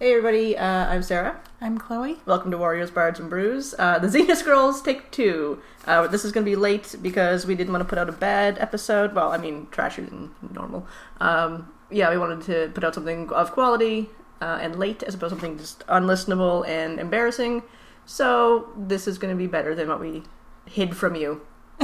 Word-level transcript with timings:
Hey 0.00 0.12
everybody, 0.12 0.56
uh, 0.56 0.64
I'm 0.64 1.02
Sarah. 1.02 1.40
I'm 1.60 1.76
Chloe. 1.76 2.18
Welcome 2.24 2.52
to 2.52 2.56
Warriors, 2.56 2.88
Bards, 2.88 3.18
and 3.18 3.28
Brews. 3.28 3.74
Uh, 3.76 3.98
the 3.98 4.06
Xena 4.06 4.36
Scrolls 4.36 4.80
take 4.80 5.10
two. 5.10 5.60
Uh, 5.86 6.06
this 6.06 6.24
is 6.24 6.30
going 6.30 6.46
to 6.46 6.48
be 6.48 6.54
late 6.54 6.94
because 7.02 7.46
we 7.46 7.56
didn't 7.56 7.72
want 7.72 7.82
to 7.82 7.88
put 7.88 7.98
out 7.98 8.08
a 8.08 8.12
bad 8.12 8.58
episode. 8.60 9.12
Well, 9.12 9.32
I 9.32 9.38
mean, 9.38 9.66
trashier 9.72 10.08
than 10.08 10.30
normal. 10.54 10.86
Um, 11.20 11.72
yeah, 11.90 12.10
we 12.10 12.16
wanted 12.16 12.42
to 12.42 12.70
put 12.74 12.84
out 12.84 12.94
something 12.94 13.28
of 13.30 13.50
quality 13.50 14.08
uh, 14.40 14.60
and 14.62 14.78
late 14.78 15.02
as 15.02 15.16
opposed 15.16 15.34
to 15.34 15.40
something 15.40 15.58
just 15.58 15.84
unlistenable 15.88 16.64
and 16.68 17.00
embarrassing. 17.00 17.64
So 18.06 18.68
this 18.76 19.08
is 19.08 19.18
going 19.18 19.34
to 19.34 19.36
be 19.38 19.48
better 19.48 19.74
than 19.74 19.88
what 19.88 19.98
we 19.98 20.22
hid 20.64 20.96
from 20.96 21.16
you. 21.16 21.44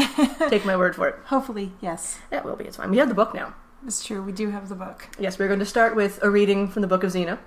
Take 0.48 0.64
my 0.64 0.76
word 0.76 0.94
for 0.94 1.08
it. 1.08 1.16
Hopefully, 1.24 1.72
yes. 1.80 2.20
It 2.30 2.44
will 2.44 2.54
be. 2.54 2.62
It's 2.62 2.76
fine. 2.76 2.92
We 2.92 2.98
have 2.98 3.08
the 3.08 3.14
book 3.16 3.34
now. 3.34 3.56
It's 3.84 4.04
true. 4.04 4.22
We 4.22 4.30
do 4.30 4.50
have 4.50 4.68
the 4.68 4.76
book. 4.76 5.08
Yes, 5.18 5.36
we're 5.36 5.48
going 5.48 5.58
to 5.58 5.66
start 5.66 5.96
with 5.96 6.22
a 6.22 6.30
reading 6.30 6.68
from 6.68 6.80
the 6.80 6.88
Book 6.88 7.04
of 7.04 7.12
Xena, 7.12 7.38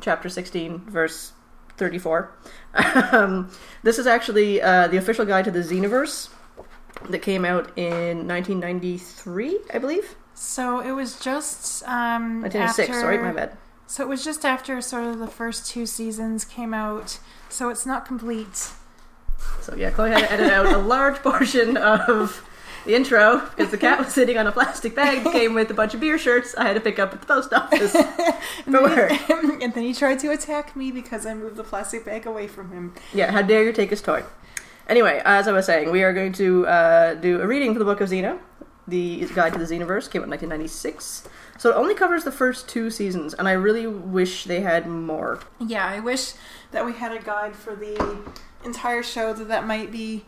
chapter 0.00 0.28
16, 0.28 0.78
verse 0.90 1.32
34. 1.76 2.32
um, 3.12 3.50
this 3.82 3.98
is 3.98 4.06
actually 4.06 4.60
uh, 4.60 4.88
the 4.88 4.96
official 4.96 5.24
guide 5.24 5.44
to 5.44 5.50
the 5.50 5.60
Xenaverse 5.60 6.28
that 7.10 7.20
came 7.20 7.44
out 7.44 7.76
in 7.76 8.26
1993, 8.26 9.60
I 9.72 9.78
believe. 9.78 10.16
So 10.34 10.80
it 10.80 10.92
was 10.92 11.18
just 11.18 11.82
um, 11.84 12.42
1996, 12.42 12.88
after, 12.88 13.00
sorry, 13.00 13.18
my 13.18 13.32
bad. 13.32 13.56
So 13.86 14.02
it 14.02 14.08
was 14.08 14.24
just 14.24 14.44
after 14.44 14.80
sort 14.80 15.04
of 15.04 15.18
the 15.18 15.26
first 15.26 15.66
two 15.66 15.86
seasons 15.86 16.44
came 16.44 16.74
out. 16.74 17.18
So 17.48 17.68
it's 17.70 17.86
not 17.86 18.04
complete. 18.04 18.70
So 19.60 19.74
yeah, 19.76 19.90
Chloe 19.90 20.10
had 20.10 20.20
to 20.20 20.32
edit 20.32 20.50
out 20.52 20.66
a 20.66 20.78
large 20.78 21.16
portion 21.22 21.76
of 21.76 22.45
the 22.86 22.94
intro 22.94 23.40
because 23.40 23.70
the 23.70 23.78
cat 23.78 23.98
was 23.98 24.12
sitting 24.14 24.38
on 24.38 24.46
a 24.46 24.52
plastic 24.52 24.94
bag 24.94 25.24
that 25.24 25.32
came 25.32 25.54
with 25.54 25.70
a 25.70 25.74
bunch 25.74 25.92
of 25.92 26.00
beer 26.00 26.18
shirts 26.18 26.54
I 26.56 26.64
had 26.64 26.74
to 26.74 26.80
pick 26.80 26.98
up 26.98 27.12
at 27.12 27.20
the 27.20 27.26
post 27.26 27.52
office 27.52 27.92
for 28.64 28.82
work. 28.82 29.12
and 29.30 29.74
then 29.74 29.82
he 29.82 29.92
tried 29.92 30.20
to 30.20 30.30
attack 30.30 30.76
me 30.76 30.90
because 30.92 31.26
I 31.26 31.34
moved 31.34 31.56
the 31.56 31.64
plastic 31.64 32.04
bag 32.04 32.26
away 32.26 32.46
from 32.46 32.70
him. 32.70 32.94
Yeah, 33.12 33.30
how 33.32 33.42
dare 33.42 33.64
you 33.64 33.72
take 33.72 33.90
his 33.90 34.00
toy? 34.00 34.22
Anyway, 34.88 35.20
as 35.24 35.48
I 35.48 35.52
was 35.52 35.66
saying, 35.66 35.90
we 35.90 36.04
are 36.04 36.12
going 36.12 36.32
to 36.34 36.66
uh, 36.66 37.14
do 37.14 37.40
a 37.40 37.46
reading 37.46 37.72
for 37.72 37.80
the 37.80 37.84
Book 37.84 38.00
of 38.00 38.08
Xena. 38.08 38.38
The 38.86 39.26
Guide 39.34 39.52
to 39.54 39.58
the 39.58 39.64
Xenaverse 39.64 40.08
came 40.08 40.22
out 40.22 40.26
in 40.26 40.30
1996. 40.30 41.28
So 41.58 41.70
it 41.70 41.74
only 41.74 41.94
covers 41.94 42.22
the 42.22 42.30
first 42.30 42.68
two 42.68 42.90
seasons, 42.90 43.34
and 43.34 43.48
I 43.48 43.52
really 43.52 43.86
wish 43.86 44.44
they 44.44 44.60
had 44.60 44.86
more. 44.86 45.40
Yeah, 45.58 45.84
I 45.84 45.98
wish 45.98 46.34
that 46.70 46.86
we 46.86 46.92
had 46.92 47.10
a 47.10 47.18
guide 47.20 47.56
for 47.56 47.74
the 47.74 48.22
entire 48.64 49.02
show. 49.02 49.32
That 49.32 49.48
that 49.48 49.66
might 49.66 49.90
be 49.90 50.24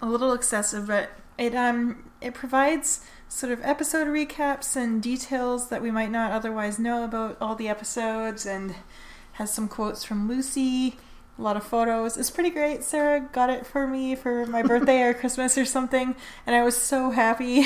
a 0.00 0.06
little 0.06 0.32
excessive, 0.32 0.88
but 0.88 1.10
it 1.38 1.54
um 1.54 2.10
it 2.20 2.34
provides 2.34 3.04
sort 3.28 3.52
of 3.52 3.60
episode 3.62 4.06
recaps 4.08 4.76
and 4.76 5.02
details 5.02 5.68
that 5.70 5.82
we 5.82 5.90
might 5.90 6.10
not 6.10 6.32
otherwise 6.32 6.78
know 6.78 7.02
about 7.04 7.36
all 7.40 7.54
the 7.54 7.68
episodes, 7.68 8.44
and 8.46 8.74
has 9.32 9.52
some 9.52 9.68
quotes 9.68 10.04
from 10.04 10.28
Lucy. 10.28 10.96
A 11.38 11.42
lot 11.42 11.56
of 11.56 11.64
photos. 11.64 12.18
It's 12.18 12.30
pretty 12.30 12.50
great. 12.50 12.84
Sarah 12.84 13.18
got 13.32 13.48
it 13.48 13.66
for 13.66 13.86
me 13.86 14.14
for 14.14 14.44
my 14.46 14.62
birthday 14.70 15.00
or 15.02 15.14
Christmas 15.14 15.56
or 15.56 15.64
something, 15.64 16.14
and 16.46 16.54
I 16.54 16.62
was 16.62 16.76
so 16.76 17.10
happy. 17.10 17.64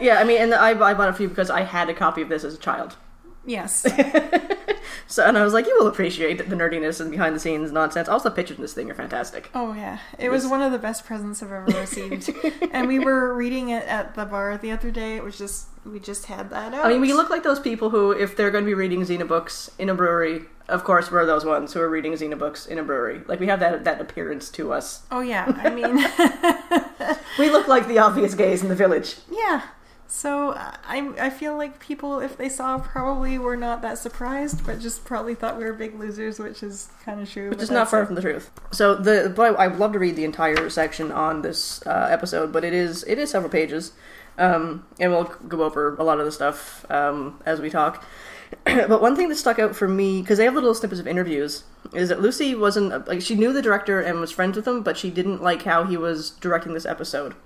Yeah, 0.00 0.18
I 0.18 0.24
mean, 0.24 0.40
and 0.40 0.54
I, 0.54 0.70
I 0.70 0.94
bought 0.94 1.08
it 1.08 1.16
for 1.16 1.22
you 1.22 1.28
because 1.28 1.50
I 1.50 1.62
had 1.62 1.90
a 1.90 1.94
copy 1.94 2.22
of 2.22 2.28
this 2.28 2.44
as 2.44 2.54
a 2.54 2.58
child. 2.58 2.96
yes. 3.44 3.84
So, 5.10 5.24
and 5.24 5.36
I 5.36 5.42
was 5.42 5.52
like, 5.52 5.66
you 5.66 5.76
will 5.80 5.88
appreciate 5.88 6.38
the 6.38 6.54
nerdiness 6.54 7.00
and 7.00 7.10
behind 7.10 7.34
the 7.34 7.40
scenes 7.40 7.72
nonsense. 7.72 8.08
Also, 8.08 8.28
the 8.28 8.34
pictures 8.36 8.58
in 8.58 8.62
this 8.62 8.72
thing 8.74 8.88
are 8.92 8.94
fantastic. 8.94 9.50
Oh 9.56 9.72
yeah, 9.74 9.98
it 10.20 10.28
was 10.30 10.46
one 10.46 10.62
of 10.62 10.70
the 10.70 10.78
best 10.78 11.04
presents 11.04 11.42
I've 11.42 11.50
ever 11.50 11.64
received. 11.80 12.30
and 12.72 12.86
we 12.86 13.00
were 13.00 13.34
reading 13.34 13.70
it 13.70 13.84
at 13.88 14.14
the 14.14 14.24
bar 14.24 14.56
the 14.56 14.70
other 14.70 14.92
day. 14.92 15.16
It 15.16 15.24
was 15.24 15.36
just 15.36 15.66
we 15.84 15.98
just 15.98 16.26
had 16.26 16.50
that 16.50 16.72
out. 16.74 16.86
I 16.86 16.90
mean, 16.90 17.00
we 17.00 17.12
look 17.12 17.28
like 17.28 17.42
those 17.42 17.58
people 17.58 17.90
who, 17.90 18.12
if 18.12 18.36
they're 18.36 18.52
going 18.52 18.62
to 18.64 18.68
be 18.68 18.74
reading 18.74 19.00
Xena 19.00 19.26
books 19.26 19.70
in 19.80 19.88
a 19.88 19.94
brewery, 19.94 20.42
of 20.68 20.84
course, 20.84 21.10
we're 21.10 21.26
those 21.26 21.44
ones 21.44 21.72
who 21.72 21.80
are 21.80 21.88
reading 21.90 22.12
Xena 22.12 22.38
books 22.38 22.66
in 22.66 22.78
a 22.78 22.82
brewery. 22.84 23.22
Like, 23.26 23.40
we 23.40 23.48
have 23.48 23.58
that 23.58 23.82
that 23.84 24.00
appearance 24.00 24.48
to 24.50 24.72
us. 24.72 25.02
Oh 25.10 25.22
yeah, 25.22 25.52
I 25.56 25.70
mean, 25.74 27.16
We 27.38 27.50
look 27.50 27.66
like 27.66 27.88
the 27.88 27.98
obvious 27.98 28.34
gays 28.34 28.62
in 28.62 28.68
the 28.68 28.76
village. 28.76 29.16
yeah. 29.30 29.62
So 30.10 30.54
I 30.56 31.12
I 31.20 31.30
feel 31.30 31.56
like 31.56 31.78
people, 31.78 32.18
if 32.18 32.36
they 32.36 32.48
saw, 32.48 32.78
probably 32.78 33.38
were 33.38 33.56
not 33.56 33.80
that 33.82 33.96
surprised, 33.96 34.66
but 34.66 34.80
just 34.80 35.04
probably 35.04 35.36
thought 35.36 35.56
we 35.56 35.62
were 35.62 35.72
big 35.72 35.94
losers, 35.94 36.40
which 36.40 36.64
is 36.64 36.88
kind 37.04 37.20
of 37.20 37.30
true. 37.30 37.48
Which 37.48 37.62
is 37.62 37.70
not 37.70 37.88
far 37.88 38.02
it. 38.02 38.06
from 38.06 38.16
the 38.16 38.20
truth. 38.20 38.50
So 38.72 38.96
the 38.96 39.30
boy, 39.30 39.54
I'd 39.54 39.76
love 39.76 39.92
to 39.92 40.00
read 40.00 40.16
the 40.16 40.24
entire 40.24 40.68
section 40.68 41.12
on 41.12 41.42
this 41.42 41.86
uh, 41.86 42.08
episode, 42.10 42.52
but 42.52 42.64
it 42.64 42.72
is 42.72 43.04
it 43.04 43.20
is 43.20 43.30
several 43.30 43.52
pages, 43.52 43.92
um, 44.36 44.84
and 44.98 45.12
we'll 45.12 45.32
go 45.46 45.62
over 45.62 45.94
a 45.94 46.02
lot 46.02 46.18
of 46.18 46.26
the 46.26 46.32
stuff 46.32 46.84
um, 46.90 47.40
as 47.46 47.60
we 47.60 47.70
talk. 47.70 48.04
but 48.64 49.00
one 49.00 49.14
thing 49.14 49.28
that 49.28 49.36
stuck 49.36 49.60
out 49.60 49.76
for 49.76 49.86
me 49.86 50.22
because 50.22 50.38
they 50.38 50.44
have 50.44 50.54
little 50.54 50.74
snippets 50.74 51.00
of 51.00 51.06
interviews 51.06 51.62
is 51.94 52.08
that 52.08 52.20
Lucy 52.20 52.56
wasn't 52.56 53.06
like 53.06 53.22
she 53.22 53.36
knew 53.36 53.52
the 53.52 53.62
director 53.62 54.00
and 54.00 54.18
was 54.18 54.32
friends 54.32 54.56
with 54.56 54.66
him, 54.66 54.82
but 54.82 54.98
she 54.98 55.08
didn't 55.08 55.40
like 55.40 55.62
how 55.62 55.84
he 55.84 55.96
was 55.96 56.30
directing 56.30 56.74
this 56.74 56.84
episode. 56.84 57.36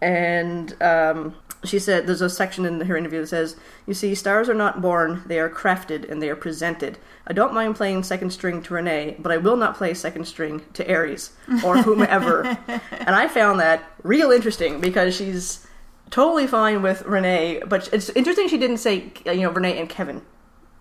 And 0.00 0.80
um, 0.82 1.34
she 1.64 1.78
said 1.78 2.06
there's 2.06 2.20
a 2.20 2.28
section 2.28 2.64
in 2.66 2.80
her 2.82 2.96
interview 2.96 3.20
that 3.20 3.28
says, 3.28 3.56
"You 3.86 3.94
see, 3.94 4.14
stars 4.14 4.48
are 4.48 4.54
not 4.54 4.82
born; 4.82 5.22
they 5.26 5.38
are 5.38 5.48
crafted 5.48 6.10
and 6.10 6.22
they 6.22 6.28
are 6.28 6.36
presented. 6.36 6.98
I 7.26 7.32
don't 7.32 7.54
mind 7.54 7.76
playing 7.76 8.02
second 8.02 8.30
string 8.30 8.62
to 8.62 8.74
Renee, 8.74 9.16
but 9.18 9.32
I 9.32 9.38
will 9.38 9.56
not 9.56 9.76
play 9.76 9.94
second 9.94 10.26
string 10.26 10.62
to 10.74 10.92
Ares 10.92 11.32
or 11.64 11.78
whomever." 11.78 12.42
and 12.68 13.14
I 13.14 13.28
found 13.28 13.60
that 13.60 13.84
real 14.02 14.30
interesting 14.30 14.80
because 14.80 15.16
she's 15.16 15.66
totally 16.10 16.46
fine 16.46 16.82
with 16.82 17.02
Renee, 17.02 17.62
but 17.66 17.88
it's 17.92 18.10
interesting 18.10 18.48
she 18.48 18.58
didn't 18.58 18.78
say 18.78 19.12
you 19.26 19.42
know 19.42 19.50
Renee 19.50 19.78
and 19.78 19.88
Kevin. 19.88 20.22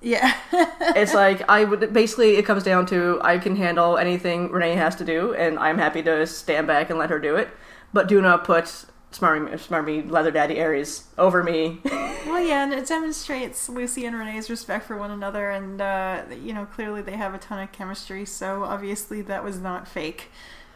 Yeah. 0.01 0.35
It's 0.95 1.13
like 1.13 1.41
I 1.49 1.63
would 1.63 1.91
basically 1.91 2.35
it 2.35 2.45
comes 2.45 2.61
down 2.61 2.85
to 2.87 3.19
I 3.23 3.39
can 3.39 3.55
handle 3.55 3.97
anything 3.97 4.51
Renee 4.51 4.75
has 4.75 4.95
to 4.97 5.05
do, 5.05 5.33
and 5.33 5.57
I'm 5.57 5.79
happy 5.79 6.03
to 6.03 6.27
stand 6.27 6.67
back 6.67 6.89
and 6.89 6.99
let 6.99 7.09
her 7.09 7.19
do 7.19 7.35
it, 7.35 7.49
but 7.93 8.07
do 8.07 8.21
not 8.21 8.43
put 8.43 8.85
smarmy 9.13 9.51
smarmy 9.53 10.09
leather 10.09 10.31
daddy 10.31 10.61
Ares 10.61 11.07
over 11.17 11.43
me. 11.43 11.79
Well, 12.25 12.41
yeah, 12.41 12.63
and 12.63 12.73
it 12.73 12.87
demonstrates 12.87 13.67
Lucy 13.67 14.05
and 14.05 14.17
Renee's 14.17 14.49
respect 14.49 14.87
for 14.87 14.97
one 14.97 15.11
another, 15.11 15.51
and 15.51 15.79
uh, 15.81 16.23
you 16.41 16.53
know, 16.53 16.65
clearly 16.65 17.01
they 17.01 17.17
have 17.17 17.33
a 17.33 17.37
ton 17.37 17.61
of 17.61 17.71
chemistry. 17.73 18.25
So 18.25 18.63
obviously 18.63 19.21
that 19.23 19.43
was 19.43 19.59
not 19.59 19.87
fake. 19.87 20.31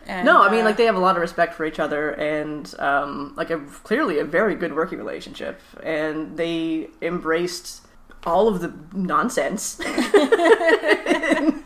And, 0.05 0.25
no, 0.25 0.43
I 0.43 0.51
mean 0.51 0.61
uh, 0.61 0.65
like 0.65 0.77
they 0.77 0.85
have 0.85 0.97
a 0.97 0.99
lot 0.99 1.15
of 1.15 1.21
respect 1.21 1.53
for 1.53 1.65
each 1.65 1.79
other, 1.79 2.11
and 2.11 2.73
um, 2.79 3.33
like 3.37 3.49
a 3.49 3.59
clearly 3.59 4.19
a 4.19 4.25
very 4.25 4.55
good 4.55 4.75
working 4.75 4.97
relationship, 4.97 5.61
and 5.81 6.37
they 6.37 6.89
embraced 7.01 7.86
all 8.27 8.49
of 8.49 8.59
the 8.59 8.73
nonsense 8.93 9.79
in, 9.79 11.63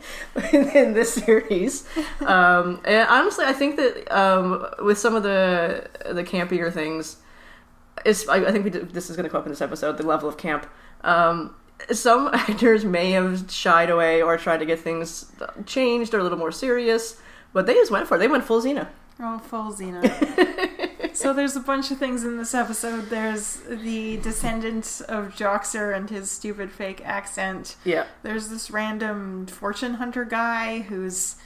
in 0.70 0.94
this 0.94 1.12
series. 1.14 1.84
Um, 2.20 2.80
and 2.84 3.08
honestly, 3.08 3.44
I 3.44 3.52
think 3.52 3.76
that 3.76 4.16
um, 4.16 4.64
with 4.78 4.96
some 4.96 5.16
of 5.16 5.24
the 5.24 5.90
the 6.12 6.22
campier 6.22 6.72
things, 6.72 7.16
it's, 8.06 8.28
I, 8.28 8.36
I 8.36 8.52
think 8.52 8.64
we 8.64 8.70
did, 8.70 8.90
this 8.90 9.10
is 9.10 9.16
going 9.16 9.24
to 9.24 9.30
come 9.30 9.40
up 9.40 9.46
in 9.46 9.52
this 9.52 9.60
episode. 9.60 9.98
The 9.98 10.06
level 10.06 10.28
of 10.28 10.36
camp. 10.36 10.66
Um, 11.02 11.56
some 11.90 12.28
actors 12.32 12.84
may 12.84 13.10
have 13.10 13.50
shied 13.50 13.90
away 13.90 14.22
or 14.22 14.38
tried 14.38 14.58
to 14.58 14.66
get 14.66 14.78
things 14.78 15.32
changed 15.66 16.14
or 16.14 16.20
a 16.20 16.22
little 16.22 16.38
more 16.38 16.52
serious, 16.52 17.20
but 17.52 17.66
they 17.66 17.74
just 17.74 17.90
went 17.90 18.06
for 18.06 18.14
it. 18.16 18.18
They 18.18 18.28
went 18.28 18.44
full 18.44 18.62
Xena. 18.62 18.86
Oh, 19.18 19.38
full 19.40 19.72
Xena. 19.72 20.02
so 21.14 21.32
there's 21.32 21.56
a 21.56 21.60
bunch 21.60 21.90
of 21.90 21.98
things 21.98 22.24
in 22.24 22.36
this 22.38 22.54
episode. 22.54 23.10
There's 23.10 23.56
the 23.68 24.16
descendant 24.18 25.00
of 25.08 25.34
Joxer 25.34 25.94
and 25.96 26.08
his 26.10 26.30
stupid 26.30 26.70
fake 26.72 27.00
accent. 27.04 27.76
Yeah, 27.84 28.06
There's 28.22 28.48
this 28.48 28.70
random 28.70 29.46
fortune 29.46 29.94
hunter 29.94 30.24
guy 30.24 30.80
who's 30.80 31.36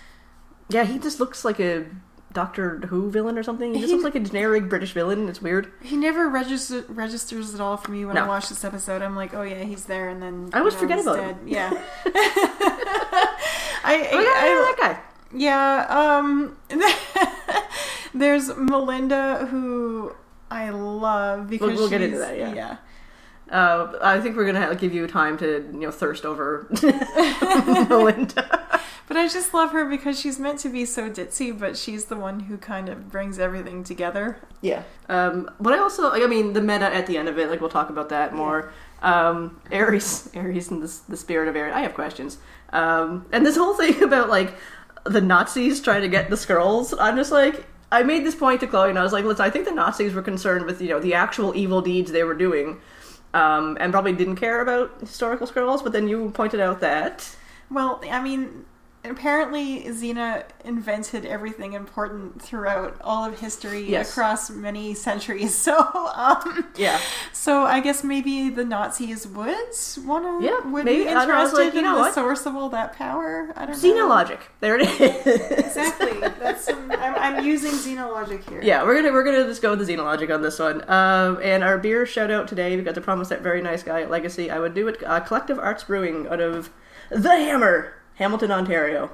yeah. 0.68 0.84
He 0.84 0.98
just 0.98 1.20
looks 1.20 1.44
like 1.44 1.60
a 1.60 1.86
Doctor 2.32 2.80
Who 2.88 3.10
villain 3.10 3.38
or 3.38 3.42
something. 3.42 3.72
He 3.74 3.80
just 3.80 3.88
He- 3.90 3.94
looks 3.94 4.04
like 4.04 4.14
a 4.14 4.20
generic 4.20 4.68
British 4.68 4.92
villain. 4.92 5.28
It's 5.28 5.40
weird. 5.40 5.72
he 5.82 5.96
never 5.96 6.28
register, 6.28 6.84
registers 6.88 7.54
at 7.54 7.60
all 7.60 7.76
for 7.76 7.90
me 7.92 8.04
when 8.04 8.14
No. 8.16 8.24
I 8.24 8.28
watch 8.28 8.48
this 8.50 8.62
episode. 8.64 9.00
I'm 9.00 9.16
like, 9.16 9.32
oh 9.32 9.42
yeah, 9.42 9.62
he's 9.64 9.86
there, 9.86 10.08
and 10.08 10.20
then 10.22 10.50
I 10.52 10.58
always 10.58 10.74
you 10.74 10.80
know, 10.80 10.96
forget 10.96 11.00
about 11.00 11.16
dead. 11.16 11.36
him. 11.36 11.48
Yeah. 11.48 11.70
I, 13.84 14.08
Oh, 14.12 14.20
yeah, 14.20 14.34
I, 14.36 14.46
yeah, 14.48 14.60
that 14.64 14.76
guy. 14.80 15.00
Yeah, 15.32 15.86
um 16.18 16.56
there's 18.18 18.54
Melinda 18.56 19.46
who 19.50 20.14
I 20.50 20.70
love 20.70 21.48
because 21.48 21.68
We'll- 21.68 21.76
we'll 21.80 21.90
get 21.90 22.02
into 22.02 22.18
that, 22.18 22.36
yeah. 22.38 22.54
yeah. 22.54 22.76
Uh, 23.48 23.96
I 24.02 24.20
think 24.20 24.36
we're 24.36 24.44
gonna 24.46 24.60
have, 24.60 24.76
give 24.80 24.92
you 24.92 25.06
time 25.06 25.38
to 25.38 25.68
you 25.72 25.78
know 25.80 25.90
thirst 25.92 26.24
over 26.24 26.66
Melinda. 27.88 28.68
But 29.08 29.16
I 29.16 29.28
just 29.28 29.54
love 29.54 29.70
her 29.70 29.84
because 29.84 30.18
she's 30.18 30.40
meant 30.40 30.58
to 30.60 30.68
be 30.68 30.84
so 30.84 31.08
ditzy, 31.08 31.56
but 31.56 31.76
she's 31.76 32.06
the 32.06 32.16
one 32.16 32.40
who 32.40 32.56
kind 32.58 32.88
of 32.88 33.08
brings 33.08 33.38
everything 33.38 33.84
together. 33.84 34.38
Yeah. 34.62 34.82
Um, 35.08 35.48
but 35.60 35.72
I 35.74 35.78
also, 35.78 36.10
I 36.10 36.26
mean, 36.26 36.54
the 36.54 36.60
meta 36.60 36.92
at 36.92 37.06
the 37.06 37.16
end 37.16 37.28
of 37.28 37.38
it, 37.38 37.48
like, 37.48 37.60
we'll 37.60 37.70
talk 37.70 37.88
about 37.88 38.08
that 38.08 38.34
more. 38.34 38.72
Um, 39.02 39.60
Aries, 39.70 40.28
Ares 40.34 40.72
and 40.72 40.82
the, 40.82 40.92
the 41.08 41.16
spirit 41.16 41.46
of 41.48 41.54
Ares. 41.54 41.72
I 41.72 41.82
have 41.82 41.94
questions. 41.94 42.38
Um, 42.72 43.26
and 43.30 43.46
this 43.46 43.56
whole 43.56 43.74
thing 43.74 44.02
about, 44.02 44.28
like, 44.28 44.54
the 45.04 45.20
Nazis 45.20 45.80
trying 45.80 46.02
to 46.02 46.08
get 46.08 46.28
the 46.28 46.36
scrolls, 46.36 46.92
I'm 46.98 47.14
just 47.16 47.30
like, 47.30 47.64
I 47.90 48.02
made 48.02 48.24
this 48.24 48.34
point 48.34 48.60
to 48.60 48.66
Chloe, 48.66 48.90
and 48.90 48.98
I 48.98 49.02
was 49.02 49.12
like, 49.12 49.24
listen, 49.24 49.44
I 49.44 49.50
think 49.50 49.64
the 49.64 49.72
Nazis 49.72 50.14
were 50.14 50.22
concerned 50.22 50.66
with, 50.66 50.80
you 50.82 50.88
know, 50.88 51.00
the 51.00 51.14
actual 51.14 51.54
evil 51.56 51.80
deeds 51.80 52.10
they 52.10 52.24
were 52.24 52.34
doing, 52.34 52.80
um, 53.32 53.76
and 53.80 53.92
probably 53.92 54.12
didn't 54.12 54.36
care 54.36 54.60
about 54.60 55.00
historical 55.00 55.46
scrolls, 55.46 55.82
but 55.82 55.92
then 55.92 56.08
you 56.08 56.30
pointed 56.30 56.60
out 56.60 56.80
that. 56.80 57.36
Well, 57.70 58.00
I 58.10 58.22
mean, 58.22 58.64
apparently 59.06 59.84
Xena 59.84 60.44
invented 60.64 61.24
everything 61.26 61.72
important 61.74 62.40
throughout 62.42 62.96
all 63.02 63.24
of 63.24 63.38
history 63.40 63.82
Yes. 63.88 64.10
across 64.10 64.50
many 64.50 64.94
centuries. 64.94 65.56
So, 65.66 65.76
um, 66.14 66.66
Yeah. 66.76 67.00
so 67.32 67.62
I 67.64 67.80
guess 67.80 68.04
maybe 68.04 68.50
the 68.50 68.64
Nazis 68.64 69.26
would 69.26 69.56
want 70.04 70.24
to 70.24 70.46
Yeah, 70.46 70.60
would 70.70 70.84
maybe. 70.84 71.04
be 71.04 71.10
I 71.10 71.14
don't 71.14 71.28
know, 71.28 71.34
I 71.34 71.42
was 71.42 71.50
interested 71.52 71.74
like, 71.76 71.84
in 71.84 71.92
the 71.92 71.98
what? 71.98 72.14
source 72.14 72.46
of 72.46 72.54
all 72.54 72.68
that 72.70 72.92
power. 72.94 73.52
I 73.56 73.66
don't 73.66 73.82
know. 73.82 73.94
Xenologic. 73.94 74.38
There 74.60 74.78
it 74.78 74.82
is. 75.00 75.50
Exactly. 75.50 76.20
That's 76.20 76.64
some, 76.64 76.90
I'm, 76.92 77.14
I'm 77.38 77.44
using 77.44 77.72
xenologic 77.72 78.48
here. 78.48 78.60
Yeah, 78.62 78.84
we're 78.84 78.94
gonna 78.96 79.12
we're 79.12 79.24
gonna 79.24 79.44
just 79.44 79.62
go 79.62 79.74
with 79.76 79.84
the 79.86 79.92
Xenologic 79.92 80.32
on 80.32 80.42
this 80.42 80.58
one. 80.58 80.88
Um, 80.88 81.38
and 81.42 81.64
our 81.64 81.78
beer 81.78 82.06
shout 82.06 82.30
out 82.30 82.46
today, 82.48 82.76
we 82.76 82.82
got 82.82 82.94
to 82.94 83.00
promise 83.00 83.28
that 83.28 83.40
very 83.42 83.60
nice 83.62 83.82
guy 83.82 84.02
at 84.02 84.10
Legacy. 84.10 84.50
I 84.50 84.58
would 84.58 84.74
do 84.74 84.86
it. 84.88 85.02
Uh, 85.04 85.20
Collective 85.20 85.58
Arts 85.58 85.84
Brewing 85.84 86.26
out 86.28 86.40
of 86.40 86.70
the 87.10 87.30
Hammer, 87.30 87.94
Hamilton, 88.16 88.50
Ontario. 88.50 89.10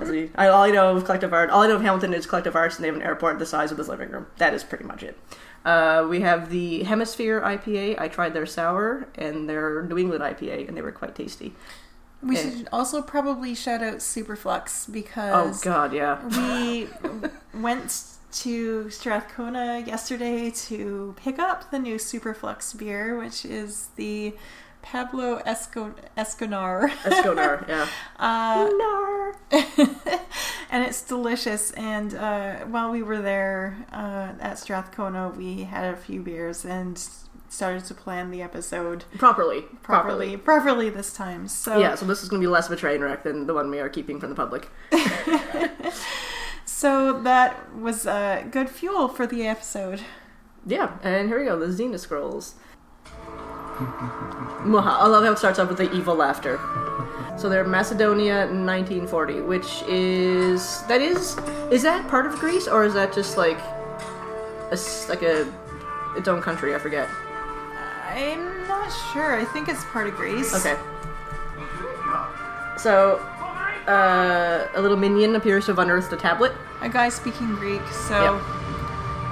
As 0.00 0.08
we- 0.10 0.30
I, 0.36 0.48
all 0.48 0.64
I 0.64 0.70
know 0.70 0.96
of 0.96 1.04
Collective 1.04 1.32
Art, 1.32 1.50
all 1.50 1.62
I 1.62 1.66
know 1.66 1.76
of 1.76 1.82
Hamilton 1.82 2.12
is 2.14 2.26
Collective 2.26 2.54
Arts, 2.56 2.76
and 2.76 2.84
they 2.84 2.88
have 2.88 2.96
an 2.96 3.02
airport 3.02 3.38
the 3.38 3.46
size 3.46 3.70
of 3.70 3.76
this 3.76 3.88
living 3.88 4.10
room. 4.10 4.26
That 4.38 4.54
is 4.54 4.62
pretty 4.64 4.84
much 4.84 5.02
it. 5.02 5.18
Uh, 5.64 6.06
we 6.08 6.20
have 6.20 6.50
the 6.50 6.82
Hemisphere 6.84 7.40
IPA. 7.40 8.00
I 8.00 8.08
tried 8.08 8.32
their 8.34 8.46
sour 8.46 9.08
and 9.16 9.48
their 9.48 9.82
New 9.82 9.98
England 9.98 10.22
IPA, 10.22 10.68
and 10.68 10.76
they 10.76 10.82
were 10.82 10.92
quite 10.92 11.14
tasty. 11.14 11.54
We 12.22 12.36
Yeah. 12.36 12.42
should 12.50 12.68
also 12.72 13.00
probably 13.02 13.54
shout 13.54 13.82
out 13.82 13.96
Superflux 13.98 14.90
because 14.92 15.60
Oh 15.60 15.64
God, 15.64 15.92
yeah. 15.92 16.18
we 16.26 16.88
went 17.60 18.04
to 18.30 18.90
Strathcona 18.90 19.82
yesterday 19.86 20.50
to 20.50 21.14
pick 21.16 21.38
up 21.38 21.70
the 21.70 21.78
new 21.78 21.96
Superflux 21.96 22.76
beer, 22.76 23.16
which 23.18 23.44
is 23.44 23.88
the 23.96 24.34
Pablo 24.82 25.40
Esco- 25.46 25.94
Esconar. 26.16 26.88
Esconar, 27.02 27.66
yeah. 27.68 27.86
Uh, 28.18 28.68
Nar. 28.76 29.36
and 30.70 30.84
it's 30.84 31.02
delicious. 31.02 31.70
And 31.72 32.14
uh, 32.14 32.56
while 32.66 32.90
we 32.90 33.02
were 33.02 33.20
there 33.20 33.76
uh, 33.92 34.32
at 34.40 34.58
Strathcona, 34.58 35.30
we 35.30 35.64
had 35.64 35.92
a 35.92 35.96
few 35.96 36.22
beers 36.22 36.64
and 36.64 36.98
started 37.50 37.84
to 37.86 37.94
plan 37.94 38.30
the 38.30 38.42
episode 38.42 39.04
Properly, 39.16 39.62
properly, 39.82 40.36
properly 40.36 40.90
this 40.90 41.12
time. 41.14 41.48
So 41.48 41.78
Yeah, 41.78 41.94
so 41.94 42.04
this 42.04 42.22
is 42.22 42.28
going 42.28 42.42
to 42.42 42.46
be 42.46 42.50
less 42.50 42.66
of 42.66 42.72
a 42.72 42.76
train 42.76 43.00
wreck 43.00 43.22
than 43.22 43.46
the 43.46 43.54
one 43.54 43.70
we 43.70 43.80
are 43.80 43.88
keeping 43.88 44.20
from 44.20 44.30
the 44.30 44.36
public. 44.36 44.68
So 46.68 47.18
that 47.22 47.74
was 47.74 48.06
uh, 48.06 48.44
good 48.52 48.70
fuel 48.70 49.08
for 49.08 49.26
the 49.26 49.46
episode. 49.46 50.02
Yeah, 50.64 50.98
and 51.02 51.28
here 51.28 51.40
we 51.40 51.46
go, 51.46 51.58
the 51.58 51.66
Xena 51.66 51.98
Scrolls. 51.98 52.54
I 53.80 55.06
love 55.06 55.24
how 55.24 55.32
it 55.32 55.38
starts 55.38 55.58
off 55.58 55.68
with 55.68 55.78
the 55.78 55.92
evil 55.94 56.14
laughter. 56.14 56.58
So 57.36 57.48
they're 57.48 57.64
Macedonia 57.64 58.46
1940, 58.46 59.42
which 59.42 59.82
is 59.86 60.82
that 60.88 61.00
is 61.00 61.36
is 61.70 61.82
that 61.82 62.08
part 62.08 62.26
of 62.26 62.34
Greece 62.36 62.66
or 62.66 62.84
is 62.84 62.94
that 62.94 63.12
just 63.12 63.36
like 63.36 63.58
a 64.70 64.78
like 65.08 65.22
a 65.22 65.46
its 66.16 66.26
own 66.26 66.42
country? 66.42 66.74
I 66.74 66.78
forget. 66.78 67.08
I'm 68.10 68.66
not 68.66 68.90
sure. 69.12 69.36
I 69.38 69.44
think 69.44 69.68
it's 69.68 69.84
part 69.84 70.08
of 70.08 70.14
Greece. 70.14 70.52
Okay. 70.54 70.76
So 72.76 73.18
uh, 73.86 74.68
a 74.74 74.82
little 74.82 74.96
minion 74.96 75.36
appears 75.36 75.66
to 75.66 75.72
have 75.72 75.78
unearthed 75.78 76.12
a 76.12 76.16
tablet, 76.16 76.52
A 76.82 76.88
guy 76.88 77.08
speaking 77.08 77.54
Greek, 77.54 77.82
so 77.88 78.40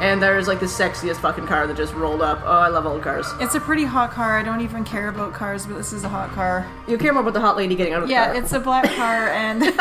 and 0.00 0.22
there's 0.22 0.46
like 0.48 0.60
the 0.60 0.66
sexiest 0.66 1.16
fucking 1.16 1.46
car 1.46 1.66
that 1.66 1.76
just 1.76 1.94
rolled 1.94 2.22
up. 2.22 2.40
Oh, 2.44 2.58
I 2.58 2.68
love 2.68 2.86
old 2.86 3.02
cars. 3.02 3.26
it's 3.40 3.54
a 3.54 3.60
pretty 3.60 3.84
hot 3.84 4.10
car. 4.10 4.38
I 4.38 4.42
don't 4.42 4.60
even 4.60 4.84
care 4.84 5.08
about 5.08 5.32
cars, 5.32 5.66
but 5.66 5.76
this 5.76 5.92
is 5.92 6.04
a 6.04 6.08
hot 6.08 6.30
car. 6.30 6.66
You 6.86 6.98
care 6.98 7.12
more 7.12 7.22
about 7.22 7.34
the 7.34 7.40
hot 7.40 7.56
lady 7.56 7.74
getting 7.74 7.92
out 7.94 8.02
of 8.02 8.08
the 8.08 8.14
Yeah, 8.14 8.26
car. 8.26 8.34
Yeah, 8.34 8.40
it's 8.42 8.52
a 8.52 8.60
black 8.60 8.84
car 8.94 9.28
and 9.28 9.62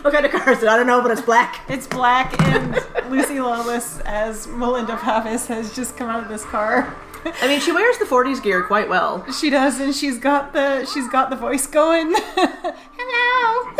what 0.02 0.12
kind 0.12 0.24
of 0.26 0.32
car 0.32 0.52
is 0.52 0.62
it? 0.62 0.68
I 0.68 0.76
don't 0.76 0.86
know, 0.86 1.02
but 1.02 1.10
it's 1.10 1.22
black. 1.22 1.60
it's 1.68 1.86
black 1.86 2.40
and 2.42 2.76
Lucy 3.10 3.40
Lawless 3.40 4.00
as 4.00 4.46
Melinda 4.46 4.96
Pappas 4.96 5.46
has 5.46 5.74
just 5.74 5.96
come 5.96 6.08
out 6.08 6.22
of 6.22 6.28
this 6.28 6.44
car. 6.44 6.94
I 7.42 7.48
mean, 7.48 7.60
she 7.60 7.70
wears 7.70 7.98
the 7.98 8.06
40s 8.06 8.42
gear 8.42 8.62
quite 8.62 8.88
well. 8.88 9.30
She 9.30 9.50
does, 9.50 9.78
and 9.78 9.94
she's 9.94 10.18
got 10.18 10.54
the 10.54 10.86
she's 10.86 11.06
got 11.08 11.28
the 11.28 11.36
voice 11.36 11.66
going. 11.66 12.12
Hello. 12.16 13.74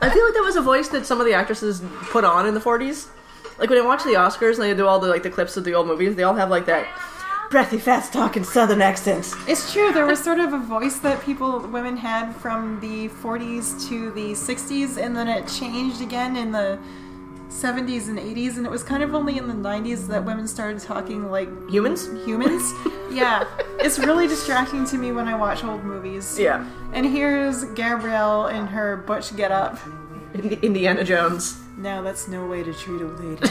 I 0.00 0.10
feel 0.12 0.24
like 0.24 0.34
that 0.34 0.42
was 0.44 0.56
a 0.56 0.62
voice 0.62 0.88
that 0.88 1.06
some 1.06 1.18
of 1.20 1.26
the 1.26 1.32
actresses 1.32 1.82
put 2.10 2.24
on 2.24 2.46
in 2.46 2.52
the 2.54 2.60
40s. 2.60 3.08
Like 3.58 3.70
when 3.70 3.78
I 3.78 3.82
watch 3.82 4.04
the 4.04 4.10
Oscars 4.10 4.54
and 4.54 4.64
they 4.64 4.74
do 4.74 4.86
all 4.86 4.98
the 4.98 5.08
like 5.08 5.22
the 5.22 5.30
clips 5.30 5.56
of 5.56 5.64
the 5.64 5.74
old 5.74 5.86
movies, 5.86 6.14
they 6.14 6.22
all 6.22 6.34
have 6.34 6.50
like 6.50 6.66
that 6.66 6.86
breathy, 7.50 7.78
fast 7.78 8.12
talking 8.12 8.44
Southern 8.44 8.82
accents. 8.82 9.34
It's 9.46 9.72
true. 9.72 9.92
There 9.92 10.06
was 10.06 10.22
sort 10.22 10.40
of 10.40 10.52
a 10.52 10.58
voice 10.58 10.98
that 10.98 11.22
people, 11.22 11.60
women 11.60 11.96
had 11.96 12.34
from 12.36 12.80
the 12.80 13.08
40s 13.08 13.88
to 13.88 14.10
the 14.12 14.32
60s, 14.32 14.96
and 14.96 15.16
then 15.16 15.28
it 15.28 15.46
changed 15.48 16.02
again 16.02 16.36
in 16.36 16.50
the 16.50 16.78
70s 17.48 18.08
and 18.08 18.18
80s, 18.18 18.56
and 18.56 18.66
it 18.66 18.70
was 18.70 18.82
kind 18.82 19.02
of 19.02 19.14
only 19.14 19.38
in 19.38 19.46
the 19.46 19.54
90s 19.54 20.08
that 20.08 20.24
women 20.24 20.48
started 20.48 20.80
talking 20.80 21.30
like 21.30 21.48
Humans? 21.70 22.08
humans. 22.24 22.72
yeah, 23.10 23.44
it's 23.78 23.98
really 23.98 24.26
distracting 24.26 24.84
to 24.86 24.98
me 24.98 25.12
when 25.12 25.28
I 25.28 25.36
watch 25.36 25.62
old 25.62 25.84
movies. 25.84 26.38
Yeah. 26.38 26.68
And 26.92 27.06
here's 27.06 27.64
Gabrielle 27.64 28.48
in 28.48 28.66
her 28.66 28.96
butch 28.96 29.36
getup. 29.36 29.78
Ind- 30.34 30.64
Indiana 30.64 31.04
Jones. 31.04 31.60
Now 31.76 32.02
that's 32.02 32.28
no 32.28 32.46
way 32.46 32.62
to 32.62 32.72
treat 32.72 33.00
a 33.00 33.06
lady. 33.06 33.40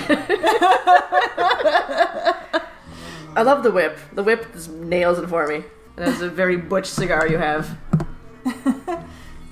I 3.36 3.42
love 3.42 3.64
the 3.64 3.72
whip. 3.72 3.98
The 4.14 4.24
whip 4.24 4.52
just 4.54 4.70
nails 4.70 5.20
it 5.20 5.28
for 5.28 5.48
me. 5.48 5.64
That's 5.96 6.22
a 6.22 6.30
very 6.30 6.58
butch 6.58 6.86
cigar 6.86 7.28
you 7.28 7.38
have. 7.38 7.78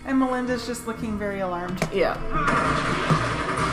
and 0.05 0.19
Melinda's 0.19 0.65
just 0.65 0.87
looking 0.87 1.17
very 1.17 1.41
alarmed. 1.41 1.85
Yeah. 1.93 2.13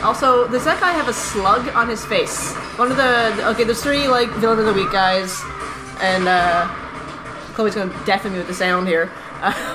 Also, 0.03 0.47
does 0.49 0.65
that 0.65 0.79
guy 0.79 0.91
have 0.91 1.07
a 1.07 1.13
slug 1.13 1.67
on 1.69 1.87
his 1.87 2.03
face? 2.05 2.53
One 2.77 2.91
of 2.91 2.97
the 2.97 3.47
okay, 3.49 3.63
there's 3.63 3.81
three 3.81 4.07
like 4.07 4.29
villain 4.31 4.59
of 4.59 4.65
the 4.65 4.73
week 4.73 4.91
guys, 4.91 5.41
and 6.01 6.27
uh, 6.27 6.67
Chloe's 7.53 7.75
gonna 7.75 7.93
deafen 8.05 8.33
me 8.33 8.39
with 8.39 8.47
the 8.47 8.53
sound 8.53 8.87
here. 8.87 9.11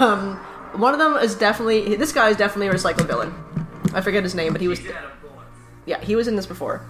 Um, 0.01 0.37
one 0.73 0.93
of 0.93 0.99
them 0.99 1.17
is 1.17 1.35
definitely 1.35 1.97
this 1.97 2.13
guy 2.13 2.29
is 2.29 2.37
definitely 2.37 2.69
a 2.69 2.73
recycled 2.73 3.07
villain. 3.07 3.35
I 3.97 4.01
forget 4.03 4.23
his 4.23 4.35
name, 4.35 4.53
but 4.53 4.61
he 4.61 4.69
was 4.69 4.81
yeah 5.87 6.01
he 6.03 6.15
was 6.15 6.29
in 6.29 6.37
this 6.37 6.47
before. 6.47 6.83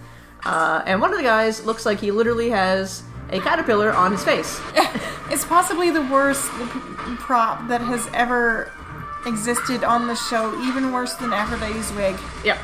Uh, 0.45 0.83
and 0.85 1.01
one 1.01 1.11
of 1.11 1.17
the 1.17 1.23
guys 1.23 1.65
looks 1.65 1.85
like 1.85 1.99
he 1.99 2.11
literally 2.11 2.49
has 2.49 3.01
a 3.31 3.39
caterpillar 3.39 3.91
on 3.93 4.11
his 4.11 4.23
face. 4.23 4.59
It's 5.29 5.43
possibly 5.43 5.89
the 5.91 6.03
worst 6.03 6.45
prop 7.19 7.67
that 7.67 7.81
has 7.81 8.07
ever 8.13 8.71
existed 9.25 9.83
on 9.83 10.07
the 10.07 10.15
show, 10.15 10.57
even 10.63 10.93
worse 10.93 11.15
than 11.15 11.33
Aphrodite's 11.33 11.91
wig. 11.93 12.15
yeah, 12.45 12.57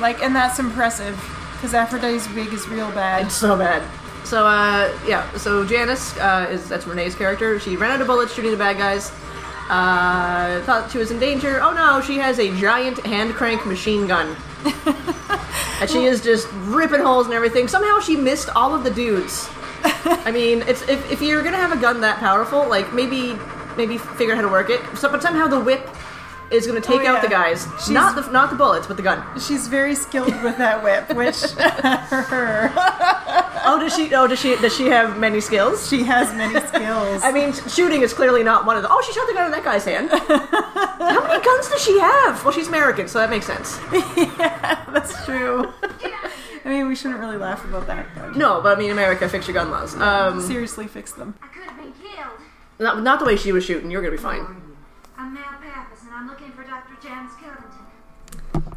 Like, 0.00 0.22
and 0.22 0.34
that's 0.34 0.58
impressive 0.58 1.14
because 1.52 1.74
Aphrodite's 1.74 2.26
wig 2.34 2.50
is 2.54 2.66
real 2.68 2.90
bad. 2.92 3.26
It's 3.26 3.34
so 3.34 3.58
bad. 3.58 3.82
So 4.24 4.46
uh, 4.46 4.90
yeah, 5.06 5.30
so 5.36 5.66
Janice 5.66 6.16
uh, 6.16 6.48
is 6.50 6.66
that's 6.66 6.86
Renee's 6.86 7.14
character. 7.14 7.60
She 7.60 7.76
ran 7.76 7.90
out 7.90 8.00
of 8.00 8.06
bullets 8.06 8.32
shooting 8.34 8.52
the 8.52 8.56
bad 8.56 8.78
guys. 8.78 9.12
Uh, 9.68 10.62
thought 10.62 10.90
she 10.92 10.98
was 10.98 11.10
in 11.10 11.18
danger. 11.18 11.60
Oh 11.60 11.72
no, 11.72 12.00
she 12.00 12.18
has 12.18 12.38
a 12.38 12.54
giant 12.56 13.04
hand 13.04 13.34
crank 13.34 13.66
machine 13.66 14.06
gun. 14.06 14.36
and 15.80 15.90
she 15.90 16.04
is 16.04 16.22
just 16.22 16.48
ripping 16.52 17.00
holes 17.00 17.26
and 17.26 17.34
everything. 17.34 17.66
Somehow 17.68 17.98
she 18.00 18.16
missed 18.16 18.48
all 18.54 18.74
of 18.74 18.84
the 18.84 18.90
dudes. 18.90 19.48
I 20.04 20.30
mean, 20.34 20.62
it's 20.62 20.82
if, 20.88 21.10
if 21.10 21.20
you're 21.20 21.42
gonna 21.42 21.56
have 21.56 21.72
a 21.72 21.80
gun 21.80 22.00
that 22.02 22.18
powerful, 22.18 22.68
like 22.68 22.92
maybe 22.92 23.36
maybe 23.76 23.98
figure 23.98 24.32
out 24.34 24.36
how 24.36 24.42
to 24.42 24.48
work 24.48 24.70
it. 24.70 24.80
So, 24.96 25.10
but 25.10 25.20
somehow 25.22 25.46
the 25.48 25.60
whip 25.60 25.88
is 26.50 26.64
gonna 26.66 26.80
take 26.80 27.00
Oh, 27.02 27.06
out 27.08 27.22
the 27.22 27.28
guys. 27.28 27.64
She's- 27.78 27.90
Not 27.90 28.14
the 28.14 28.30
not 28.30 28.50
the 28.50 28.56
bullets, 28.56 28.86
but 28.86 28.96
the 28.96 29.02
gun. 29.02 29.22
She's 29.40 29.66
very 29.66 29.94
skilled 29.96 30.42
with 30.44 30.56
that 30.58 30.82
whip, 30.84 31.10
which 31.16 31.42
her, 31.58 32.68
Oh, 33.68 33.80
does 33.80 33.94
she? 33.96 34.14
Oh, 34.14 34.26
does 34.26 34.38
she? 34.38 34.56
Does 34.56 34.76
she 34.76 34.86
have 34.86 35.18
many 35.18 35.40
skills? 35.40 35.88
she 35.88 36.04
has 36.04 36.32
many 36.34 36.54
skills. 36.66 37.22
I 37.22 37.32
mean, 37.32 37.52
shooting 37.68 38.02
is 38.02 38.12
clearly 38.12 38.42
not 38.44 38.64
one 38.64 38.76
of 38.76 38.82
them. 38.82 38.92
Oh, 38.94 39.02
she 39.06 39.12
shot 39.12 39.26
the 39.26 39.34
gun 39.34 39.46
in 39.46 39.52
that 39.52 39.64
guy's 39.64 39.84
hand. 39.84 40.08
How 40.10 41.26
many 41.26 41.44
guns 41.44 41.68
does 41.68 41.82
she 41.82 41.98
have? 41.98 42.42
Well, 42.44 42.52
she's 42.52 42.68
American, 42.68 43.08
so 43.08 43.18
that 43.18 43.28
makes 43.28 43.46
sense. 43.46 43.78
yeah, 44.16 44.84
that's 44.92 45.24
true. 45.24 45.72
I 46.64 46.68
mean, 46.68 46.88
we 46.88 46.96
shouldn't 46.96 47.20
really 47.20 47.36
laugh 47.36 47.64
about 47.64 47.86
that. 47.86 48.06
But 48.14 48.36
No, 48.36 48.60
but 48.60 48.76
I 48.76 48.80
mean, 48.80 48.90
America, 48.90 49.28
fix 49.28 49.46
your 49.46 49.54
gun 49.54 49.70
laws. 49.70 49.94
Um, 49.96 50.40
seriously, 50.40 50.86
fix 50.86 51.12
them. 51.12 51.34
I 51.42 51.46
could 51.48 51.62
have 51.64 51.76
been 51.76 51.92
killed. 51.92 52.38
not, 52.78 53.02
not 53.02 53.18
the 53.18 53.24
way 53.24 53.36
she 53.36 53.52
was 53.52 53.64
shooting. 53.64 53.90
You're 53.90 54.02
gonna 54.02 54.16
be 54.16 54.22
fine. 54.22 54.46
I'm 55.16 55.34
Mel 55.34 55.44
Pappas, 55.44 56.02
and 56.02 56.12
I'm 56.12 56.26
looking 56.28 56.52
for 56.52 56.62
Dr. 56.64 56.94
Janice 57.02 57.32
Covington. 57.34 57.86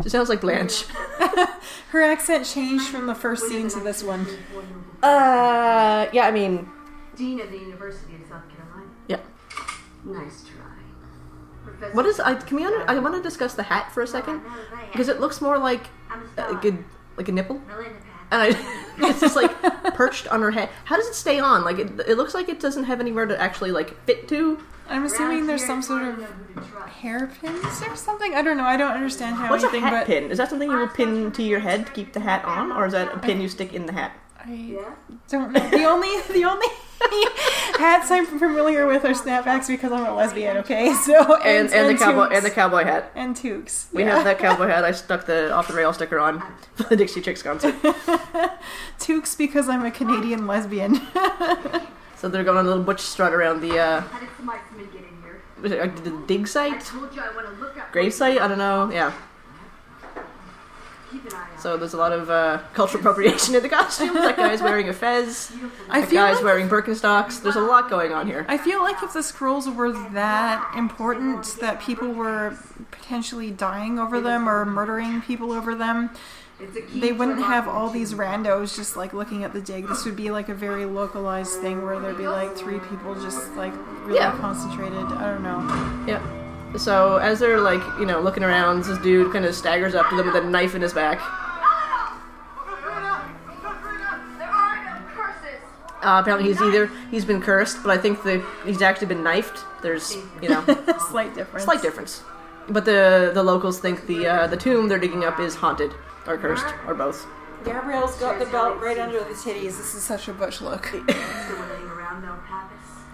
She 0.03 0.10
sounds 0.10 0.29
like 0.29 0.41
Blanche. 0.41 0.86
Her 1.89 2.01
accent 2.03 2.46
changed 2.46 2.86
from 2.86 3.08
the 3.08 3.15
first 3.15 3.48
scene 3.50 3.67
to 3.69 3.79
this 3.79 4.03
one. 4.03 4.25
Uh, 5.01 6.07
yeah, 6.13 6.25
I 6.27 6.31
mean, 6.31 6.69
Dean 7.15 7.39
of 7.39 7.51
the 7.51 7.57
University 7.57 8.15
of 8.15 8.21
South 8.29 8.43
Carolina. 8.55 8.91
yeah. 9.07 9.19
Nice 10.05 10.43
try. 10.43 10.65
Professor 11.63 11.93
What 11.95 12.05
is? 12.05 12.19
I 12.19 12.35
can 12.35 12.57
we? 12.57 12.65
Under, 12.65 12.89
I 12.89 12.97
want 12.99 13.15
to 13.15 13.21
discuss 13.21 13.53
the 13.53 13.63
hat 13.63 13.91
for 13.91 14.01
a 14.01 14.07
second 14.07 14.41
because 14.91 15.07
it 15.09 15.19
looks 15.19 15.41
more 15.41 15.57
like 15.57 15.87
I'm 16.09 16.21
a 16.21 16.25
a 16.25 16.29
star. 16.29 16.53
good, 16.55 16.83
like 17.17 17.27
a 17.27 17.31
nipple. 17.31 17.59
Melinda 17.67 17.89
Pappas. 17.91 18.05
And 18.31 18.41
I, 19.01 19.07
it's 19.09 19.19
just 19.21 19.35
like 19.35 19.51
perched 19.95 20.27
on 20.27 20.41
her 20.41 20.51
head. 20.51 20.69
How 20.85 20.95
does 20.95 21.07
it 21.07 21.15
stay 21.15 21.39
on? 21.39 21.63
Like 21.63 21.79
it, 21.79 21.99
it 22.07 22.15
looks 22.17 22.33
like 22.33 22.47
it 22.49 22.59
doesn't 22.59 22.85
have 22.85 22.99
anywhere 22.99 23.25
to 23.25 23.39
actually 23.39 23.71
like 23.71 24.01
fit 24.05 24.27
to. 24.29 24.59
I'm 24.89 25.03
assuming 25.05 25.45
there's 25.45 25.63
some 25.65 25.81
sort 25.83 26.01
of 26.03 26.15
to 26.15 26.21
know 26.21 26.27
who 26.27 26.61
to 26.61 26.67
trust. 26.67 26.89
hairpins 26.89 27.81
or 27.83 27.95
something. 27.95 28.33
I 28.33 28.41
don't 28.41 28.57
know. 28.57 28.63
I 28.63 28.75
don't 28.75 28.91
understand 28.91 29.35
how 29.35 29.49
What's 29.51 29.63
a 29.63 29.67
anything, 29.67 29.83
hat 29.83 29.91
but 29.91 30.07
pin? 30.07 30.31
Is 30.31 30.39
that 30.39 30.49
something 30.49 30.69
you 30.69 30.77
will 30.77 30.87
pin 30.87 31.31
to 31.33 31.43
your 31.43 31.59
head 31.59 31.85
to 31.85 31.91
keep 31.91 32.13
the 32.13 32.19
hat 32.21 32.43
on, 32.45 32.71
or 32.71 32.85
is 32.87 32.93
that 32.93 33.13
a 33.13 33.19
pin 33.19 33.39
you 33.39 33.49
stick 33.49 33.73
in 33.73 33.85
the 33.85 33.93
hat? 33.93 34.13
I 34.49 34.53
Yeah? 34.53 34.95
don't 35.29 35.51
know. 35.51 35.69
The 35.69 35.83
only 35.85 36.09
the 36.33 36.43
only 36.45 36.67
hats 37.79 38.11
I'm 38.11 38.25
familiar 38.25 38.85
with 38.87 39.05
are 39.05 39.09
snapbacks 39.13 39.67
because 39.67 39.91
I'm 39.91 40.05
a 40.05 40.13
lesbian. 40.15 40.57
Okay, 40.57 40.93
so 41.05 41.35
And 41.41 41.69
and, 41.71 41.89
the 41.89 41.95
cowboy 42.03 42.33
and 42.35 42.43
the 42.45 42.49
cowboy 42.51 42.83
hat. 42.83 43.11
and 43.15 43.35
toques. 43.35 43.87
We 43.93 44.03
yeah. 44.03 44.15
have 44.15 44.23
that 44.25 44.39
cowboy 44.39 44.67
hat. 44.67 44.83
I 44.83 44.91
stuck 44.91 45.25
the 45.25 45.51
off 45.53 45.67
the 45.67 45.73
rail 45.75 45.93
sticker 45.93 46.19
on 46.19 46.41
for 46.75 46.83
the 46.83 46.95
Dixie 46.97 47.21
Chicks 47.21 47.41
concert. 47.43 47.75
toques 48.99 49.35
because 49.35 49.69
I'm 49.69 49.85
a 49.85 49.91
Canadian 49.91 50.45
lesbian. 50.47 50.99
So 52.17 52.27
they're 52.27 52.43
going 52.43 52.57
on 52.57 52.65
a 52.65 52.67
little 52.67 52.83
butch 52.83 52.99
strut 52.99 53.33
around 53.33 53.61
the 53.61 53.79
uh, 53.79 54.01
How 54.01 54.19
did 54.19 54.27
some 54.35 54.45
marksman 54.47 54.85
get 54.87 54.95
in 54.95 55.21
here? 55.23 55.41
was 55.61 55.71
it, 55.71 55.79
uh, 55.79 55.85
the 56.03 56.21
dig 56.27 56.41
I 56.41 56.45
site, 56.45 56.81
told 56.81 57.15
you 57.15 57.21
I 57.21 57.33
want 57.33 57.47
to 57.47 57.53
look 57.61 57.77
up. 57.77 57.93
grave 57.93 58.13
site. 58.13 58.41
I 58.41 58.47
don't 58.49 58.57
know. 58.57 58.91
Yeah. 58.91 59.13
Keep 59.13 60.17
an 60.17 60.17
eye 60.17 60.21
out. 60.21 60.25
So 61.59 61.75
there's 61.77 61.93
a 61.93 61.97
lot 61.97 62.11
of 62.11 62.29
uh, 62.29 62.59
cultural 62.73 63.01
appropriation 63.01 63.55
in 63.55 63.61
the 63.63 63.69
costumes. 63.69 64.13
That 64.13 64.37
guy's 64.37 64.61
wearing 64.61 64.89
a 64.89 64.93
fez. 64.93 65.51
I 65.89 66.01
That 66.01 66.09
feel 66.09 66.21
guy's 66.21 66.35
like 66.35 66.43
wearing 66.45 66.69
Birkenstocks. 66.69 67.41
There's 67.41 67.55
a 67.55 67.61
lot 67.61 67.89
going 67.89 68.13
on 68.13 68.27
here. 68.27 68.45
I 68.47 68.57
feel 68.57 68.81
like 68.81 69.01
if 69.03 69.13
the 69.13 69.23
scrolls 69.23 69.67
were 69.69 69.91
that 70.11 70.73
important 70.77 71.45
that 71.59 71.81
people 71.81 72.09
were 72.13 72.55
potentially 72.91 73.51
dying 73.51 73.99
over 73.99 74.21
them 74.21 74.47
or 74.47 74.65
murdering 74.65 75.21
people 75.21 75.51
over 75.51 75.75
them, 75.75 76.11
It's 76.59 76.75
a 76.77 76.81
key 76.81 76.99
they 77.01 77.11
wouldn't 77.11 77.41
have 77.41 77.67
all 77.67 77.89
these 77.89 78.13
randos 78.13 78.75
just 78.75 78.95
like 78.95 79.13
looking 79.13 79.43
at 79.43 79.51
the 79.53 79.61
dig. 79.61 79.87
This 79.87 80.05
would 80.05 80.15
be 80.15 80.29
like 80.31 80.49
a 80.49 80.53
very 80.55 80.85
localized 80.85 81.59
thing 81.61 81.83
where 81.85 81.99
there'd 81.99 82.17
be 82.17 82.27
like 82.27 82.55
three 82.55 82.79
people 82.79 83.15
just 83.15 83.51
like 83.55 83.73
really 84.05 84.19
Yeah. 84.19 84.31
concentrated. 84.37 84.93
I 84.93 85.33
don't 85.33 85.43
know. 85.43 86.05
Yeah. 86.07 86.21
So 86.77 87.17
as 87.17 87.39
they're 87.39 87.59
like, 87.59 87.81
you 87.99 88.05
know, 88.05 88.19
looking 88.21 88.43
around, 88.43 88.83
this 88.83 88.97
dude 88.99 89.31
kind 89.33 89.43
of 89.45 89.55
staggers 89.55 89.95
up 89.95 90.09
to 90.09 90.15
them 90.15 90.27
with 90.27 90.35
a 90.35 90.41
knife 90.47 90.75
in 90.75 90.81
his 90.81 90.93
back. 90.93 91.19
There 94.38 94.47
are 94.47 94.83
no 94.85 95.01
curses. 95.15 95.61
Uh, 96.01 96.19
apparently, 96.21 96.47
he's 96.49 96.61
either 96.61 96.89
he's 97.11 97.25
been 97.25 97.41
cursed, 97.41 97.81
but 97.83 97.89
I 97.91 97.97
think 98.01 98.23
the 98.23 98.45
he's 98.65 98.81
actually 98.81 99.07
been 99.07 99.23
knifed. 99.23 99.65
There's, 99.81 100.15
you 100.41 100.49
know, 100.49 100.63
Slight 101.09 101.33
difference. 101.35 101.63
slight 101.65 101.81
difference. 101.81 102.23
But 102.69 102.85
the 102.85 103.31
the 103.33 103.41
locals 103.43 103.79
think 103.79 104.05
the 104.05 104.27
uh, 104.27 104.47
the 104.47 104.57
tomb 104.57 104.88
they're 104.88 104.99
digging 104.99 105.23
up 105.23 105.39
is 105.39 105.55
haunted 105.55 105.91
or 106.27 106.38
cursed 106.38 106.67
or 106.88 106.93
both. 106.93 107.25
Gabrielle's 107.65 108.15
got 108.17 108.39
the 108.39 108.45
belt 108.45 108.79
right 108.79 108.97
under 108.99 109.19
the 109.19 109.33
titties. 109.33 109.75
This 109.77 109.93
is 109.95 110.03
such 110.03 110.27
a 110.29 110.33
butch 110.33 110.61
look. 110.61 110.93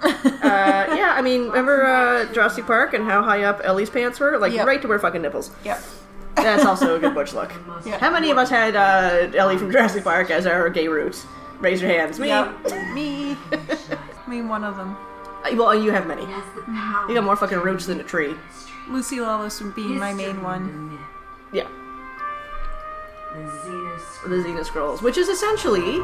Still 0.01 0.09
laying 0.11 0.23
around, 0.25 0.41
Mel 0.41 0.41
Pappas. 0.41 0.91
Uh, 0.91 0.95
yeah, 0.95 1.13
I 1.15 1.21
mean, 1.21 1.47
remember 1.47 1.85
uh, 1.85 2.25
Jurassic 2.33 2.65
Park 2.65 2.93
and 2.93 3.03
how 3.05 3.21
high 3.23 3.43
up 3.43 3.61
Ellie's 3.63 3.89
pants 3.89 4.19
were? 4.19 4.37
Like 4.37 4.53
Yep. 4.53 4.67
right 4.67 4.81
to 4.81 4.87
her 4.89 4.99
fucking 4.99 5.21
nipples. 5.21 5.51
yep. 5.63 5.81
That's 6.35 6.65
also 6.65 6.95
a 6.97 6.99
good 6.99 7.13
butch 7.13 7.33
look. 7.33 7.51
Yeah. 7.85 7.97
How 7.99 8.11
many 8.11 8.29
of 8.31 8.37
us 8.37 8.49
had 8.49 8.75
uh, 8.75 9.31
Ellie 9.37 9.57
from 9.57 9.71
Jurassic 9.71 10.03
Park 10.03 10.29
as 10.31 10.45
our 10.45 10.69
gay 10.69 10.87
roots? 10.87 11.25
Raise 11.59 11.81
your 11.81 11.89
hands. 11.89 12.19
Me. 12.19 12.27
Yep. 12.27 12.65
Me. 12.93 13.37
Me, 14.27 14.41
one 14.41 14.63
of 14.63 14.75
them. 14.75 14.97
Uh, 15.45 15.55
Well, 15.55 15.73
you 15.75 15.91
have 15.91 16.05
many. 16.07 16.23
It 16.23 16.29
has 16.29 16.55
the 16.55 16.61
power. 16.63 17.07
You 17.07 17.15
got 17.15 17.23
more 17.23 17.35
fucking 17.37 17.59
roots 17.59 17.85
than 17.85 17.99
a 17.99 18.03
tree. 18.03 18.35
Lucy 18.89 19.21
Lawless 19.21 19.61
being 19.75 19.97
my 19.97 20.13
main 20.13 20.43
one. 20.43 20.99
Yeah. 21.53 21.67
The 23.33 23.39
Xenos. 23.41 24.23
The 24.29 24.35
Xena 24.35 24.65
Scrolls, 24.65 25.01
which 25.01 25.17
is 25.17 25.27
essentially 25.29 25.99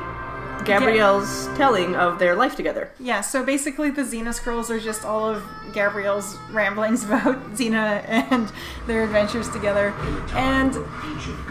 Gabrielle's 0.65 1.47
telling 1.57 1.95
of 1.95 2.19
their 2.19 2.35
life 2.35 2.55
together. 2.55 2.91
Yeah, 2.99 3.21
so 3.21 3.43
basically 3.43 3.89
the 3.89 4.03
Xena 4.03 4.33
scrolls 4.33 4.69
are 4.69 4.79
just 4.79 5.05
all 5.05 5.27
of 5.27 5.43
Gabrielle's 5.73 6.37
ramblings 6.51 7.03
about 7.05 7.53
Xena 7.53 8.03
and 8.07 8.51
their 8.87 9.03
adventures 9.03 9.49
together. 9.49 9.93
And 10.33 10.75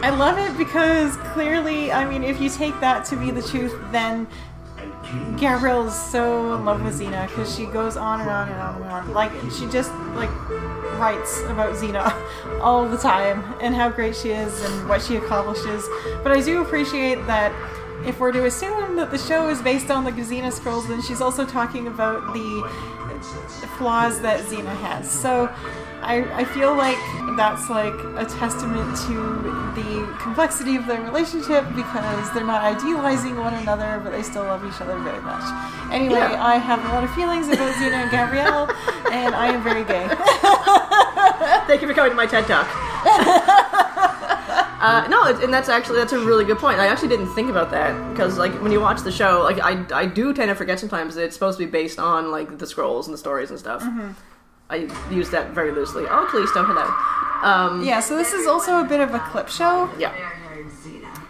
I 0.03 0.11
love 0.11 0.39
it 0.39 0.57
because 0.57 1.17
clearly, 1.33 1.93
I 1.93 2.09
mean, 2.09 2.23
if 2.23 2.41
you 2.41 2.51
take 2.51 2.79
that 2.81 3.05
to 3.07 3.17
be 3.17 3.31
the 3.31 3.43
truth, 3.43 3.75
then 3.93 4.27
Gabrielle 5.39 5.89
is 5.89 5.95
so 5.95 6.55
in 6.55 6.65
love 6.65 6.83
with 6.85 7.01
Xena 7.01 7.27
because 7.29 7.55
she 7.55 7.67
goes 7.67 7.97
on 7.97 8.21
and 8.21 8.31
on 8.31 8.49
and 8.49 8.61
on 8.61 8.83
and 8.83 8.85
on. 8.85 9.13
Like, 9.13 9.33
she 9.51 9.67
just, 9.67 9.93
like, 10.15 10.31
writes 10.99 11.41
about 11.43 11.75
Xena 11.75 12.15
all 12.61 12.89
the 12.89 12.97
time 12.97 13.43
and 13.61 13.75
how 13.75 13.89
great 13.89 14.15
she 14.15 14.31
is 14.31 14.63
and 14.63 14.89
what 14.89 15.03
she 15.03 15.17
accomplishes. 15.17 15.89
But 16.23 16.33
I 16.33 16.43
do 16.43 16.63
appreciate 16.63 17.27
that 17.27 17.53
if 18.07 18.19
we're 18.21 18.33
to 18.33 18.47
assume 18.47 18.97
that 18.97 19.11
the 19.11 19.19
show 19.19 19.49
is 19.49 19.61
based 19.63 19.91
on 19.91 20.05
the 20.05 20.13
Xena 20.13 20.53
scrolls, 20.53 20.89
then 20.89 21.03
she's 21.03 21.21
also 21.21 21.45
talking 21.45 21.87
about 21.87 22.33
the 22.33 22.69
flaws 23.77 24.21
that 24.23 24.41
Xena 24.47 24.75
has. 24.77 25.11
So 25.11 25.49
I, 26.03 26.25
I 26.33 26.45
feel 26.45 26.75
like 26.75 26.97
that's 27.37 27.69
like 27.69 27.95
a 28.17 28.25
testament 28.25 28.97
to 29.07 29.15
the 29.77 30.17
complexity 30.21 30.77
of 30.77 30.87
their 30.87 31.03
relationship 31.03 31.65
because 31.75 32.33
they're 32.33 32.47
not 32.47 32.63
idealizing 32.63 33.37
one 33.39 33.55
another, 33.55 34.01
but 34.03 34.13
they 34.13 34.23
still 34.23 34.45
love 34.45 34.65
each 34.65 34.81
other 34.81 34.99
very 35.01 35.21
much. 35.21 35.43
Anyway, 35.93 36.15
Yeah. 36.17 36.43
I 36.43 36.57
have 36.57 36.83
a 36.85 36.89
lot 36.89 37.05
of 37.05 37.13
feelings 37.15 37.49
about 37.49 37.75
Xena 37.75 38.03
and 38.05 38.11
Gabrielle, 38.11 38.71
and 39.13 39.35
I 39.35 39.49
am 39.49 39.63
very 39.63 39.85
gay. 39.85 40.09
Thank 41.67 41.83
you 41.83 41.89
for 41.89 41.95
coming 41.95 42.11
to 42.13 42.17
my 42.17 42.27
TED 42.27 42.47
Talk. 42.47 42.67
uh, 44.81 45.07
no, 45.09 45.25
it, 45.27 45.43
and 45.45 45.53
that's 45.53 45.69
actually 45.69 45.99
that's 45.99 46.13
a 46.13 46.19
really 46.19 46.45
good 46.45 46.59
point. 46.59 46.79
I 46.81 46.87
actually 46.87 47.09
didn't 47.09 47.33
think 47.35 47.51
about 47.51 47.71
that 47.73 48.11
because 48.11 48.39
like 48.39 48.53
when 48.63 48.73
you 48.73 48.81
watch 48.81 49.03
the 49.03 49.13
show, 49.13 49.43
like 49.43 49.59
I 49.61 49.85
I 49.95 50.07
do 50.07 50.33
tend 50.33 50.49
to 50.49 50.55
forget 50.55 50.79
sometimes 50.81 51.15
that 51.17 51.25
it's 51.25 51.35
supposed 51.35 51.59
to 51.59 51.65
be 51.67 51.71
based 51.71 51.99
on 51.99 52.31
like 52.31 52.59
the 52.59 52.67
scrolls 52.67 53.07
and 53.07 53.15
the 53.15 53.19
stories 53.19 53.51
and 53.51 53.59
stuff. 53.59 53.83
I 54.71 54.89
use 55.11 55.31
that 55.31 55.51
very 55.51 55.73
loosely. 55.73 56.05
Oh, 56.09 56.27
please 56.31 56.51
don't 56.53 56.65
hello. 56.67 56.87
Um, 57.43 57.83
Yeah, 57.85 57.99
so 58.01 58.17
this 58.17 58.33
is 58.33 58.47
also 58.47 58.81
a 58.81 58.85
bit 58.85 59.01
of 59.01 59.13
a 59.15 59.19
clip 59.19 59.49
show. 59.49 59.91
yeah. 59.99 60.13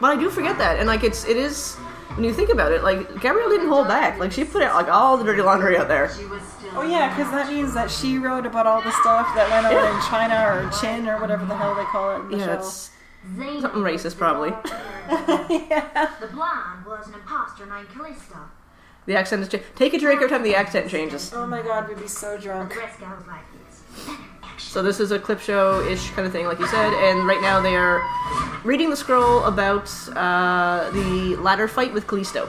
But 0.01 0.17
I 0.17 0.21
do 0.21 0.31
forget 0.31 0.59
that, 0.59 0.79
and 0.79 0.87
like 0.87 1.05
it's 1.05 1.25
it 1.27 1.37
is 1.37 1.75
when 2.15 2.25
you 2.25 2.33
think 2.35 2.51
about 2.51 2.73
it, 2.73 2.83
like 2.83 3.21
Gabrielle 3.21 3.49
didn't 3.51 3.69
hold 3.69 3.87
back. 3.89 4.19
Like 4.19 4.33
she 4.33 4.45
put 4.45 4.63
out 4.63 4.75
like 4.75 4.89
all 4.89 5.17
the 5.17 5.25
dirty 5.25 5.43
laundry 5.43 5.77
out 5.77 5.89
there. 5.89 6.11
She 6.15 6.25
was 6.27 6.43
still. 6.43 6.71
Oh 6.75 6.83
yeah, 6.83 7.09
because 7.15 7.31
that 7.33 7.49
means 7.53 7.75
that 7.75 7.91
she 7.91 8.17
wrote 8.19 8.47
about 8.47 8.67
all 8.67 8.81
the 8.83 8.93
stuff 9.03 9.35
that 9.35 9.49
went 9.51 9.67
on 9.67 9.73
Yeah. 9.73 9.95
in 9.95 10.03
China 10.09 10.37
or 10.69 10.71
Chin 10.81 11.09
or 11.09 11.21
whatever 11.21 11.45
the 11.47 11.57
hell 11.57 11.75
they 11.75 11.85
call 11.85 12.17
it 12.17 12.21
in 12.25 12.31
the 12.31 12.37
Yeah, 12.39 12.61
show. 12.61 12.71
It's 13.23 13.39
Xena 13.39 13.61
something 13.61 13.83
racist 13.83 14.17
probably. 14.17 14.51
yeah. 15.71 16.11
The 16.21 16.27
blonde 16.29 16.85
was 16.87 17.07
an 17.09 17.15
imposter 17.15 17.67
named 17.67 17.89
Callisto. 17.95 18.37
The 19.07 19.17
accent 19.17 19.43
is 19.43 19.49
cha- 19.49 19.59
take 19.77 19.95
a 19.95 19.99
drink 19.99 20.21
every 20.23 20.29
time 20.31 20.43
the 20.43 20.55
accent 20.55 20.91
changes. 20.91 21.33
Oh 21.35 21.47
my 21.47 21.63
god, 21.63 21.89
we'd 21.89 21.99
be 22.01 22.07
so 22.07 22.37
The 22.37 22.43
drunk. 22.43 22.77
rest 22.77 23.01
goes 23.01 23.27
like 23.27 23.45
this. 23.53 24.17
So 24.59 24.83
this 24.83 25.01
is 25.01 25.11
a 25.11 25.19
clip 25.19 25.41
show 25.41 25.81
ish 25.89 26.11
kind 26.11 26.27
of 26.27 26.33
thing, 26.33 26.47
like 26.47 26.59
you 26.61 26.67
said, 26.69 26.93
and 26.93 27.27
right 27.27 27.41
now 27.41 27.61
they 27.61 27.75
are 27.77 28.03
reading 28.63 28.91
the 28.91 28.97
scroll 28.97 29.45
about 29.45 29.89
uh, 30.17 30.91
the 30.93 31.37
ladder 31.37 31.67
fight 31.67 31.93
with 31.95 32.07
Callisto. 32.07 32.49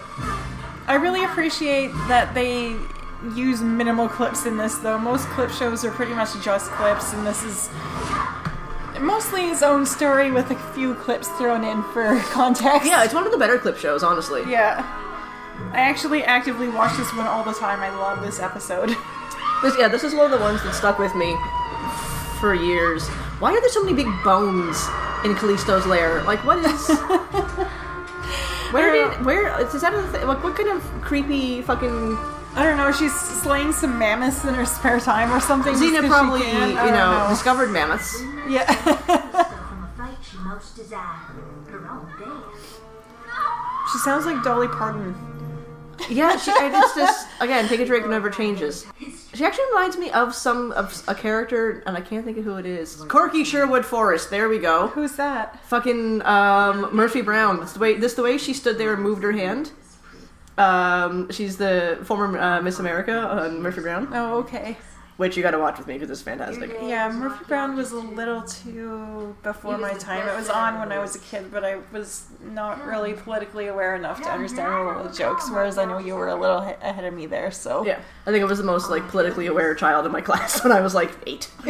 I 0.88 0.96
really 0.96 1.24
appreciate 1.24 1.88
that 2.10 2.34
they 2.34 2.76
use 3.36 3.62
minimal 3.62 4.10
clips 4.10 4.46
in 4.46 4.58
this, 4.58 4.76
though. 4.80 4.98
Most 4.98 5.26
clip 5.30 5.52
shows 5.52 5.86
are 5.86 5.92
pretty 5.92 6.14
much 6.14 6.30
just 6.44 6.70
clips, 6.72 7.14
and 7.14 7.26
this 7.26 7.44
is 7.44 7.70
mostly 9.02 9.48
his 9.48 9.64
own 9.64 9.86
story 9.86 10.32
with 10.32 10.52
a 10.52 10.56
few 10.74 10.96
clips 10.96 11.28
thrown 11.38 11.64
in 11.64 11.84
for 11.94 12.20
context. 12.32 12.88
Yeah, 12.88 13.04
it's 13.04 13.14
one 13.14 13.26
of 13.26 13.32
the 13.32 13.38
better 13.38 13.58
clip 13.58 13.78
shows, 13.78 14.04
honestly. 14.04 14.42
Yeah. 14.50 14.86
I 15.74 15.80
actually 15.80 16.24
actively 16.24 16.70
watch 16.70 16.98
this 16.98 17.14
one 17.14 17.28
all 17.28 17.44
the 17.44 17.54
time. 17.54 17.80
I 17.80 17.90
love 17.90 18.22
this 18.22 18.40
episode. 18.40 18.96
This, 19.62 19.76
yeah, 19.78 19.88
this 19.88 20.04
is 20.04 20.16
one 20.16 20.26
of 20.26 20.32
the 20.32 20.44
ones 20.44 20.64
that 20.64 20.74
stuck 20.74 20.98
with 20.98 21.14
me 21.14 21.38
for 22.40 22.56
years. 22.56 23.08
Why 23.38 23.52
are 23.52 23.62
there 23.62 23.70
so 23.70 23.84
many 23.84 23.96
big 23.96 24.08
bones 24.24 24.76
in 25.24 25.36
Callisto's 25.36 25.86
lair? 25.86 26.24
Like, 26.24 26.44
what 26.44 26.58
is? 26.66 26.88
Where 28.72 28.92
did 28.92 29.24
where 29.26 29.60
is 29.62 29.82
that? 29.82 29.94
A 29.94 30.02
th- 30.12 30.24
like, 30.24 30.44
what 30.44 30.56
kind 30.56 30.70
of 30.70 30.82
creepy 31.02 31.62
fucking 31.62 32.18
I 32.56 32.64
don't 32.64 32.78
know, 32.78 32.92
she's 32.92 33.14
slaying 33.14 33.72
some 33.72 34.00
mammoths 34.00 34.44
in 34.46 34.54
her 34.54 34.66
spare 34.66 35.00
time 35.00 35.32
or 35.32 35.40
something. 35.40 35.74
Xena 35.74 36.08
probably 36.08 36.40
you 36.48 36.52
don't 36.76 36.92
know, 36.94 37.28
discovered 37.30 37.70
mammoths. 37.70 38.22
Yeah. 38.48 38.66
Stuff 38.82 39.70
from 39.70 39.84
a 39.84 39.94
fight 39.98 40.18
she 40.30 40.38
most 40.38 40.76
desired. 40.76 41.36
Her 41.70 41.88
own 41.90 42.12
death. 42.20 42.82
she 43.92 43.98
sounds 44.00 44.26
like 44.26 44.44
Dolly 44.44 44.68
Parton. 44.68 45.16
Yeah, 46.10 46.36
she, 46.36 46.52
and 46.60 46.74
it's 46.76 46.96
just 46.96 47.28
again, 47.42 47.68
take 47.68 47.80
a 47.80 47.86
drink 47.86 48.04
and 48.04 48.12
never 48.12 48.32
changes. 48.32 48.88
She 49.34 49.46
actually 49.46 49.66
reminds 49.68 49.98
me 49.98 50.10
of 50.10 50.34
some 50.34 50.72
of 50.72 51.04
a 51.08 51.14
character, 51.14 51.84
and 51.86 51.96
I 51.96 52.02
can't 52.02 52.26
think 52.26 52.40
of 52.40 52.44
who 52.44 52.56
it 52.56 52.66
is. 52.66 52.96
Corky 53.08 53.44
Sherwood 53.44 53.86
Forest. 53.86 54.32
There 54.32 54.50
we 54.50 54.58
go. 54.58 54.88
Who's 54.88 55.14
that? 55.18 55.64
Fucking 55.66 56.24
um, 56.24 56.90
Murphy 56.94 57.22
Brown. 57.22 57.60
This 57.60 57.74
the 57.74 57.80
way 57.80 57.98
this 57.98 58.16
the 58.16 58.24
way 58.24 58.40
she 58.40 58.54
stood 58.54 58.80
there 58.80 58.94
and 58.94 59.04
moved 59.04 59.22
her 59.22 59.32
hand. 59.32 59.72
Um, 60.58 61.32
she's 61.32 61.58
the 61.58 62.00
former 62.04 62.38
uh, 62.40 62.62
Miss 62.62 62.80
America 62.80 63.18
on 63.18 63.62
Murphy 63.62 63.82
Brown. 63.82 64.08
Oh, 64.12 64.40
okay. 64.40 64.78
Which 65.22 65.38
you 65.38 65.44
got 65.44 65.52
to 65.52 65.60
watch 65.60 65.78
with 65.78 65.86
me 65.86 65.94
because 65.94 66.10
it's 66.10 66.24
fantastic. 66.24 66.76
Yeah, 66.82 67.12
Murphy 67.12 67.46
Brown 67.48 67.76
was 67.76 67.92
a 67.92 68.00
little 68.00 68.42
too 68.42 69.36
before 69.44 69.78
my 69.78 69.94
time. 69.94 70.28
It 70.28 70.36
was 70.36 70.50
on 70.50 70.80
when 70.80 70.92
I 70.92 70.98
was 70.98 71.16
a 71.16 71.20
kid, 71.20 71.52
but 71.52 71.64
I 71.64 71.78
was 71.92 72.26
not 72.42 72.84
really 72.84 73.14
politically 73.14 73.68
aware 73.68 73.96
enough 73.96 74.20
to 74.24 74.30
understand 74.32 74.74
all 74.74 75.04
the 75.04 75.14
jokes. 75.14 75.48
Whereas 75.52 75.78
I 75.78 75.86
know 75.86 76.00
you 76.00 76.16
were 76.16 76.30
a 76.30 76.36
little 76.36 76.62
he- 76.62 76.74
ahead 76.82 77.06
of 77.06 77.14
me 77.14 77.28
there. 77.28 77.52
So 77.52 77.86
Yeah, 77.86 78.00
I 78.26 78.32
think 78.32 78.42
I 78.42 78.46
was 78.48 78.58
the 78.58 78.64
most 78.64 78.90
like 78.90 79.08
politically 79.10 79.46
aware 79.46 79.76
child 79.76 80.08
in 80.08 80.12
my 80.12 80.22
class 80.22 80.64
when 80.64 80.72
I 80.74 80.82
was 80.82 80.96
like 80.96 81.12
eight. 81.28 81.48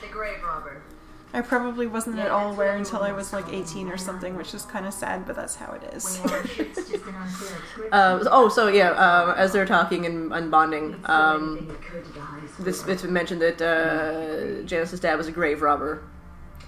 The 0.00 0.06
grave 0.10 0.42
robber. 0.44 0.82
I 1.32 1.42
probably 1.42 1.86
wasn't 1.86 2.18
at 2.18 2.30
all 2.30 2.52
aware 2.52 2.74
until 2.76 3.02
I 3.02 3.12
was 3.12 3.32
like 3.32 3.52
18 3.52 3.88
or 3.88 3.98
something, 3.98 4.34
which 4.34 4.54
is 4.54 4.64
kind 4.64 4.86
of 4.86 4.94
sad, 4.94 5.26
but 5.26 5.36
that's 5.36 5.56
how 5.56 5.72
it 5.72 5.82
is. 5.94 6.20
It's 6.24 6.90
just 6.90 7.04
an 7.04 7.14
unfair 7.14 7.58
description. 7.60 7.92
Uh, 7.92 8.24
oh, 8.30 8.48
so 8.48 8.68
yeah, 8.68 8.90
um, 8.92 9.34
as 9.36 9.52
they're 9.52 9.66
talking 9.66 10.06
and, 10.06 10.32
and 10.32 10.50
bonding, 10.50 10.96
um, 11.04 11.58
anything 11.58 11.74
occurred 11.74 12.04
to 12.06 12.12
the 12.12 12.20
highest 12.20 12.64
this 12.64 12.86
it's 12.86 13.02
been 13.02 13.12
mentioned 13.12 13.42
that 13.42 13.60
uh, 13.60 14.62
Janice's 14.66 15.00
dad 15.00 15.16
was 15.16 15.28
a 15.28 15.32
grave 15.32 15.60
robber, 15.60 16.02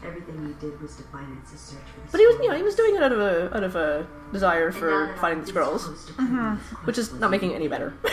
Everything 0.02 0.46
he 0.46 0.66
did 0.66 0.80
was 0.80 0.96
to 0.96 1.02
finance 1.04 1.50
his 1.50 1.60
search 1.60 1.78
for 1.94 2.00
the 2.00 2.12
but 2.12 2.20
he 2.20 2.26
was 2.26 2.36
you 2.36 2.48
know 2.48 2.56
he 2.56 2.62
was 2.62 2.74
doing 2.74 2.96
it 2.96 3.02
out 3.02 3.12
of 3.12 3.20
a 3.20 3.54
out 3.54 3.62
of 3.62 3.76
a 3.76 4.06
desire 4.32 4.72
for 4.72 5.14
finding 5.20 5.40
the 5.40 5.42
it's 5.42 5.50
scrolls, 5.50 5.84
close 5.84 6.06
to 6.06 6.12
proving 6.14 6.36
this 6.36 6.62
which 6.84 6.96
is 6.96 7.12
not 7.12 7.30
making 7.30 7.50
it 7.50 7.56
any 7.56 7.68
better. 7.68 7.92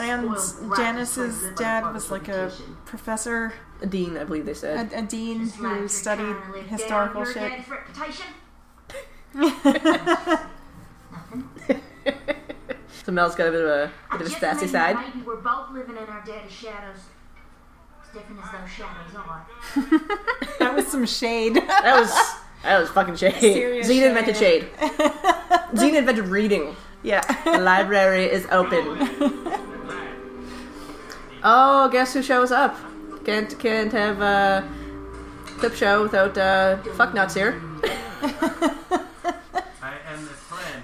I'm 0.00 0.26
not 0.26 0.32
about 0.32 0.36
to 0.36 0.40
instigate 0.40 0.54
some 0.54 0.64
And 0.64 0.76
Janice's 0.76 1.16
who's 1.16 1.38
trying 1.40 1.42
to 1.42 1.46
live 1.46 1.56
dad 1.56 1.92
was 1.94 2.10
like 2.10 2.28
a 2.28 2.52
professor, 2.84 3.52
A 3.80 3.86
dean, 3.86 4.16
I 4.16 4.24
believe 4.24 4.46
they 4.46 4.54
said. 4.54 4.92
a, 4.92 4.98
a 4.98 5.02
dean 5.02 5.44
Just 5.44 5.56
who 5.56 5.88
studied 5.88 6.22
trying 6.24 6.42
to 6.52 6.58
live 6.58 6.68
down 6.68 6.78
historical 6.78 7.24
shit. 7.24 7.52
So 13.04 13.10
Mel's 13.10 13.34
got 13.34 13.48
a 13.48 13.50
bit 13.50 13.62
of 13.62 13.66
a 13.66 13.90
I 14.10 14.16
bit 14.16 14.20
of 14.22 14.26
a 14.28 14.30
just 14.30 14.40
sassy 14.40 14.66
side. 14.68 14.96
Maybe 14.96 15.26
we're 15.26 15.36
both 15.40 15.72
living 15.72 15.96
in 15.96 16.04
our 16.04 16.22
daddy's 16.24 16.52
shadows. 16.52 16.98
As 18.00 18.08
different 18.12 18.40
as 18.44 18.52
those 18.52 18.70
shadows 18.70 19.14
are. 19.16 19.46
That 20.60 20.76
was 20.76 20.86
some 20.86 21.06
shade. 21.06 21.56
That 21.56 21.98
was 22.00 22.10
that 22.62 22.78
was 22.78 22.90
fucking 22.90 23.16
shade. 23.16 23.40
Serious 23.40 23.88
Xena 23.88 24.08
invented 24.08 24.36
shade. 24.36 24.68
Xena 24.78 25.98
invented 25.98 26.28
reading. 26.28 26.76
Yeah. 27.02 27.20
The 27.44 27.58
library 27.58 28.30
is 28.30 28.46
open. 28.50 29.50
Oh, 31.44 31.88
guess 31.90 32.14
who 32.14 32.22
shows 32.22 32.52
up? 32.52 32.76
Can't 33.24 33.58
can't 33.58 33.90
have 33.92 34.20
a 34.20 34.68
clip 35.58 35.74
show 35.74 36.02
without 36.04 36.38
uh, 36.38 36.76
fuck 36.94 37.14
nuts 37.14 37.34
here. 37.34 37.60
I 37.82 37.88
am 40.06 40.20
a 40.20 40.36
friend. 40.48 40.82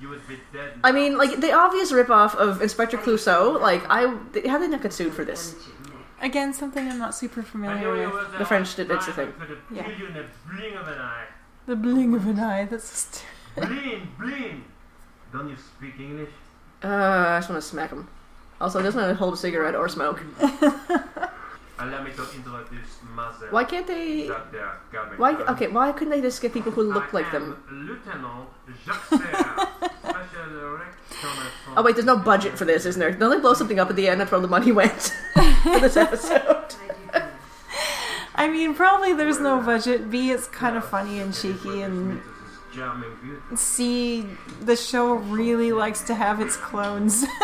You 0.00 0.08
would 0.08 0.26
be 0.26 0.38
dead. 0.52 0.72
I 0.82 0.92
mean, 0.92 1.18
like 1.18 1.40
the 1.40 1.52
obvious 1.52 1.92
ripoff 1.92 2.34
of 2.34 2.62
Inspector 2.62 2.96
Clouseau. 2.98 3.60
Like, 3.60 3.84
I 3.90 4.06
how 4.48 4.58
did 4.58 4.62
they 4.62 4.68
not 4.68 4.82
get 4.82 4.92
sued 4.94 5.12
for 5.12 5.24
this? 5.24 5.54
Again, 6.22 6.54
something 6.54 6.88
I'm 6.88 6.98
not 6.98 7.14
super 7.14 7.42
familiar 7.42 8.08
with. 8.08 8.38
The 8.38 8.44
French 8.46 8.74
did- 8.76 8.90
it's 8.90 9.08
a 9.08 9.12
thing. 9.12 9.32
Yeah. 9.70 9.82
killed 9.82 9.98
you 9.98 10.06
in 10.06 10.16
a 10.16 10.24
blink 10.50 10.74
of 10.76 10.88
an 10.88 10.98
eye. 10.98 11.26
The 11.66 11.76
bling 11.76 12.14
of 12.14 12.26
an 12.26 12.38
eye. 12.38 12.64
That's 12.64 12.88
st- 12.88 13.24
Blink, 13.68 14.04
blink. 14.18 14.64
Don't 15.32 15.48
you 15.48 15.56
speak 15.56 15.98
English? 15.98 16.30
Uh, 16.84 16.88
I 16.88 17.38
just 17.38 17.48
want 17.50 17.62
to 17.62 17.66
smack 17.68 17.90
him. 17.90 18.08
Also, 18.60 18.78
he 18.78 18.84
doesn't 18.84 19.00
know 19.00 19.08
to 19.08 19.14
hold 19.14 19.34
a 19.34 19.36
cigarette 19.36 19.74
or 19.74 19.88
smoke. 19.88 20.22
Allow 21.78 22.04
me 22.04 22.12
to 22.12 22.22
introduce 22.36 22.98
myself. 23.14 23.50
Why 23.50 23.64
can't 23.64 23.86
they? 23.86 24.28
Dr. 24.28 24.70
Garbington. 24.92 25.18
Why? 25.18 25.32
Okay, 25.52 25.66
why 25.68 25.90
couldn't 25.92 26.10
they 26.10 26.20
just 26.20 26.40
get 26.40 26.52
people 26.52 26.70
who 26.70 26.82
look 26.82 27.12
I 27.12 27.16
like 27.16 27.34
am 27.34 27.50
them? 27.50 27.88
Lieutenant 27.88 28.48
Jacques 28.84 29.08
S'er, 29.10 29.18
Special 30.02 30.50
Director 30.50 30.92
from- 31.64 31.74
Oh 31.78 31.82
wait, 31.82 31.96
there's 31.96 32.04
no 32.06 32.18
budget 32.18 32.56
for 32.56 32.64
this, 32.66 32.86
isn't 32.86 33.00
there? 33.00 33.10
Don't 33.10 33.30
they 33.30 33.40
blow 33.40 33.54
something 33.54 33.80
up 33.80 33.90
at 33.90 33.96
the 33.96 34.06
end 34.08 34.20
and 34.20 34.30
where 34.30 34.40
the 34.40 34.46
money 34.48 34.70
went 34.70 34.92
for 35.62 35.80
this 35.80 35.96
episode? 35.96 36.74
I 38.34 38.48
mean, 38.48 38.74
probably 38.74 39.12
there's 39.12 39.40
no 39.40 39.60
budget. 39.60 40.10
B, 40.10 40.30
it's 40.30 40.46
kind 40.46 40.76
of 40.76 40.84
funny 40.84 41.18
and 41.20 41.34
cheeky, 41.34 41.82
and 41.82 42.20
This 42.72 42.78
is 42.78 42.80
charming 42.80 43.16
beauty. 43.22 43.56
C, 43.56 44.26
the 44.62 44.76
show 44.76 45.14
really 45.14 45.72
likes 45.72 46.00
to 46.02 46.14
have 46.14 46.40
its 46.40 46.56
clones. 46.56 47.24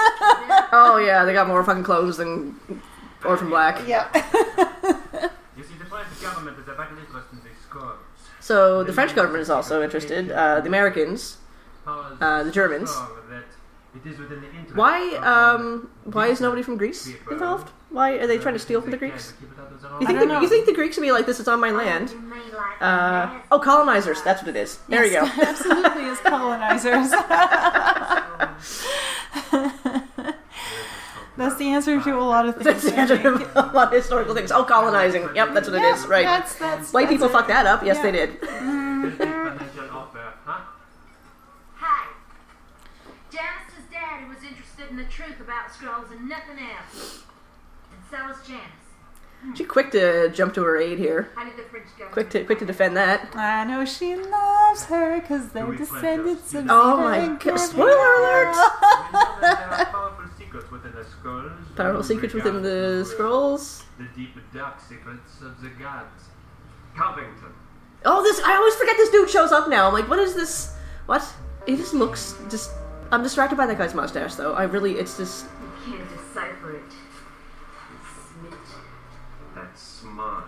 Oh 0.70 0.98
yeah, 0.98 1.24
they 1.24 1.32
got 1.32 1.48
more 1.48 1.64
fucking 1.64 1.82
clones 1.82 2.18
than 2.18 2.60
Orphan 3.24 3.48
Black. 3.48 3.88
yeah. 3.88 4.06
You 5.56 5.62
see, 5.64 5.74
the 5.78 5.84
French 5.86 6.20
government 6.20 6.58
is 6.58 6.68
a 6.68 6.74
very 6.74 6.88
interested 6.90 7.32
in 7.32 7.38
these 7.44 7.58
scrolls. 7.62 7.96
So 8.40 8.84
the 8.84 8.92
French 8.92 9.14
government 9.14 9.40
is 9.40 9.48
also 9.48 9.82
interested. 9.82 10.30
Uh, 10.30 10.60
the 10.60 10.68
Americans. 10.68 11.38
Uh, 11.86 12.42
the 12.42 12.50
Germans. 12.50 12.90
So 13.94 13.98
that 14.00 14.06
it 14.06 14.12
is 14.12 14.18
within 14.18 14.40
the 14.42 14.48
interest 14.50 14.76
Why? 14.76 15.14
of 15.16 15.24
Um, 15.60 15.90
why 16.04 16.26
is 16.28 16.40
nobody 16.40 16.62
from 16.62 16.76
Greece 16.76 17.08
involved? 17.30 17.70
Why 17.90 18.12
are 18.12 18.26
they 18.26 18.38
trying 18.38 18.54
to 18.54 18.58
steal 18.60 18.80
from 18.82 18.90
the 18.90 18.96
Greeks? 18.98 19.32
You 20.00 20.06
think 20.06 20.18
the, 20.20 20.40
you 20.42 20.48
think 20.48 20.66
the 20.66 20.74
Greeks 20.74 20.96
would 20.96 21.02
be 21.02 21.10
like, 21.12 21.24
"This 21.26 21.40
is 21.40 21.48
on 21.48 21.58
my 21.60 21.70
land"? 21.70 22.10
You 22.10 22.18
mean 22.20 22.40
like 22.52 22.82
Uh, 22.82 23.30
oh, 23.50 23.58
colonizers. 23.58 24.20
That's 24.22 24.42
what 24.42 24.50
it 24.50 24.56
is. 24.56 24.78
There 24.88 25.04
you 25.06 25.12
go. 25.12 25.24
Absolutely, 25.42 26.04
as 26.04 26.18
colonizers. 26.20 27.10
That's 31.36 31.54
the 31.56 31.68
answer 31.68 32.00
to 32.00 32.18
a 32.18 32.20
lot 32.20 32.46
of 32.48 32.54
things. 32.56 32.64
That's 32.66 32.82
the 32.84 32.94
answer 32.98 33.16
to 33.16 33.30
a 33.54 33.70
lot 33.72 33.88
of 33.88 33.92
historical 33.92 34.34
things. 34.34 34.50
Oh, 34.50 34.64
colonizing. 34.64 35.28
Yep, 35.36 35.54
that's 35.54 35.68
what 35.68 35.76
it 35.80 35.84
is. 35.84 36.04
Right. 36.06 36.24
That's 36.24 36.54
that's. 36.56 36.92
White 36.92 37.04
that's 37.04 37.12
people 37.14 37.28
it. 37.28 37.32
fucked 37.32 37.46
that 37.48 37.64
up. 37.64 37.84
Yes, 37.84 37.96
Yeah. 37.96 38.02
they 38.02 38.10
did. 38.12 38.40
potential 38.40 39.88
offer, 39.92 40.32
huh? 40.44 40.60
Hi. 41.76 42.06
Janice's 43.30 43.86
daddy 43.92 44.24
was 44.28 44.38
interested 44.42 44.90
in 44.90 44.96
the 44.96 45.04
truth 45.04 45.38
about 45.40 45.67
scrolls 45.78 46.10
and 46.10 46.28
nothing 46.28 46.58
else. 46.58 47.22
And 47.92 48.02
so 48.10 48.26
was 48.26 48.46
Janice. 48.46 48.62
Hmm. 49.42 49.54
She 49.54 49.64
quick 49.64 49.92
to 49.92 50.30
jump 50.30 50.54
to 50.54 50.64
her 50.64 50.76
aid 50.78 50.98
here. 50.98 51.30
How 51.36 51.44
did 51.44 51.56
the 51.56 51.62
French 51.62 51.86
government 51.90 52.12
Quick 52.12 52.30
to 52.30 52.44
quick 52.44 52.58
to 52.58 52.66
defend 52.66 52.96
that. 52.96 53.36
I 53.36 53.62
know 53.64 53.84
she 53.84 54.16
loves 54.16 54.84
her 54.86 55.20
because 55.20 55.50
they're 55.50 55.64
Do 55.64 55.70
we 55.70 55.76
descendants 55.76 56.54
of. 56.54 56.66
Oh 56.68 56.96
my 56.96 57.26
god! 57.26 57.38
Gabrielle. 57.38 57.58
Spoiler 57.58 58.14
alert! 58.18 58.48
We 58.48 59.12
know 59.12 59.40
that 59.40 59.40
there 59.40 59.70
are 59.70 59.84
powerful 59.86 60.24
secrets 60.36 60.70
within 60.72 60.92
the 60.92 61.04
scrolls. 61.04 61.52
Powerful 61.76 62.02
secrets 62.02 62.34
within 62.34 62.62
the 62.62 63.04
scrolls. 63.08 63.84
The 63.98 64.08
deep 64.16 64.34
dark 64.52 64.80
secrets 64.80 65.40
of 65.40 65.60
the 65.62 65.68
gods. 65.68 66.24
Covington. 66.96 67.52
Oh, 68.04 68.22
this! 68.24 68.40
I 68.44 68.56
always 68.56 68.74
forget 68.74 68.96
this 68.96 69.10
dude 69.10 69.30
shows 69.30 69.52
up 69.52 69.68
now. 69.68 69.86
I'm 69.86 69.92
like, 69.92 70.08
what 70.08 70.18
is 70.18 70.34
this? 70.34 70.74
What? 71.06 71.22
He 71.66 71.76
just 71.76 71.94
looks 71.94 72.34
just. 72.50 72.72
I'm 73.12 73.22
distracted 73.22 73.56
by 73.56 73.66
that 73.66 73.78
guy's 73.78 73.94
mustache, 73.94 74.34
though. 74.34 74.54
I 74.54 74.64
really, 74.64 74.94
it's 74.94 75.16
just. 75.16 75.46
You 75.88 75.96
can't 75.96 76.08
decipher 76.10 76.76
it. 76.76 76.82
Smith. 78.40 78.58
That's 79.54 79.82
smart. 79.82 80.44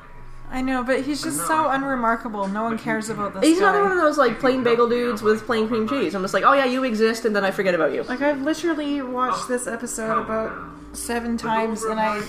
I 0.51 0.63
know, 0.63 0.83
but 0.83 1.03
he's 1.03 1.23
just 1.23 1.47
so 1.47 1.71
unremarkable. 1.71 2.49
No 2.49 2.65
one 2.65 2.77
cares 2.77 3.09
about 3.09 3.35
this 3.35 3.45
He's 3.45 3.61
guy. 3.61 3.69
another 3.71 3.85
one 3.85 3.93
of 3.93 3.99
those 3.99 4.19
like 4.19 4.41
plain 4.41 4.65
bagel 4.65 4.89
dudes 4.89 5.23
with 5.23 5.47
plain 5.47 5.69
cream 5.69 5.89
cheese. 5.89 6.15
I'm 6.15 6.23
just 6.23 6.35
like, 6.35 6.43
oh 6.45 6.53
yeah, 6.55 6.65
you 6.65 6.83
exist, 6.83 7.25
and 7.25 7.35
then 7.37 7.45
I 7.45 7.53
forget 7.53 7.73
about 7.75 7.93
you. 7.93 8.03
Like 8.03 8.21
I've 8.21 8.43
literally 8.43 9.01
watched 9.01 9.47
this 9.47 9.69
episode 9.69 10.19
about 10.21 10.53
seven 10.93 11.37
times, 11.37 11.85
and 11.85 12.01
I 12.01 12.21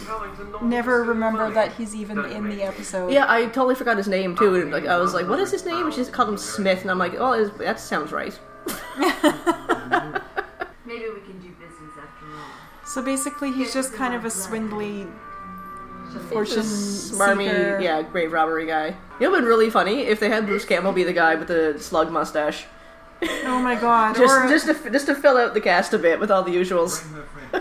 never 0.62 1.04
remember 1.04 1.52
that 1.52 1.74
he's 1.74 1.96
even 1.96 2.24
in 2.26 2.48
the 2.48 2.62
episode. 2.62 3.12
Yeah, 3.12 3.26
I 3.28 3.46
totally 3.48 3.74
forgot 3.76 3.98
his 3.98 4.08
name 4.08 4.36
too. 4.36 4.56
And 4.56 4.72
like, 4.72 4.86
I 4.86 4.98
was 4.98 5.16
like, 5.16 5.28
what 5.28 5.40
is 5.40 5.52
his 5.52 5.66
name? 5.66 5.86
And 5.86 5.94
she 5.94 6.02
just 6.02 6.14
called 6.14 6.30
him 6.30 6.38
Smith, 6.38 6.84
and 6.84 6.92
I'm 6.92 7.00
like, 7.00 7.16
oh, 7.18 7.48
that 7.58 7.80
sounds 7.80 8.12
right. 8.12 8.40
Maybe 10.86 11.06
we 11.10 11.22
can 11.22 11.40
do 11.40 11.50
business 11.58 11.94
after 11.98 12.26
all. 12.36 12.52
So 12.94 13.02
basically, 13.02 13.52
he's 13.52 13.74
just 13.74 13.94
kind 13.94 14.14
of 14.14 14.26
a 14.26 14.30
swindly 14.30 15.08
fortune 16.30 16.62
Smarmy, 16.64 17.46
seeker. 17.46 17.80
yeah, 17.82 18.02
grave 18.02 18.34
robbery 18.34 18.66
guy. 18.66 18.88
You 18.88 18.94
know, 19.22 19.28
it 19.28 19.30
would 19.32 19.38
been 19.40 19.46
really 19.46 19.70
funny 19.70 20.02
if 20.02 20.20
they 20.20 20.28
had 20.30 20.46
Bruce 20.46 20.66
Campbell 20.66 20.92
be 20.92 21.04
the 21.04 21.14
guy 21.14 21.36
with 21.36 21.48
the 21.48 21.78
slug 21.80 22.12
mustache, 22.12 22.66
Oh 23.46 23.60
my 23.60 23.76
god. 23.76 24.16
just 24.18 24.34
or, 24.34 24.50
just 24.50 24.66
to 24.66 24.90
just 24.90 25.06
to 25.06 25.16
fill 25.16 25.38
out 25.38 25.54
the 25.54 25.62
cast 25.62 25.94
a 25.94 25.98
bit 26.00 26.20
with 26.20 26.30
all 26.32 26.44
the 26.44 26.52
usuals. 26.54 27.02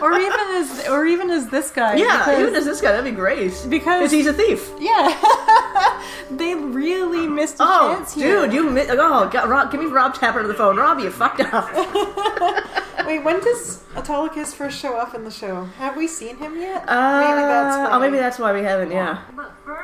or 0.00 0.12
even 0.18 0.40
as 0.56 0.88
or 0.88 1.04
even 1.06 1.30
as 1.30 1.48
this 1.50 1.70
guy. 1.70 1.94
Yeah, 1.96 2.18
because, 2.24 2.40
even 2.40 2.54
as 2.56 2.64
this 2.64 2.80
guy, 2.80 2.90
that'd 2.90 3.04
be 3.04 3.10
great. 3.12 3.52
because 3.68 4.10
he's 4.10 4.26
a 4.26 4.32
thief. 4.32 4.68
yeah, 4.80 6.02
they 6.30 6.54
really 6.56 7.28
missed 7.28 7.60
a 7.60 7.64
Oh, 7.64 7.94
chance 7.94 8.14
here. 8.14 8.40
dude, 8.46 8.52
you 8.52 8.68
mi- 8.70 8.86
oh, 8.88 9.28
God, 9.28 9.48
Rob, 9.48 9.70
give 9.70 9.80
me 9.80 9.86
Rob 9.86 10.14
Tapert 10.14 10.42
on 10.42 10.48
the 10.48 10.54
phone. 10.54 10.76
Rob, 10.76 10.98
you 10.98 11.10
fucked 11.10 11.40
up. 11.40 11.68
Wait, 13.10 13.24
when 13.24 13.40
does 13.40 13.82
Autolycus 13.96 14.54
first 14.54 14.78
show 14.78 14.96
up 14.96 15.16
in 15.16 15.24
the 15.24 15.32
show? 15.32 15.64
Have 15.78 15.96
we 15.96 16.06
seen 16.06 16.36
him 16.36 16.56
yet? 16.56 16.88
Uh, 16.88 17.20
maybe 17.20 17.40
that's 17.42 17.76
why. 17.76 17.88
oh, 17.90 17.98
maybe 17.98 18.18
that's 18.18 18.38
why 18.38 18.52
we 18.52 18.62
haven't. 18.62 18.92
Yeah. 18.92 19.20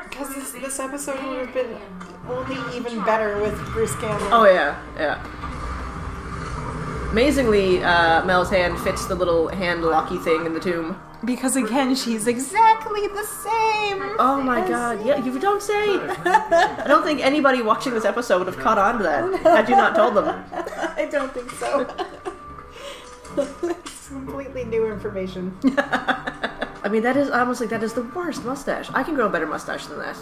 Because 0.08 0.32
this, 0.32 0.52
this 0.52 0.78
episode 0.78 1.20
would 1.24 1.44
have 1.44 1.52
been 1.52 1.76
only 2.28 2.76
even 2.76 3.04
better 3.04 3.42
with 3.42 3.58
Bruce 3.72 3.96
Campbell. 3.96 4.28
Oh 4.30 4.44
yeah, 4.44 4.80
yeah. 4.96 5.20
Amazingly, 7.10 7.82
uh, 7.82 8.24
Mel's 8.24 8.48
hand 8.48 8.78
fits 8.78 9.06
the 9.06 9.16
little 9.16 9.48
hand 9.48 9.82
locky 9.82 10.18
thing 10.18 10.46
in 10.46 10.54
the 10.54 10.60
tomb. 10.60 10.96
Because 11.24 11.56
again, 11.56 11.96
she's 11.96 12.28
exactly 12.28 13.08
the 13.08 13.24
same. 13.24 14.02
Oh 14.20 14.40
my 14.40 14.60
as- 14.60 14.68
god, 14.68 15.04
yeah, 15.04 15.16
you 15.16 15.40
don't 15.40 15.62
say! 15.62 15.74
I 15.74 16.84
don't 16.86 17.02
think 17.02 17.24
anybody 17.24 17.60
watching 17.60 17.92
this 17.92 18.04
episode 18.04 18.38
would 18.38 18.46
have 18.46 18.58
caught 18.58 18.78
on 18.78 18.98
to 18.98 19.02
that 19.02 19.40
had 19.40 19.68
you 19.68 19.74
not 19.74 19.96
told 19.96 20.14
them. 20.14 20.44
I 20.52 21.08
don't 21.10 21.34
think 21.34 21.50
so. 21.50 21.92
completely 24.08 24.64
new 24.64 24.90
information. 24.90 25.56
I 26.86 26.88
mean, 26.88 27.02
that 27.02 27.16
is 27.16 27.30
I 27.30 27.42
was 27.42 27.60
like, 27.60 27.70
that 27.70 27.82
is 27.82 27.94
the 27.94 28.02
worst 28.02 28.44
mustache. 28.44 28.88
I 28.94 29.02
can 29.02 29.16
grow 29.16 29.26
a 29.26 29.28
better 29.28 29.46
mustache 29.46 29.86
than 29.86 29.98
that. 29.98 30.16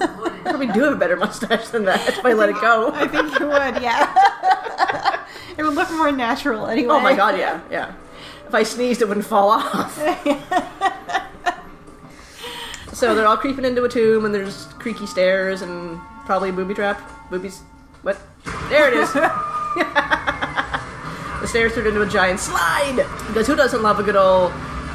I 0.00 0.40
probably 0.44 0.66
do 0.66 0.82
have 0.82 0.92
a 0.92 0.96
better 0.96 1.16
mustache 1.16 1.68
than 1.68 1.86
that 1.86 2.06
if 2.08 2.22
I 2.24 2.34
let 2.34 2.50
it 2.50 2.60
go. 2.60 2.90
I 2.92 3.08
think 3.08 3.40
you 3.40 3.46
would, 3.46 3.82
yeah. 3.82 5.24
it 5.56 5.62
would 5.62 5.74
look 5.74 5.90
more 5.92 6.12
natural 6.12 6.66
anyway. 6.66 6.94
Oh 6.94 7.00
my 7.00 7.16
god, 7.16 7.38
yeah, 7.38 7.62
yeah. 7.70 7.94
If 8.46 8.54
I 8.54 8.64
sneezed, 8.64 9.00
it 9.00 9.08
wouldn't 9.08 9.24
fall 9.24 9.48
off. 9.48 9.96
so 12.92 13.14
they're 13.14 13.26
all 13.26 13.38
creeping 13.38 13.64
into 13.64 13.82
a 13.82 13.88
tomb, 13.88 14.26
and 14.26 14.34
there's 14.34 14.66
creaky 14.78 15.06
stairs 15.06 15.62
and 15.62 15.98
probably 16.26 16.50
a 16.50 16.52
booby 16.52 16.74
trap. 16.74 17.00
Boobies. 17.30 17.62
What? 18.02 18.20
There 18.68 18.88
it 18.88 18.94
is. 18.94 19.10
The 21.46 21.50
stairs 21.50 21.74
turned 21.74 21.86
into 21.86 22.02
a 22.02 22.08
giant 22.08 22.40
slide. 22.40 22.96
Because 23.28 23.46
who 23.46 23.54
doesn't 23.54 23.80
love 23.80 24.00
a 24.00 24.02
good 24.02 24.16
old 24.16 24.52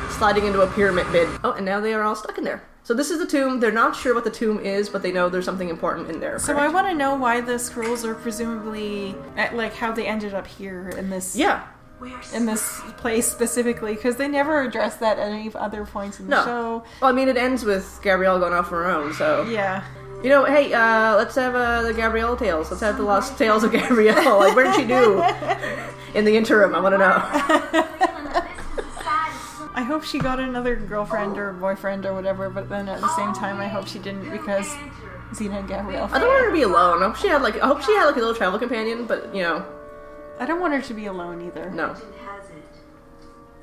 sliding 0.09 0.45
into 0.45 0.61
a 0.61 0.67
pyramid 0.67 1.09
bid? 1.11 1.29
Oh, 1.45 1.53
and 1.53 1.65
now 1.65 1.79
they 1.79 1.93
are 1.93 2.03
all 2.03 2.15
stuck 2.15 2.37
in 2.37 2.43
there. 2.43 2.61
So 2.83 2.93
this 2.93 3.09
is 3.09 3.19
the 3.19 3.25
tomb. 3.25 3.61
They're 3.61 3.71
not 3.71 3.95
sure 3.95 4.13
what 4.13 4.25
the 4.25 4.31
tomb 4.31 4.59
is, 4.59 4.89
but 4.89 5.01
they 5.01 5.13
know 5.13 5.29
there's 5.29 5.45
something 5.45 5.69
important 5.69 6.09
in 6.09 6.19
there. 6.19 6.39
So 6.39 6.57
I 6.57 6.67
want 6.67 6.87
to 6.87 6.93
know 6.93 7.15
why 7.15 7.39
the 7.39 7.57
scrolls 7.57 8.03
are 8.03 8.15
presumably 8.15 9.15
at, 9.37 9.55
like 9.55 9.73
how 9.73 9.93
they 9.93 10.05
ended 10.05 10.33
up 10.33 10.45
here 10.45 10.89
in 10.89 11.09
this 11.09 11.37
yeah. 11.37 11.67
in 12.33 12.45
this 12.45 12.81
place 12.97 13.31
specifically 13.31 13.93
because 13.93 14.17
they 14.17 14.27
never 14.27 14.61
address 14.61 14.97
that 14.97 15.19
at 15.19 15.31
any 15.31 15.49
other 15.55 15.85
points 15.85 16.19
in 16.19 16.25
the 16.25 16.31
No. 16.31 16.43
show. 16.43 16.83
Well, 17.01 17.09
I 17.11 17.13
mean, 17.13 17.29
it 17.29 17.37
ends 17.37 17.63
with 17.63 17.99
Gabrielle 18.03 18.39
going 18.39 18.53
off 18.53 18.65
on 18.65 18.73
her 18.73 18.89
own, 18.91 19.13
so. 19.13 19.43
Yeah. 19.43 19.85
You 20.21 20.29
know, 20.29 20.45
hey, 20.45 20.71
uh, 20.73 21.15
let's 21.15 21.33
have 21.35 21.55
uh, 21.55 21.81
the 21.83 21.93
Gabrielle 21.93 22.35
tales. 22.35 22.69
Let's 22.69 22.81
have 22.81 22.97
the 22.97 23.03
lost 23.03 23.37
tales 23.37 23.63
of 23.63 23.71
Gabrielle. 23.71 24.37
Like, 24.39 24.55
where 24.55 24.65
did 24.65 24.75
she 24.75 24.85
do 24.85 25.15
in 26.13 26.25
the 26.25 26.35
interim? 26.35 26.75
I 26.75 26.79
want 26.79 26.93
to 26.93 26.97
know. 26.97 27.87
I 29.73 29.83
hope 29.83 30.03
she 30.03 30.19
got 30.19 30.39
another 30.39 30.75
girlfriend 30.75 31.37
or 31.37 31.53
boyfriend 31.53 32.05
or 32.05 32.13
whatever, 32.13 32.49
but 32.49 32.69
then 32.69 32.87
at 32.89 32.99
the 33.01 33.15
same 33.15 33.33
time, 33.33 33.59
I 33.59 33.67
hope 33.67 33.87
she 33.87 33.99
didn't 33.99 34.29
because 34.29 34.67
Xena 35.31 35.59
and 35.59 35.67
Gabrielle. 35.67 36.09
I 36.11 36.19
don't 36.19 36.27
want 36.27 36.43
her 36.43 36.49
to 36.49 36.53
be 36.55 36.61
alone. 36.63 37.01
I 37.01 37.07
hope 37.07 37.15
she 37.15 37.27
had 37.29 37.41
like 37.41 37.55
I 37.61 37.67
hope 37.67 37.81
she 37.81 37.93
had 37.93 38.05
like 38.05 38.15
a 38.15 38.19
little 38.19 38.35
travel 38.35 38.59
companion, 38.59 39.05
but 39.05 39.33
you 39.33 39.41
know, 39.41 39.65
I 40.39 40.45
don't 40.45 40.59
want 40.59 40.73
her 40.73 40.81
to 40.81 40.93
be 40.93 41.05
alone 41.05 41.41
either. 41.47 41.69
no. 41.71 41.87
Legend 41.87 42.13
has 42.25 42.49
it. 42.49 42.63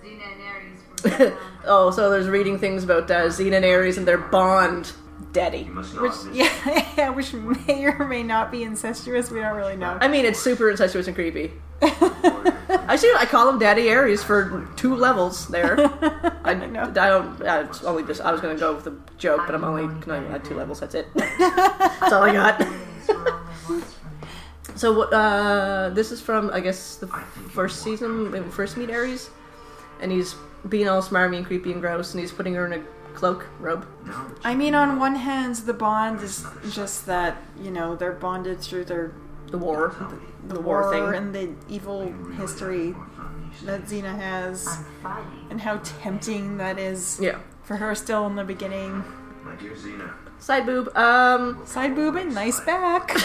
Xena 0.03 0.33
and 0.33 0.43
Ares 0.43 0.81
were 1.05 1.11
found. 1.31 1.39
oh, 1.67 1.91
so 1.91 2.11
there's 2.11 2.27
reading 2.29 2.59
things 2.59 2.85
about 2.85 3.11
uh, 3.11 3.27
Xena 3.27 3.57
and 3.57 3.65
Ares 3.65 3.99
and 3.99 4.09
their 4.09 4.19
bond, 4.19 4.93
Daddy. 5.33 5.65
Which, 5.65 6.13
yeah, 6.33 6.51
yeah, 6.97 7.11
which 7.11 7.33
may 7.35 7.85
or 7.85 8.07
may 8.07 8.23
not 8.23 8.51
be 8.51 8.63
incestuous. 8.63 9.31
We 9.31 9.41
don't 9.41 9.57
really 9.57 9.77
know. 9.77 9.99
I 10.01 10.09
mean, 10.09 10.25
it's 10.25 10.39
super 10.41 10.71
incestuous 10.71 11.07
and 11.07 11.15
creepy. 11.15 11.53
I 11.83 12.97
see. 12.97 13.13
I 13.17 13.27
call 13.27 13.49
him 13.49 13.59
Daddy 13.59 13.91
Ares 13.91 14.23
for 14.25 14.67
two 14.77 14.95
levels 14.95 15.47
there. 15.49 15.79
I, 16.45 16.53
I 16.53 16.55
know. 16.55 16.91
don't. 16.91 17.41
uh, 17.43 17.67
It's 17.69 17.85
only 17.85 18.03
just. 18.05 18.21
I 18.21 18.33
was 18.33 18.41
gonna 18.41 18.57
go 18.59 18.75
with 18.75 18.87
a 18.87 18.97
joke, 19.19 19.43
but 19.47 19.55
I'm 19.55 19.65
only 19.65 19.87
gonna 20.05 20.27
add 20.29 20.45
two 20.45 20.55
levels. 20.55 20.81
That's 20.81 20.95
it. 20.95 21.07
That's 21.15 22.13
all 22.13 22.23
I 22.23 22.33
got. 22.33 22.59
Days 22.59 22.69
were 23.09 23.15
only 23.17 23.33
once 23.69 23.95
for 23.95 24.09
me. 24.09 24.77
So 24.77 24.93
what? 24.99 25.13
Uh, 25.13 25.91
this 25.91 26.11
is 26.11 26.21
from 26.21 26.51
I 26.51 26.61
guess 26.61 26.97
the 26.97 27.07
first 27.07 27.83
season 27.83 28.31
when 28.33 28.45
we 28.45 28.51
first 28.51 28.77
meet 28.77 28.91
Ares, 28.91 29.31
and 30.01 30.11
he's 30.11 30.35
being 30.69 30.89
all 30.89 31.03
smarmy 31.03 31.37
and 31.37 31.47
creepy 31.47 31.73
and 31.73 31.81
gross, 31.81 32.13
and 32.15 32.21
he's 32.21 32.33
putting 32.33 32.55
her 32.55 32.67
in 32.67 32.73
a 32.81 32.83
cloak 33.19 33.47
robe. 33.59 33.85
I 34.45 34.55
mean, 34.55 34.75
on 34.77 34.99
one 35.01 35.17
hand, 35.17 35.57
the 35.57 35.75
bond 35.75 36.21
is 36.23 36.47
just 36.71 37.07
that 37.07 37.37
you 37.61 37.71
know 37.71 37.97
they're 37.97 38.13
bonded 38.13 38.61
through 38.61 38.85
their 38.85 39.13
The 39.51 39.59
war, 39.59 39.95
the, 40.47 40.55
the 40.55 40.61
war, 40.61 40.83
war 40.83 40.93
thing. 40.93 41.15
and 41.15 41.35
the 41.35 41.51
evil 41.69 42.13
history 42.37 42.95
that 43.65 43.87
Xena 43.87 44.15
has, 44.17 44.85
and 45.51 45.61
how 45.61 45.79
tempting 46.03 46.59
that 46.59 46.79
is 46.79 47.19
Yeah. 47.21 47.39
for 47.65 47.77
her 47.77 47.95
still 47.95 48.25
in 48.27 48.37
the 48.37 48.45
beginning. 48.45 49.03
My 49.45 49.57
dear 49.57 49.73
Xena, 49.73 50.13
Side 50.39 50.65
boob. 50.67 50.97
Um, 50.97 51.63
Side 51.67 51.95
boob 51.97 52.15
and 52.17 52.33
nice 52.35 52.61
back. 52.61 53.11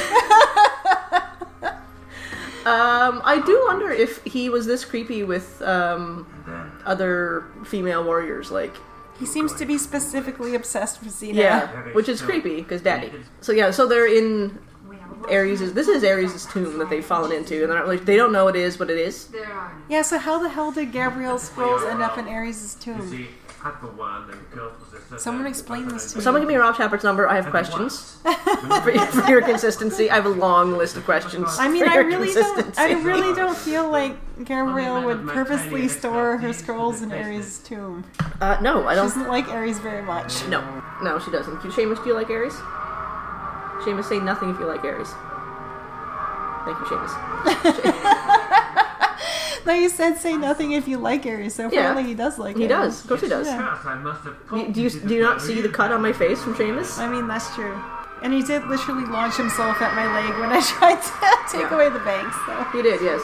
um, 2.65 3.21
I 3.23 3.41
do 3.45 3.62
wonder 3.67 3.91
if 3.91 4.23
he 4.23 4.49
was 4.49 4.65
this 4.65 4.84
creepy 4.86 5.23
with 5.23 5.62
um 5.62 6.25
other 6.86 7.45
female 7.65 8.03
warriors, 8.03 8.49
like 8.51 8.75
he 9.23 9.27
seems 9.27 9.53
to 9.53 9.65
be 9.65 9.77
specifically 9.77 10.53
obsessed 10.53 11.01
with 11.01 11.13
Xena. 11.13 11.36
yeah, 11.36 11.67
which 11.93 12.09
is 12.09 12.21
creepy 12.21 12.57
because 12.57 12.81
daddy. 12.81 13.12
So 13.39 13.53
yeah, 13.53 13.71
so 13.71 13.88
they're 13.88 14.07
in 14.07 14.59
Ares' 15.29 15.73
this 15.73 15.88
is 15.88 16.03
Ares' 16.03 16.45
tomb 16.45 16.77
that 16.79 16.89
they've 16.89 17.05
fallen 17.05 17.31
into, 17.31 17.62
and 17.62 17.71
they're 17.71 17.77
not 17.79 17.88
really, 17.88 17.97
they 17.97 18.17
don't 18.17 18.33
know 18.33 18.49
it 18.49 18.55
is, 18.57 18.75
but 18.75 18.89
it 18.89 18.97
is. 18.97 19.29
Yeah, 19.88 20.01
so 20.01 20.17
how 20.17 20.39
the 20.43 20.49
hell 20.49 20.71
did 20.71 20.91
Gabrielle 20.91 21.39
scrolls 21.39 21.83
end 21.83 22.01
up 22.01 22.17
in 22.17 22.27
Ares' 22.27 22.75
You 22.86 22.93
tomb? 22.93 23.27
See, 25.19 25.30
I 25.30 25.34
for 25.34 25.39
one 25.39 25.45
and 25.45 25.45
Kurt 25.45 25.45
possessed 25.45 25.45
Someone 25.45 25.45
explain 25.47 25.88
this 25.88 26.12
to 26.12 26.17
me. 26.17 26.23
Someone 26.23 26.41
give 26.41 26.49
me 26.49 26.56
Rob 26.56 26.76
Shepard's 26.76 27.04
number. 27.04 27.28
I 27.28 27.36
have 27.36 27.47
questions 27.49 28.17
for, 28.23 28.82
for 28.82 29.30
your 29.30 29.41
consistency. 29.41 30.10
I 30.10 30.15
have 30.15 30.26
a 30.26 30.30
long 30.30 30.73
list 30.78 30.95
of 30.97 31.06
questions. 31.06 31.47
I 31.60 31.67
mean, 31.67 31.84
for 31.84 31.89
I 31.91 31.95
your 31.95 32.06
really 32.06 32.34
don't. 32.34 32.58
I 32.58 32.62
consistency. 32.63 33.06
really 33.06 33.36
don't 33.41 33.58
feel 33.58 33.89
like 33.89 34.17
Gabrielle 34.45 35.04
would 35.04 35.28
purposely 35.28 35.88
store 35.88 36.38
her 36.38 36.54
scrolls 36.54 37.02
in 37.02 37.12
Ares' 37.12 37.60
tomb. 37.60 38.04
Uh, 38.41 38.58
no, 38.62 38.88
I 38.88 38.93
She 38.93 38.95
don't. 38.95 39.06
doesn't 39.08 39.28
like 39.28 39.47
Ares 39.49 39.80
very 39.80 40.02
much. 40.02 40.45
No, 40.47 40.62
no, 41.02 41.19
she 41.19 41.32
doesn't. 41.32 41.58
Seamus, 41.60 42.04
do 42.04 42.10
you 42.10 42.15
like 42.15 42.30
Ares? 42.30 42.54
Seamus, 43.84 44.06
say 44.06 44.19
nothing 44.19 44.49
if 44.49 44.60
you 44.60 44.65
like 44.65 44.84
Ares. 44.84 45.10
Thank 46.65 46.80
you, 46.80 46.86
Seamus. 46.86 47.13
No, 49.67 49.73
you 49.73 49.89
said 49.89 50.17
say 50.17 50.36
nothing 50.38 50.71
if 50.73 50.88
you 50.88 50.97
like 50.97 51.26
Ares, 51.26 51.56
so 51.56 51.63
Yeah. 51.63 51.80
apparently 51.80 52.04
he 52.04 52.13
does 52.15 52.38
like 52.38 52.58
He 52.58 52.63
Ares. 52.63 52.69
does. 52.69 53.02
Of 53.02 53.08
course 53.08 53.21
he 53.21 53.30
does. 53.30 53.47
Yeah. 53.47 53.58
First, 53.76 53.86
I 53.88 53.95
must 53.95 54.23
have 54.23 54.36
Do 54.49 54.58
you, 54.60 54.67
do 54.73 54.82
you, 54.82 54.89
do 54.89 55.13
you 55.15 55.21
not 55.23 55.41
see 55.41 55.62
the 55.62 55.69
cut 55.69 55.91
on 55.91 56.02
my 56.02 56.12
face 56.13 56.41
from 56.43 56.54
Seamus? 56.56 56.97
I 56.99 57.08
mean, 57.08 57.28
that's 57.28 57.54
true. 57.56 57.76
And 58.23 58.32
he 58.34 58.41
did 58.43 58.65
literally 58.67 59.06
launch 59.06 59.36
himself 59.36 59.82
at 59.82 59.95
my 59.95 60.08
leg 60.15 60.32
when 60.39 60.49
I 60.52 60.62
tried 60.76 61.02
to 61.02 61.12
take 61.52 61.69
Yeah. 61.69 61.76
away 61.76 61.89
the 61.89 61.99
banks, 61.99 62.36
so. 62.45 62.54
He 62.71 62.82
did, 62.82 63.02
yes. 63.02 63.21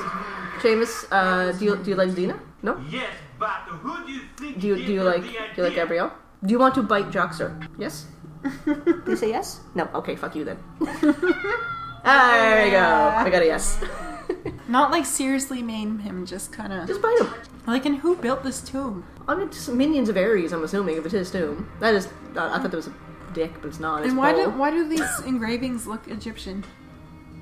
Seamus, 0.61 1.05
uh, 1.11 1.51
do 1.57 1.65
you 1.65 1.75
do 1.77 1.91
you 1.91 1.95
like 1.95 2.09
Xena? 2.09 2.37
No. 2.63 2.75
Yes, 2.89 3.07
but 3.39 3.63
who 3.67 4.05
do 4.05 4.11
you 4.11 4.21
think 4.35 4.59
Do 4.59 4.67
you 4.67 4.75
do 4.75 4.91
you 4.91 5.03
like 5.03 5.23
do 5.23 5.55
you 5.57 5.63
like 5.63 5.75
Gabrielle? 5.75 6.11
Do 6.43 6.51
you 6.51 6.59
want 6.59 6.75
to 6.75 6.83
bite 6.83 7.11
Joxer? 7.11 7.51
Yes. 7.77 8.07
do 8.65 9.03
you 9.07 9.15
say 9.15 9.29
yes? 9.29 9.61
No. 9.75 9.87
Okay, 10.03 10.15
fuck 10.17 10.35
you 10.35 10.43
then. 10.43 10.57
Ah, 12.03 12.31
there 12.35 12.65
you 12.65 12.71
go. 12.71 12.79
I 12.79 13.29
got 13.29 13.41
a 13.41 13.45
yes. 13.45 13.79
Not 14.67 14.91
like 14.91 15.05
seriously 15.05 15.61
maim 15.61 15.99
him, 15.99 16.25
just 16.25 16.51
kind 16.51 16.71
of. 16.73 16.87
Just 16.87 17.01
bite 17.01 17.17
him. 17.19 17.33
Like, 17.65 17.85
and 17.85 17.97
who 17.97 18.15
built 18.15 18.43
this 18.43 18.61
tomb? 18.61 19.05
I 19.27 19.35
mean, 19.35 19.49
just 19.49 19.69
minions 19.69 20.09
of 20.09 20.17
Ares. 20.17 20.51
I'm 20.53 20.63
assuming 20.63 20.97
if 20.97 21.05
it's 21.05 21.13
his 21.13 21.31
tomb. 21.31 21.69
That 21.79 21.95
is. 21.95 22.07
I 22.31 22.59
thought 22.59 22.71
that 22.71 22.75
was 22.75 22.87
a 22.87 22.93
dick, 23.33 23.53
but 23.61 23.67
it's 23.67 23.79
not. 23.79 24.01
It's 24.01 24.09
And 24.09 24.17
why 24.17 24.33
do 24.33 24.49
why 24.49 24.71
do 24.71 24.87
these 24.87 25.19
engravings 25.25 25.87
look 25.87 26.07
Egyptian? 26.07 26.63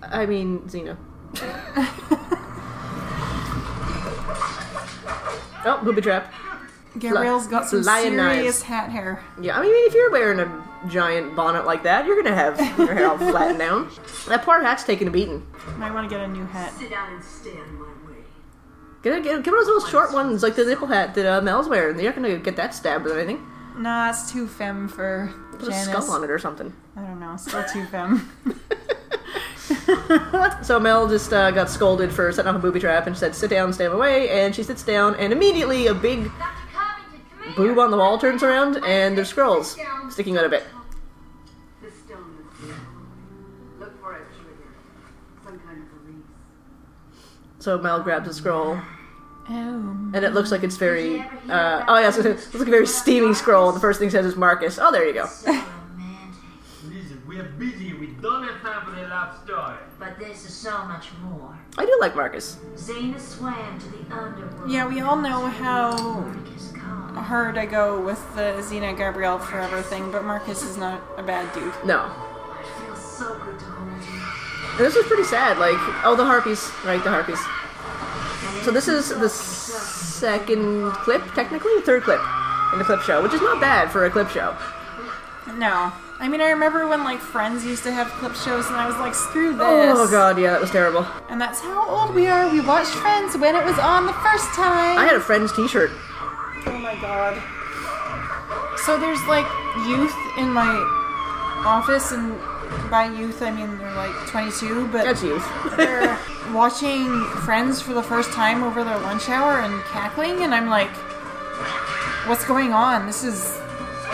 I 0.03 0.25
mean, 0.25 0.59
Xena. 0.61 0.97
oh, 5.65 5.81
booby 5.83 6.01
trap. 6.01 6.33
Gabrielle's 6.99 7.47
got 7.47 7.67
some 7.67 7.83
Lion 7.83 8.13
serious 8.13 8.17
knives. 8.17 8.61
hat 8.63 8.89
hair. 8.89 9.23
Yeah, 9.39 9.57
I 9.57 9.61
mean, 9.61 9.73
if 9.87 9.93
you're 9.93 10.11
wearing 10.11 10.39
a 10.39 10.66
giant 10.87 11.35
bonnet 11.35 11.65
like 11.65 11.83
that, 11.83 12.05
you're 12.05 12.21
gonna 12.21 12.35
have 12.35 12.59
your 12.77 12.93
hair 12.93 13.09
all 13.09 13.17
flattened 13.17 13.59
down. 13.59 13.89
That 14.27 14.43
poor 14.43 14.61
hat's 14.61 14.83
taking 14.83 15.07
a 15.07 15.11
beating. 15.11 15.45
Might 15.77 15.93
want 15.93 16.09
to 16.09 16.15
get 16.15 16.23
a 16.23 16.27
new 16.27 16.45
hat. 16.45 16.73
sit 16.77 16.89
down 16.89 17.13
and 17.13 17.23
stand 17.23 17.73
my 17.79 17.85
way. 18.09 18.17
Get, 19.03 19.23
get, 19.23 19.43
get 19.43 19.51
one 19.51 19.61
of 19.61 19.67
those 19.67 19.83
little 19.83 19.89
short 19.89 20.13
ones, 20.13 20.43
like 20.43 20.55
the 20.55 20.65
nipple 20.65 20.87
hat 20.87 21.15
that 21.15 21.25
uh, 21.25 21.41
Mel's 21.41 21.67
wearing. 21.67 21.95
You're 21.99 22.05
not 22.13 22.15
gonna 22.15 22.37
get 22.37 22.55
that 22.55 22.73
stabbed 22.73 23.05
or 23.07 23.17
anything. 23.17 23.45
Nah, 23.77 24.09
it's 24.09 24.31
too 24.31 24.47
femme 24.47 24.87
for 24.87 25.31
Put 25.51 25.63
a 25.67 25.71
Janice. 25.71 25.87
skull 25.89 26.11
on 26.11 26.23
it 26.23 26.29
or 26.31 26.39
something. 26.39 26.73
I 26.95 27.01
don't 27.01 27.19
know, 27.19 27.35
still 27.37 27.63
too 27.63 27.85
femme. 27.91 28.29
So 30.61 30.79
Mel 30.79 31.07
just 31.07 31.31
uh, 31.33 31.51
got 31.51 31.69
scolded 31.69 32.11
for 32.11 32.31
setting 32.31 32.49
off 32.49 32.55
a 32.55 32.59
booby 32.59 32.79
trap 32.79 33.07
and 33.07 33.17
said, 33.17 33.33
"Sit 33.35 33.49
down, 33.49 33.71
stay 33.73 33.85
away." 33.85 34.29
And 34.29 34.53
she 34.55 34.63
sits 34.63 34.83
down, 34.83 35.15
and 35.15 35.31
immediately 35.33 35.87
a 35.87 35.93
big 35.93 36.29
boob 37.55 37.79
on 37.79 37.91
the 37.91 37.97
wall 37.97 38.17
turns 38.17 38.43
around, 38.43 38.77
and 38.85 39.17
there's 39.17 39.29
scrolls 39.29 39.77
sticking 40.09 40.37
out 40.37 40.45
of 40.45 40.53
it. 40.53 40.63
The 41.81 41.91
stillness. 41.91 42.79
Look 43.79 43.99
for 44.01 44.13
a 44.13 44.17
trigger. 44.17 44.73
Some 45.43 45.59
kind 45.59 45.83
of 45.83 46.05
release. 46.05 46.25
So 47.59 47.77
Mel 47.77 48.01
grabs 48.01 48.27
a 48.27 48.33
scroll, 48.33 48.79
oh. 49.49 50.11
and 50.13 50.17
it 50.17 50.33
looks 50.33 50.51
like 50.51 50.63
it's 50.63 50.77
very. 50.77 51.21
Uh, 51.49 51.85
oh 51.87 51.99
yes, 51.99 52.17
it 52.17 52.25
looks 52.25 52.53
like 52.53 52.67
a 52.67 52.71
very 52.71 52.87
steamy 52.87 53.33
scroll. 53.33 53.69
And 53.69 53.75
the 53.75 53.81
first 53.81 53.99
thing 53.99 54.09
it 54.09 54.11
says 54.11 54.25
is 54.25 54.35
Marcus. 54.35 54.79
Oh, 54.79 54.91
there 54.91 55.05
you 55.05 55.13
go. 55.13 55.25
So 55.25 55.51
romantic. 55.51 56.43
Listen, 56.85 57.21
we 57.27 57.39
are 57.39 57.43
busy. 57.43 57.93
We 57.93 58.07
don't 58.21 58.43
have 58.43 58.61
time 58.61 58.85
for 58.85 58.99
the 58.99 59.07
love 59.07 59.37
story. 59.43 59.77
But 59.99 60.19
this 60.19 60.45
is 60.45 60.53
so 60.53 60.85
much 60.85 61.07
more. 61.23 61.57
I 61.77 61.85
do 61.85 61.97
like 61.99 62.15
Marcus. 62.15 62.57
Xena 62.75 63.19
swam 63.19 63.79
to 63.79 63.87
the 63.89 64.15
underworld. 64.15 64.71
Yeah, 64.71 64.87
we 64.87 65.01
all 65.01 65.15
know 65.15 65.47
how 65.47 66.25
Hard 67.15 67.57
I 67.57 67.65
go 67.65 67.99
with 67.99 68.35
the 68.35 68.55
Xena 68.59 68.95
Gabrielle 68.95 69.39
forever 69.39 69.81
thing, 69.81 70.11
but 70.11 70.23
Marcus 70.23 70.63
is 70.63 70.77
not 70.77 71.01
a 71.17 71.23
bad 71.23 71.53
dude. 71.53 71.73
No, 71.83 72.09
It 72.59 72.65
feels 72.79 73.17
so 73.17 73.37
good 73.39 73.59
to 73.59 73.65
and 74.77 74.85
this 74.85 74.95
was 74.95 75.07
pretty 75.07 75.23
sad. 75.23 75.57
Like, 75.57 75.75
oh, 76.05 76.15
the 76.15 76.23
harpies, 76.23 76.69
right? 76.85 77.03
The 77.03 77.09
harpies. 77.09 77.39
So 78.63 78.71
this 78.71 78.87
is 78.87 79.09
the 79.09 79.27
second 79.27 80.91
clip, 80.91 81.23
technically, 81.33 81.81
third 81.81 82.03
clip 82.03 82.21
in 82.73 82.79
the 82.79 82.85
clip 82.85 83.01
show, 83.01 83.23
which 83.23 83.33
is 83.33 83.41
not 83.41 83.59
bad 83.59 83.91
for 83.91 84.05
a 84.05 84.09
clip 84.11 84.29
show. 84.29 84.55
No. 85.55 85.91
I 86.19 86.27
mean, 86.27 86.41
I 86.41 86.49
remember 86.49 86.87
when 86.87 87.03
like 87.03 87.19
Friends 87.19 87.65
used 87.65 87.83
to 87.83 87.91
have 87.91 88.07
clip 88.21 88.35
shows, 88.35 88.67
and 88.67 88.75
I 88.75 88.85
was 88.85 88.97
like, 88.97 89.15
"Screw 89.15 89.53
this!" 89.53 89.61
Oh 89.61 90.07
god, 90.09 90.39
yeah, 90.39 90.51
that 90.51 90.61
was 90.61 90.71
terrible. 90.71 91.05
And 91.29 91.39
that's 91.41 91.59
how 91.59 91.87
old 91.87 92.13
we 92.13 92.27
are. 92.27 92.49
We 92.51 92.61
watched 92.61 92.89
Friends 92.89 93.37
when 93.37 93.55
it 93.55 93.63
was 93.63 93.77
on 93.79 94.05
the 94.05 94.13
first 94.13 94.45
time. 94.53 94.97
I 94.97 95.05
had 95.05 95.15
a 95.15 95.19
friend's 95.21 95.53
T-shirt. 95.53 95.91
Oh 96.87 96.93
my 96.95 97.01
god. 97.01 98.79
So 98.85 98.97
there's 98.97 99.21
like 99.27 99.45
youth 99.89 100.15
in 100.37 100.49
my 100.53 100.71
office, 101.65 102.13
and 102.13 102.39
by 102.89 103.11
youth 103.13 103.41
I 103.41 103.51
mean 103.51 103.77
they're 103.77 103.93
like 103.93 104.15
22, 104.27 104.87
but 104.87 105.03
That's 105.03 105.21
youth. 105.21 105.45
they're 105.75 106.17
watching 106.53 107.25
Friends 107.43 107.81
for 107.81 107.91
the 107.91 108.01
first 108.01 108.31
time 108.31 108.63
over 108.63 108.85
their 108.85 108.97
lunch 108.99 109.27
hour 109.27 109.59
and 109.59 109.83
cackling, 109.83 110.43
and 110.43 110.55
I'm 110.55 110.69
like, 110.69 110.87
what's 112.29 112.45
going 112.45 112.71
on? 112.71 113.05
This 113.05 113.25
is 113.25 113.59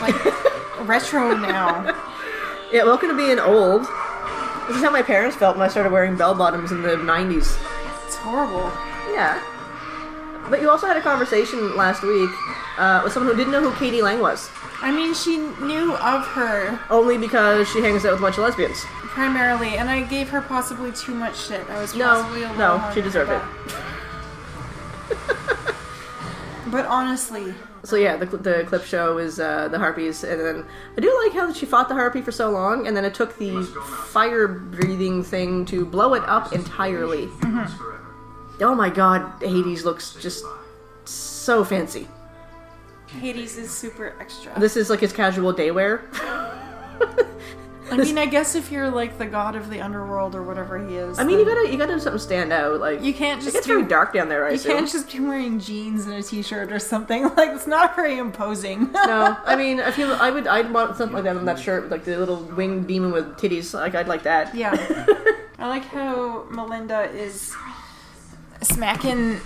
like 0.02 0.16
retro 0.88 1.38
now. 1.38 1.86
Yeah, 2.72 2.86
welcome 2.86 3.10
to 3.10 3.16
being 3.16 3.38
old. 3.38 3.82
This 4.68 4.78
is 4.78 4.84
how 4.84 4.90
my 4.90 5.04
parents 5.04 5.36
felt 5.36 5.58
when 5.58 5.64
I 5.68 5.70
started 5.70 5.92
wearing 5.92 6.18
bell 6.18 6.34
bottoms 6.34 6.72
in 6.72 6.82
the 6.82 6.96
'90s. 6.96 7.56
It's 8.08 8.16
horrible. 8.16 8.72
Yeah. 9.14 9.53
But 10.50 10.62
you 10.62 10.70
also 10.70 10.88
had 10.88 10.98
a 10.98 11.02
conversation 11.02 11.76
last 11.76 12.04
week 12.04 12.30
uh, 12.78 13.02
with 13.04 13.14
someone 13.14 13.32
who 13.32 13.38
didn't 13.38 13.52
know 13.54 13.62
who 13.70 13.74
k.d. 13.80 14.02
lang 14.02 14.20
was, 14.20 14.50
I 14.82 14.92
mean, 14.92 15.14
she 15.14 15.38
knew 15.38 15.96
of 15.96 16.26
her 16.28 16.80
only 16.90 17.18
because 17.18 17.68
she 17.70 17.82
hangs 17.82 18.06
out 18.06 18.12
with 18.12 18.20
a 18.20 18.24
bunch 18.24 18.38
of 18.38 18.44
lesbians. 18.44 18.84
primarily, 19.14 19.78
and 19.78 19.90
I 19.90 20.02
gave 20.04 20.30
her 20.30 20.42
possibly 20.42 20.92
too 20.92 21.14
much 21.16 21.38
shit. 21.48 21.68
I 21.70 21.80
was 21.80 21.96
No, 21.96 22.06
possibly 22.22 22.40
a 22.44 22.48
little 22.50 22.58
no, 22.58 22.78
hard 22.80 22.94
she 22.94 23.00
on 23.00 23.04
her 23.06 23.10
deserved 23.10 23.32
it. 23.32 23.40
back. 23.40 23.80
But 26.68 26.88
honestly, 26.88 27.54
So 27.84 27.98
yeah, 27.98 28.16
the, 28.18 28.26
the 28.26 28.64
clip 28.66 28.84
show 28.84 29.20
is 29.20 29.40
uh, 29.40 29.68
the 29.68 29.78
harpies, 29.78 30.24
and 30.24 30.42
then 30.42 30.66
I 30.98 31.02
do 31.02 31.22
like 31.24 31.34
how 31.34 31.54
she 31.54 31.68
fought 31.68 31.88
the 31.88 31.94
harpy 31.94 32.22
for 32.22 32.32
so 32.32 32.50
long, 32.50 32.88
and 32.88 32.98
then 32.98 33.06
it 33.06 33.14
took 33.14 33.38
the 33.38 33.62
fire 34.12 34.48
breathing 34.48 35.22
thing 35.24 35.66
to 35.66 35.86
blow 35.86 36.16
it 36.16 36.24
up 36.28 36.52
entirely. 36.52 37.30
Oh 38.62 38.76
my 38.76 38.90
god, 38.90 39.42
Hades 39.42 39.84
looks 39.86 40.14
just 40.16 40.46
so 41.06 41.64
fancy. 41.64 42.08
Hades 43.08 43.58
is 43.58 43.72
super 43.72 44.16
extra. 44.20 44.58
This 44.60 44.76
is 44.78 44.90
like 44.90 45.00
his 45.02 45.14
casual 45.14 45.52
day 45.54 45.72
wear. 45.72 46.02
I 47.92 47.98
mean, 47.98 48.18
I 48.18 48.26
guess 48.26 48.56
if 48.56 48.72
you're 48.72 48.90
like 48.90 49.18
the 49.18 49.26
god 49.26 49.56
of 49.56 49.70
the 49.70 49.82
underworld 49.82 50.34
or 50.36 50.42
whatever 50.44 50.80
he 50.88 50.96
is, 50.96 51.20
I 51.20 51.24
mean, 51.24 51.38
you 51.40 51.46
gotta 51.46 51.70
you 51.70 51.78
gotta 51.78 51.94
do 51.94 52.00
something 52.00 52.20
stand 52.20 52.52
out. 52.54 52.80
Like 52.80 53.04
You 53.04 53.14
can't 53.14 53.42
It 53.42 53.44
just 53.44 53.56
gets 53.56 53.68
do- 53.68 53.74
very 53.80 53.88
dark 53.88 54.14
down 54.14 54.30
there. 54.30 54.46
I 54.46 54.50
you 54.50 54.56
assume. 54.56 54.78
can't 54.78 54.90
just 54.92 55.12
be 55.12 55.20
wearing 55.20 55.60
jeans 55.60 56.06
and 56.06 56.16
a 56.16 56.24
t-shirt 56.24 56.72
or 56.72 56.80
something. 56.80 57.24
Like 57.36 57.50
it's 57.50 57.68
not 57.68 57.96
very 57.96 58.18
imposing. 58.18 58.92
no, 58.94 59.38
I 59.46 59.56
mean, 59.56 59.80
I 59.80 59.92
feel 59.92 60.12
I 60.14 60.30
would 60.32 60.48
I'd 60.48 60.72
want 60.72 60.96
something 60.98 61.14
like 61.16 61.26
that 61.26 61.36
on 61.38 61.46
that 61.46 61.60
shirt, 61.60 61.90
like 61.90 62.04
the 62.06 62.18
little 62.18 62.38
winged 62.38 62.88
demon 62.88 63.12
with 63.12 63.38
titties. 63.38 63.74
Like 63.74 63.96
I'd 63.96 64.08
like 64.08 64.24
that. 64.24 64.56
Yeah. 64.56 64.72
I 65.60 65.68
like 65.68 65.86
how 65.86 66.46
Melinda 66.50 67.10
is 67.12 67.54
smacking 68.64 69.40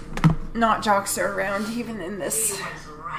not 0.53 0.83
Joxer 0.83 1.35
around 1.35 1.71
even 1.71 2.01
in 2.01 2.19
this 2.19 2.59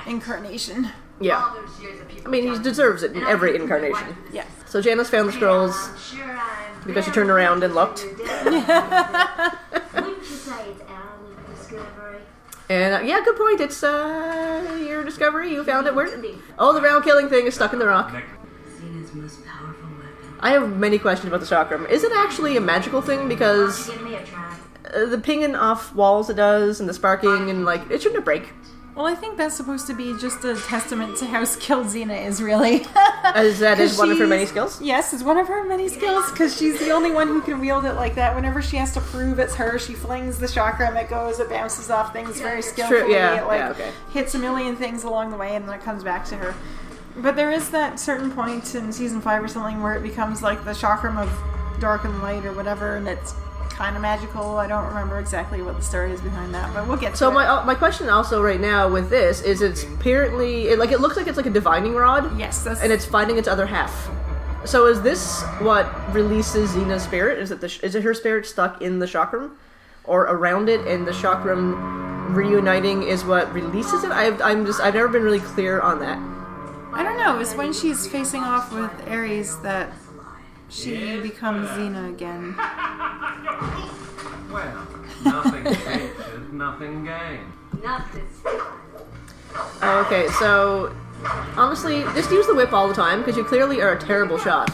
incarnation. 0.06 0.90
Yeah. 1.20 1.42
All 1.42 1.54
those 1.54 1.80
years 1.80 2.00
of 2.00 2.08
people 2.08 2.28
I 2.28 2.30
mean, 2.30 2.52
he 2.52 2.58
deserves 2.58 3.02
it 3.02 3.12
in 3.12 3.22
every 3.24 3.56
incarnation. 3.56 4.16
Yeah. 4.32 4.44
So 4.66 4.80
Janice 4.80 5.10
found 5.10 5.28
the 5.28 5.32
scrolls 5.32 5.74
I'm 5.74 5.98
sure 5.98 6.36
I'm 6.36 6.84
because 6.86 7.04
she 7.04 7.10
turned 7.10 7.30
around 7.30 7.62
and 7.64 7.74
looked. 7.74 8.04
Wouldn't 8.04 8.28
you 8.46 10.24
say 10.24 10.70
it's 10.70 10.82
our 10.82 11.18
discovery? 11.54 12.20
And 12.68 12.94
uh, 12.94 13.00
yeah, 13.00 13.20
good 13.24 13.36
point. 13.36 13.60
It's 13.60 13.82
uh, 13.82 14.78
your 14.86 15.02
discovery. 15.04 15.52
You 15.52 15.64
found 15.64 15.86
it. 15.86 15.94
Where? 15.94 16.08
Oh, 16.58 16.72
the 16.72 16.80
round 16.82 17.04
killing 17.04 17.28
thing 17.28 17.46
is 17.46 17.54
stuck 17.54 17.72
in 17.72 17.78
the 17.78 17.86
rock. 17.86 18.12
Xena's 18.12 19.14
most 19.14 19.44
powerful 19.44 19.88
weapon. 19.96 20.36
I 20.40 20.50
have 20.50 20.76
many 20.76 20.98
questions 20.98 21.32
about 21.32 21.40
the 21.40 21.46
chakram. 21.46 21.88
Is 21.88 22.04
it 22.04 22.12
actually 22.14 22.56
a 22.56 22.60
magical 22.60 23.02
thing? 23.02 23.28
Because 23.28 23.88
Give 24.88 24.96
me 24.96 25.00
a 25.00 25.02
try. 25.02 25.02
uh, 25.02 25.06
the 25.10 25.18
pinging 25.18 25.54
off 25.54 25.94
walls 25.94 26.30
it 26.30 26.34
does, 26.36 26.80
and 26.80 26.88
the 26.88 26.94
sparking, 26.94 27.50
and 27.50 27.64
like 27.64 27.90
it 27.90 28.02
shouldn't 28.02 28.24
break. 28.24 28.50
Well, 28.94 29.06
I 29.06 29.14
think 29.14 29.36
that's 29.36 29.54
supposed 29.54 29.86
to 29.86 29.94
be 29.94 30.12
just 30.18 30.44
a 30.44 30.56
testament 30.56 31.16
to 31.18 31.26
how 31.26 31.44
skilled 31.44 31.86
Xena 31.86 32.26
is, 32.26 32.42
really. 32.42 32.84
As 33.22 33.60
that 33.60 33.78
is 33.80 33.92
'Cause 33.92 33.98
one 34.00 34.10
of 34.10 34.18
her 34.18 34.26
many 34.26 34.44
skills. 34.44 34.80
Yes, 34.82 35.12
it's 35.14 35.22
one 35.22 35.36
of 35.38 35.46
her 35.46 35.62
many 35.62 35.86
skills 35.88 36.28
because 36.32 36.56
she's 36.56 36.80
the 36.80 36.90
only 36.90 37.12
one 37.12 37.28
who 37.28 37.40
can 37.40 37.60
wield 37.60 37.84
it 37.84 37.92
like 37.92 38.16
that. 38.16 38.34
Whenever 38.34 38.60
she 38.60 38.76
has 38.76 38.92
to 38.94 39.00
prove 39.00 39.38
it's 39.38 39.54
her, 39.54 39.78
she 39.78 39.92
flings 39.94 40.38
the 40.38 40.46
chakram 40.48 40.88
and 40.88 40.96
it 40.98 41.08
goes, 41.08 41.38
it 41.38 41.48
bounces 41.48 41.90
off 41.90 42.12
things 42.12 42.40
very 42.40 42.60
skillfully. 42.60 43.02
True, 43.02 43.12
yeah, 43.12 43.40
it 43.40 43.46
like 43.46 43.60
yeah, 43.60 43.70
okay. 43.70 43.92
hits 44.12 44.34
a 44.34 44.38
million 44.40 44.74
things 44.74 45.04
along 45.04 45.30
the 45.30 45.36
way 45.36 45.54
and 45.54 45.68
then 45.68 45.74
it 45.76 45.82
comes 45.84 46.02
back 46.02 46.24
to 46.26 46.34
her. 46.36 46.52
But 47.18 47.36
there 47.36 47.52
is 47.52 47.70
that 47.70 48.00
certain 48.00 48.32
point 48.32 48.74
in 48.74 48.90
season 48.92 49.20
five 49.20 49.44
or 49.44 49.48
something 49.48 49.80
where 49.80 49.94
it 49.94 50.02
becomes 50.02 50.42
like 50.42 50.64
the 50.64 50.72
chakram 50.72 51.18
of 51.18 51.30
dark 51.78 52.02
and 52.04 52.20
light 52.20 52.44
or 52.44 52.52
whatever, 52.52 52.96
and 52.96 53.06
it's 53.06 53.32
kind 53.78 53.94
of 53.94 54.02
magical. 54.02 54.58
I 54.58 54.66
don't 54.66 54.84
remember 54.86 55.20
exactly 55.20 55.62
what 55.62 55.76
the 55.76 55.82
story 55.82 56.10
is 56.10 56.20
behind 56.20 56.52
that, 56.52 56.74
but 56.74 56.88
we'll 56.88 56.96
get 56.96 57.12
to 57.12 57.16
So 57.16 57.30
my 57.30 57.46
uh, 57.46 57.64
my 57.64 57.76
question 57.76 58.08
also 58.08 58.42
right 58.42 58.60
now 58.60 58.88
with 58.88 59.08
this 59.08 59.40
is 59.40 59.62
it's 59.62 59.84
apparently 59.84 60.68
it, 60.68 60.80
like 60.80 60.90
it 60.90 60.98
looks 61.00 61.16
like 61.16 61.28
it's 61.28 61.36
like 61.36 61.46
a 61.46 61.50
divining 61.50 61.94
rod. 61.94 62.36
yes, 62.36 62.64
that's 62.64 62.80
and 62.82 62.92
it's 62.92 63.06
finding 63.06 63.38
its 63.38 63.46
other 63.46 63.66
half. 63.66 64.10
So 64.64 64.86
is 64.88 65.00
this 65.02 65.42
what 65.60 65.86
releases 66.12 66.72
Xena's 66.72 67.04
spirit? 67.04 67.38
Is 67.38 67.52
it 67.52 67.60
the 67.60 67.68
sh- 67.68 67.80
is 67.84 67.94
it 67.94 68.02
her 68.02 68.12
spirit 68.14 68.46
stuck 68.46 68.82
in 68.82 68.98
the 68.98 69.06
chakram, 69.06 69.52
or 70.04 70.22
around 70.24 70.68
it, 70.68 70.80
and 70.88 71.06
the 71.06 71.12
chakram 71.12 72.34
reuniting 72.34 73.04
is 73.04 73.24
what 73.24 73.50
releases 73.54 74.02
it? 74.02 74.10
I've 74.10 74.42
I'm 74.42 74.66
just 74.66 74.80
I've 74.80 74.94
never 74.94 75.06
been 75.08 75.22
really 75.22 75.38
clear 75.54 75.80
on 75.80 76.00
that. 76.00 76.18
I 76.92 77.04
don't 77.04 77.16
know. 77.16 77.38
It's 77.38 77.54
when 77.54 77.72
she's 77.72 78.08
facing 78.08 78.42
off 78.42 78.72
with 78.72 78.90
Ares 79.08 79.56
that 79.60 79.92
she 80.68 81.20
becomes 81.20 81.68
Xena 81.68 82.08
again. 82.10 82.56
Well, 85.24 85.44
nothing 85.44 85.64
ventured, 85.64 86.52
nothing 86.52 87.04
gained. 87.04 87.52
Not 87.82 88.12
this 88.12 88.40
time. 88.42 90.04
Okay, 90.04 90.28
so 90.38 90.94
honestly, 91.56 92.02
just 92.14 92.30
use 92.30 92.46
the 92.46 92.54
whip 92.54 92.72
all 92.72 92.88
the 92.88 92.94
time 92.94 93.20
because 93.20 93.36
you 93.36 93.44
clearly 93.44 93.80
are 93.80 93.92
a 93.92 93.98
terrible 93.98 94.38
shot. 94.38 94.70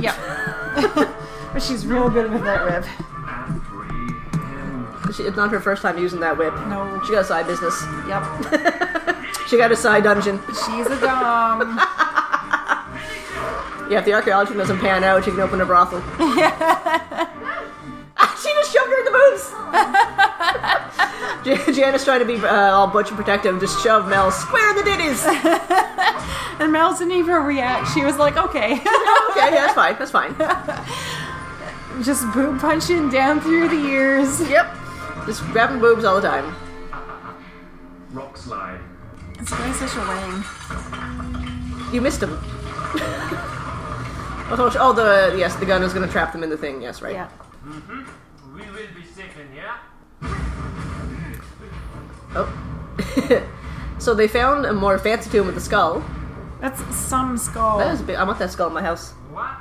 Yep. 0.00 0.16
but 1.52 1.62
she's 1.62 1.86
real 1.86 2.10
good 2.10 2.32
with 2.32 2.42
that 2.44 2.64
whip. 2.64 2.84
She, 5.14 5.24
it's 5.24 5.36
not 5.36 5.50
her 5.50 5.60
first 5.60 5.82
time 5.82 5.98
using 5.98 6.20
that 6.20 6.38
whip. 6.38 6.54
No. 6.68 7.00
She 7.04 7.12
got 7.12 7.22
a 7.22 7.24
side 7.24 7.46
business. 7.46 7.82
Yep. 8.06 9.16
She 9.50 9.56
got 9.56 9.72
a 9.72 9.76
side 9.76 10.04
dungeon. 10.04 10.40
She's 10.46 10.86
a 10.86 11.00
dom. 11.00 11.80
Yeah, 13.90 13.98
if 13.98 14.04
the 14.04 14.12
archaeology 14.12 14.54
doesn't 14.54 14.78
pan 14.78 15.02
out, 15.02 15.24
she 15.24 15.32
can 15.32 15.40
open 15.40 15.60
a 15.60 15.66
brothel. 15.66 16.00
Ah, 16.20 17.04
Jan- 21.44 21.74
Janice 21.74 22.04
trying 22.04 22.20
to 22.20 22.26
be 22.26 22.36
uh, 22.36 22.70
all 22.70 22.86
butch 22.86 23.08
and 23.08 23.16
protective, 23.16 23.52
and 23.52 23.60
just 23.60 23.82
shove 23.82 24.08
Mel 24.08 24.30
square 24.30 24.70
in 24.70 24.76
the 24.76 24.84
ditties. 24.84 25.26
And 26.60 26.72
Mel 26.72 26.92
didn't 26.92 27.14
even 27.14 27.42
react. 27.44 27.90
She 27.94 28.04
was 28.04 28.18
like, 28.18 28.36
okay. 28.36 28.72
okay, 28.74 28.84
yeah, 28.84 29.50
that's 29.50 29.72
fine. 29.72 29.96
That's 29.98 30.10
fine. 30.10 30.36
Just 32.04 32.30
boob 32.32 32.60
punching 32.60 33.08
down 33.08 33.40
through 33.40 33.68
the 33.68 33.76
ears. 33.76 34.40
Yep, 34.48 34.74
just 35.26 35.42
grabbing 35.48 35.80
boobs 35.80 36.04
all 36.04 36.18
the 36.18 36.26
time. 36.26 36.54
Rock 38.10 38.38
slide. 38.38 38.80
It's 39.38 39.52
going 39.52 39.74
such 39.74 39.94
a 39.96 39.98
wang. 39.98 40.44
You 41.92 42.00
missed 42.00 42.22
him. 42.22 42.38
oh, 44.50 44.72
oh, 44.78 44.92
the 44.94 45.36
yes, 45.36 45.56
the 45.56 45.66
gun 45.66 45.82
is 45.82 45.92
going 45.92 46.06
to 46.06 46.12
trap 46.12 46.32
them 46.32 46.42
in 46.42 46.48
the 46.48 46.56
thing. 46.56 46.80
Yes, 46.80 47.02
right. 47.02 47.12
Yeah. 47.12 47.28
We 48.54 48.62
will 48.62 48.94
be 48.94 49.04
safe 49.04 49.36
in 49.38 49.52
here. 49.52 49.74
Oh. 52.34 53.46
so 53.98 54.14
they 54.14 54.28
found 54.28 54.66
a 54.66 54.72
more 54.72 54.98
fancy 54.98 55.30
tomb 55.30 55.46
with 55.46 55.56
a 55.56 55.60
skull. 55.60 56.04
That's 56.60 56.82
some 56.94 57.38
skull. 57.38 57.78
That 57.78 57.94
is 57.94 58.02
big. 58.02 58.16
I 58.16 58.24
want 58.24 58.38
that 58.38 58.50
skull 58.50 58.68
in 58.68 58.74
my 58.74 58.82
house. 58.82 59.12
What? 59.30 59.56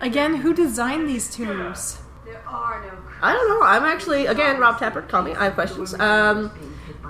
Again, 0.00 0.36
who 0.36 0.54
designed 0.54 1.08
these 1.08 1.34
tombs? 1.34 1.98
There 2.24 2.42
are 2.46 2.84
no 2.86 3.06
I 3.22 3.32
don't 3.32 3.48
know. 3.48 3.62
I'm 3.62 3.84
actually 3.84 4.26
again 4.26 4.58
Rob 4.58 4.78
Tapert. 4.78 5.08
Call 5.08 5.22
me. 5.22 5.34
I 5.34 5.44
have 5.44 5.54
questions. 5.54 5.94
Um, 5.94 6.50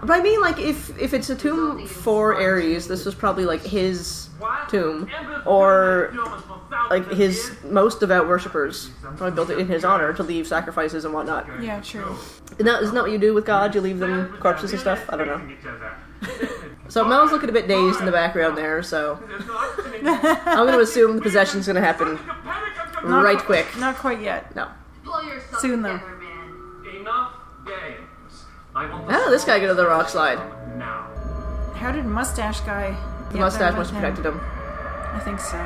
but 0.03 0.21
I 0.21 0.23
mean, 0.23 0.40
like, 0.40 0.59
if 0.59 0.97
if 0.99 1.14
it's 1.14 1.31
a 1.31 1.37
tomb 1.37 1.87
for 1.87 2.35
Ares, 2.40 2.87
this 2.87 3.05
was 3.05 3.14
probably 3.14 3.45
like 3.45 3.62
his 3.62 4.29
tomb, 4.69 5.11
or 5.47 6.12
like 6.14 6.42
for 6.45 6.61
thousands 6.71 6.90
like 6.90 7.12
of 7.12 7.19
his 7.19 7.51
most 7.64 8.01
devout 8.01 8.29
worshippers 8.29 8.90
probably 9.03 9.31
built 9.33 9.51
it 9.51 9.59
in 9.59 9.66
his 9.66 9.85
honor 9.85 10.12
to 10.12 10.23
leave 10.23 10.47
sacrifices 10.47 11.05
and 11.05 11.14
whatnot. 11.14 11.47
Yeah, 11.62 11.81
true. 11.81 12.16
Isn't 12.59 12.66
that, 12.66 12.83
isn't 12.83 12.95
that 12.95 13.03
what 13.03 13.11
you 13.11 13.19
do 13.19 13.35
with 13.35 13.45
God? 13.45 13.75
You 13.75 13.81
leave 13.81 13.99
them 13.99 14.37
corpses 14.40 14.73
and 14.73 14.81
stuff. 14.81 15.05
I 15.09 15.16
don't 15.16 15.27
know. 15.27 15.40
So 16.88 17.05
Mel's 17.05 17.33
looking 17.33 17.49
a 17.49 17.53
bit 17.53 17.66
dazed 17.66 17.99
in 17.99 18.07
the 18.07 18.12
background 18.12 18.57
there. 18.57 18.83
So 18.83 19.21
There's 19.27 19.47
no 19.47 19.57
oxygen. 19.57 20.07
I'm 20.07 20.66
going 20.66 20.73
to 20.73 20.81
assume 20.81 21.16
the 21.16 21.23
possession's 21.23 21.66
going 21.66 21.75
to 21.77 21.83
happen 21.83 22.14
Not 23.05 23.25
right 23.25 23.38
quick. 23.38 23.66
Not 23.77 23.97
quite 23.97 24.21
yet. 24.21 24.55
No. 24.55 24.69
Pull 25.05 25.25
yourself 25.25 25.61
Soon, 25.61 25.83
though. 25.83 25.95
together, 25.95 26.16
man. 26.16 27.01
Enough 27.01 27.33
games. 27.66 28.45
I 28.75 28.87
want 28.90 29.11
How 29.11 29.19
did 29.19 29.27
ah, 29.27 29.31
this 29.31 29.45
guy 29.45 29.59
get 29.59 29.66
to 29.66 29.75
the 29.75 29.87
rock 29.87 30.09
slide? 30.09 30.38
how 31.75 31.92
did 31.92 32.07
Mustache 32.07 32.61
Guy? 32.61 32.97
The 33.33 33.38
mustache 33.38 33.75
must 33.75 33.90
have 33.90 34.01
protected 34.01 34.27
him. 34.27 34.40
I 34.40 35.21
think 35.25 35.40
so. 35.40 35.59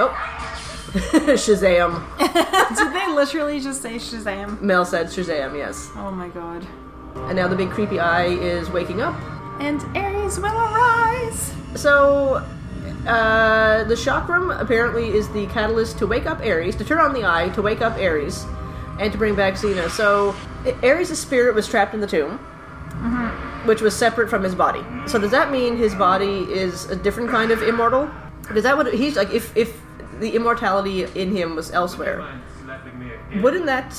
Oh. 0.00 0.67
Shazam. 1.36 2.02
Did 2.76 2.92
they 2.94 3.12
literally 3.12 3.60
just 3.60 3.82
say 3.82 3.96
Shazam? 3.96 4.60
Mel 4.62 4.84
said 4.84 5.08
Shazam, 5.08 5.56
yes. 5.56 5.90
Oh 5.96 6.10
my 6.10 6.28
god. 6.28 6.66
And 7.28 7.36
now 7.36 7.46
the 7.46 7.56
big 7.56 7.70
creepy 7.70 8.00
eye 8.00 8.26
is 8.26 8.70
waking 8.70 9.02
up. 9.02 9.14
And 9.60 9.82
Ares 9.96 10.38
will 10.38 10.46
arise. 10.46 11.52
So, 11.74 12.36
uh, 13.06 13.84
the 13.84 13.94
chakram 13.94 14.58
apparently 14.58 15.08
is 15.08 15.28
the 15.30 15.46
catalyst 15.48 15.98
to 15.98 16.06
wake 16.06 16.26
up 16.26 16.40
Ares, 16.40 16.74
to 16.76 16.84
turn 16.84 16.98
on 16.98 17.12
the 17.12 17.24
eye, 17.24 17.50
to 17.50 17.60
wake 17.60 17.82
up 17.82 17.94
Ares, 17.98 18.46
and 18.98 19.12
to 19.12 19.18
bring 19.18 19.34
back 19.34 19.54
Xena. 19.54 19.90
So, 19.90 20.34
Ares' 20.82 21.18
spirit 21.18 21.54
was 21.54 21.68
trapped 21.68 21.92
in 21.92 22.00
the 22.00 22.06
tomb, 22.06 22.38
which 23.66 23.82
was 23.82 23.94
separate 23.94 24.30
from 24.30 24.42
his 24.42 24.54
body. 24.54 24.84
So, 25.06 25.18
does 25.18 25.32
that 25.32 25.50
mean 25.50 25.76
his 25.76 25.94
body 25.94 26.50
is 26.50 26.86
a 26.86 26.96
different 26.96 27.28
kind 27.30 27.50
of 27.50 27.62
immortal? 27.62 28.08
Is 28.54 28.62
that 28.62 28.76
what 28.76 28.92
he's 28.94 29.16
like? 29.16 29.30
If 29.30 29.54
if 29.56 29.78
the 30.20 30.30
immortality 30.34 31.04
in 31.14 31.34
him 31.36 31.54
was 31.56 31.70
elsewhere, 31.70 32.18
Mind 32.18 32.40
slapping 32.64 32.98
me 32.98 33.06
again? 33.12 33.42
wouldn't 33.42 33.66
that 33.66 33.94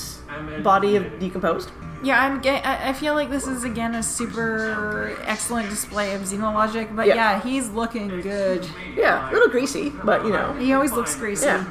body 0.64 0.94
have 0.96 1.20
decomposed? 1.20 1.72
Yeah, 2.02 2.22
I'm. 2.24 2.40
Ga- 2.40 2.62
I 2.64 2.90
I 2.90 2.94
feel 2.94 3.14
like 3.14 3.30
this 3.30 3.46
is 3.46 3.66
again 3.66 3.94
a 3.94 4.02
super 4.02 5.18
excellent 5.26 5.70
display 5.70 6.14
of 6.16 6.22
xenologic, 6.22 6.96
but 6.96 7.08
Yeah. 7.08 7.16
yeah, 7.16 7.42
he's 7.42 7.70
looking 7.72 8.22
good. 8.22 8.66
Yeah, 8.96 9.30
a 9.30 9.34
little 9.34 9.50
greasy, 9.50 9.90
but 10.06 10.24
you 10.24 10.32
know. 10.32 10.54
He 10.54 10.72
always 10.72 10.94
looks 10.94 11.16
greasy, 11.18 11.46
Yeah. 11.48 11.66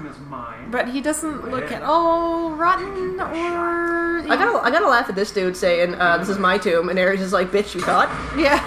But 0.70 0.88
he 0.88 1.00
doesn't 1.00 1.48
look 1.50 1.72
at 1.72 1.82
all 1.82 2.50
rotten 2.50 3.18
or. 3.18 4.18
I 4.28 4.36
gotta, 4.36 4.58
I 4.66 4.70
gotta 4.70 4.86
laugh 4.88 5.08
at 5.08 5.14
this 5.14 5.30
dude 5.32 5.56
saying, 5.56 5.94
uh, 5.94 6.18
"This 6.18 6.28
is 6.28 6.38
my 6.38 6.58
tomb," 6.58 6.90
and 6.90 6.98
Ares 6.98 7.22
is 7.22 7.32
like, 7.32 7.50
"Bitch, 7.50 7.74
you 7.74 7.80
thought?" 7.80 8.10
Yeah. 8.36 8.60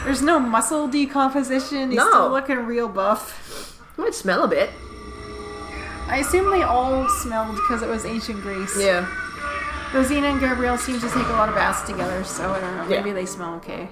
There's 0.04 0.20
no 0.20 0.38
muscle 0.38 0.88
decomposition. 0.88 1.88
He's 1.90 1.96
No. 1.96 2.08
still 2.08 2.30
looking 2.30 2.66
real 2.66 2.88
buff. 2.88 3.59
Might 4.00 4.14
smell 4.14 4.44
a 4.44 4.48
bit. 4.48 4.70
I 6.06 6.22
assume 6.26 6.50
they 6.50 6.62
all 6.62 7.06
smelled 7.06 7.54
because 7.54 7.82
it 7.82 7.88
was 7.88 8.06
ancient 8.06 8.40
Greece. 8.40 8.80
Yeah. 8.80 9.06
Rosina 9.92 10.28
and 10.28 10.40
Gabrielle 10.40 10.78
seem 10.78 10.98
to 10.98 11.06
take 11.06 11.26
a 11.26 11.32
lot 11.32 11.50
of 11.50 11.54
baths 11.54 11.86
together, 11.86 12.24
so 12.24 12.50
I 12.50 12.60
don't 12.60 12.76
know. 12.78 12.88
Yeah. 12.88 13.02
Maybe 13.02 13.12
they 13.12 13.26
smell 13.26 13.54
okay. 13.56 13.90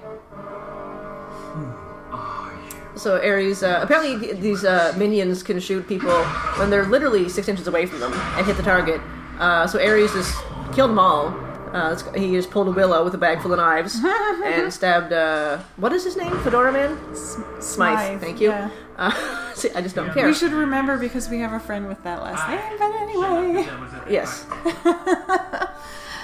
So 2.95 3.17
Ares, 3.23 3.61
uh, 3.61 3.79
apparently 3.83 4.33
these 4.33 4.65
uh, 4.65 4.95
minions 4.97 5.43
can 5.43 5.59
shoot 5.59 5.87
people 5.87 6.23
when 6.57 6.71
they're 6.71 6.87
literally 6.87 7.29
six 7.29 7.47
inches 7.47 7.67
away 7.67 7.85
from 7.85 7.99
them 7.99 8.11
and 8.13 8.45
hit 8.47 8.57
the 8.57 8.63
target. 8.63 8.99
Uh, 9.37 9.67
so 9.67 9.79
Ares 9.79 10.11
just 10.11 10.35
killed 10.73 10.89
them 10.89 10.99
all. 10.99 11.29
Uh, 11.73 11.95
he 12.15 12.31
just 12.31 12.49
pulled 12.49 12.67
a 12.67 12.71
willow 12.71 13.03
with 13.03 13.13
a 13.13 13.17
bag 13.17 13.41
full 13.41 13.51
of 13.53 13.57
knives 13.59 13.95
and 14.03 14.73
stabbed. 14.73 15.13
Uh, 15.13 15.59
what 15.77 15.93
is 15.93 16.03
his 16.03 16.17
name? 16.17 16.35
Fedora 16.39 16.71
Man. 16.71 16.97
Smythe. 17.15 17.61
Smythe, 17.61 18.21
Thank 18.21 18.41
you. 18.41 18.49
yeah. 18.49 18.69
Uh, 18.97 19.53
see, 19.53 19.69
I 19.75 19.81
just 19.81 19.95
don't 19.95 20.11
care. 20.13 20.25
We 20.25 20.33
should 20.33 20.51
remember 20.51 20.97
because 20.97 21.29
we 21.29 21.39
have 21.39 21.53
a 21.53 21.59
friend 21.59 21.87
with 21.87 22.01
that 22.03 22.21
last 22.23 22.49
name, 22.49 22.77
but 22.79 22.91
anyway. 23.01 23.63
That 23.63 23.79
was 23.79 23.93
a- 23.93 24.05
Yes. 24.11 24.45
uh, 24.85 25.67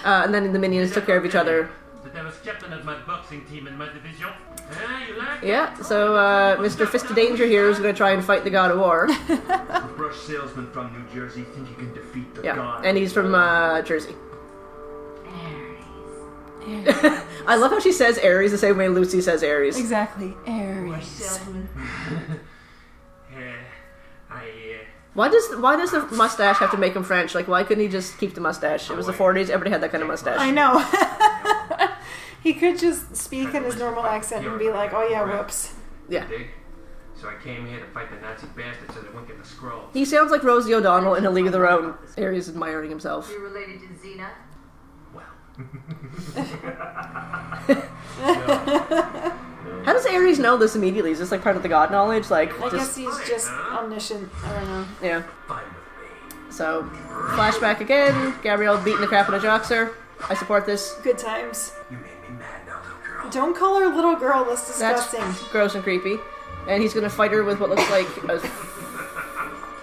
and 0.04 0.34
then 0.34 0.52
the 0.52 0.60
minions 0.60 0.94
took 0.94 1.06
care 1.06 1.18
of 1.18 1.26
each 1.26 1.36
other. 1.36 1.70
That 2.04 2.16
I 2.16 2.24
was 2.24 2.36
captain 2.44 2.72
of 2.74 2.84
my 2.86 2.98
boxing 3.04 3.46
team 3.46 3.68
in 3.68 3.78
my 3.78 3.88
division. 3.92 4.30
You 5.08 5.18
like? 5.20 5.44
Yeah. 5.44 5.76
So 5.82 6.16
uh, 6.16 6.58
Mr. 6.58 6.88
Fist 6.88 7.06
of 7.06 7.16
Danger 7.16 7.46
here 7.46 7.70
is 7.70 7.78
going 7.80 7.94
to 7.94 7.98
try 7.98 8.12
and 8.12 8.24
fight 8.24 8.44
the 8.44 8.50
God 8.50 8.72
of 8.72 8.80
War. 8.80 9.08
A 9.10 9.90
brush 9.96 10.18
salesman 10.18 10.72
from 10.72 10.92
New 10.94 11.14
Jersey 11.14 11.44
think 11.44 11.70
you 11.70 11.76
can 11.76 11.94
defeat 11.94 12.34
the 12.34 12.42
Yeah, 12.44 12.56
god. 12.56 12.86
and 12.86 12.98
he's 12.98 13.14
from 13.14 13.36
uh, 13.36 13.82
Jersey. 13.84 14.16
I 17.48 17.56
love 17.56 17.72
how 17.72 17.80
she 17.80 17.92
says 17.92 18.18
Aries 18.18 18.52
the 18.52 18.58
same 18.58 18.78
way 18.78 18.88
Lucy 18.90 19.22
says 19.22 19.44
Aries. 19.44 19.78
Exactly. 19.80 20.36
Aries. 20.46 21.06
Salesman. 21.08 21.70
Eh, 23.38 23.52
I, 24.32 24.38
uh, 24.38 24.86
Why 25.14 25.28
does 25.28 25.46
why 25.58 25.76
does 25.76 25.92
the 25.92 26.08
mustache 26.16 26.58
have 26.60 26.72
to 26.72 26.78
make 26.78 26.94
him 26.96 27.04
French? 27.04 27.36
Like, 27.36 27.50
why 27.50 27.64
couldn't 27.66 27.84
he 27.84 27.90
just 27.90 28.18
keep 28.18 28.34
the 28.34 28.40
mustache? 28.40 28.90
It 28.90 28.96
was 28.96 29.08
the 29.08 29.12
40s. 29.12 29.50
Everybody 29.50 29.72
had 29.72 29.82
that 29.82 29.92
kind 29.92 30.02
of 30.02 30.08
mustache. 30.08 30.40
I 30.40 30.52
know. 30.52 30.80
he 32.44 32.54
could 32.54 32.80
just 32.80 33.14
speak 33.18 33.54
in 33.54 33.64
his 33.66 33.76
normal 33.76 34.06
accent 34.06 34.48
and 34.48 34.58
be 34.58 34.70
like, 34.70 34.94
oh 34.94 35.06
yeah, 35.06 35.24
whoops. 35.24 35.74
Yeah. 36.08 36.26
So 37.20 37.28
I 37.28 37.36
came 37.44 37.66
here 37.66 37.80
to 37.80 37.86
fight 37.88 38.10
the 38.10 38.26
Nazi 38.26 38.48
bastards 38.56 38.94
so 38.94 39.02
they 39.02 39.10
won't 39.10 39.28
get 39.28 39.38
the 39.38 39.48
scroll. 39.48 39.90
He 39.94 40.06
sounds 40.06 40.32
like 40.32 40.44
Rosie 40.44 40.74
O'Donnell 40.74 41.16
in 41.16 41.26
A 41.26 41.32
League 41.32 41.48
of 41.48 41.52
Their 41.52 41.70
Own. 41.70 41.96
Aries 42.18 42.48
admiring 42.48 42.90
himself. 42.90 43.30
You're 43.30 43.42
related 43.42 43.82
to 43.82 43.88
Xena? 43.88 44.30
How 49.86 49.94
does 49.94 50.06
Aries 50.06 50.40
know 50.40 50.58
this 50.58 50.76
immediately? 50.76 51.12
Is 51.12 51.20
this 51.20 51.32
like 51.32 51.42
part 51.42 51.56
of 51.56 51.64
the 51.64 51.70
god 51.70 51.92
knowledge? 51.92 52.30
Like, 52.30 52.54
I 52.60 52.70
guess 52.70 52.96
just 52.96 52.98
he's 52.98 53.30
just 53.30 53.50
omniscient. 53.52 54.30
I 54.44 54.54
don't 54.54 54.68
know. 54.68 54.86
yeah. 55.02 55.24
Fine 55.48 55.64
with 55.64 55.74
me. 56.44 56.52
So, 56.52 56.84
flashback 57.36 57.80
again. 57.82 58.34
Gabrielle 58.42 58.82
beating 58.84 59.02
the 59.02 59.08
crap 59.08 59.28
out 59.30 59.36
of 59.36 59.44
Joxer. 59.44 59.94
I 60.30 60.34
support 60.34 60.66
this. 60.66 60.94
Good 61.04 61.18
times. 61.18 61.74
You 61.92 61.98
made 61.98 62.06
me 62.22 62.38
mad 62.40 62.66
now, 62.66 62.80
little 62.82 62.98
girl. 63.06 63.30
Don't 63.30 63.56
call 63.56 63.80
her 63.80 63.88
little 63.94 64.16
girl. 64.16 64.46
That's 64.46 64.80
That's 64.80 65.12
disgusting. 65.12 65.52
gross 65.52 65.76
and 65.76 65.84
creepy. 65.84 66.18
And 66.68 66.82
he's 66.82 66.94
gonna 66.94 67.10
fight 67.10 67.32
her 67.32 67.44
with 67.44 67.60
what 67.60 67.70
looks 67.70 67.88
like 67.92 68.08
a 68.28 68.40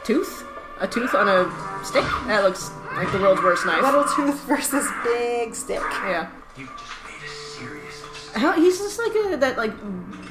tooth? 0.05 0.45
A 0.81 0.89
tooth 0.89 1.15
on 1.15 1.29
a 1.29 1.85
stick? 1.85 2.03
That 2.27 2.43
looks 2.43 2.71
like 2.97 3.11
the 3.13 3.19
world's 3.19 3.43
worst 3.43 3.67
knife. 3.67 3.83
Little 3.83 4.05
tooth 4.05 4.41
versus 4.45 4.87
big 5.05 5.55
stick. 5.55 5.81
Yeah. 5.81 6.31
You 6.57 6.67
just 6.67 6.93
made 7.05 7.25
a 7.25 7.29
serious. 7.29 8.33
How, 8.35 8.53
he's 8.53 8.79
just 8.79 8.99
like 8.99 9.13
a, 9.33 9.37
that 9.39 9.57
like 9.59 9.73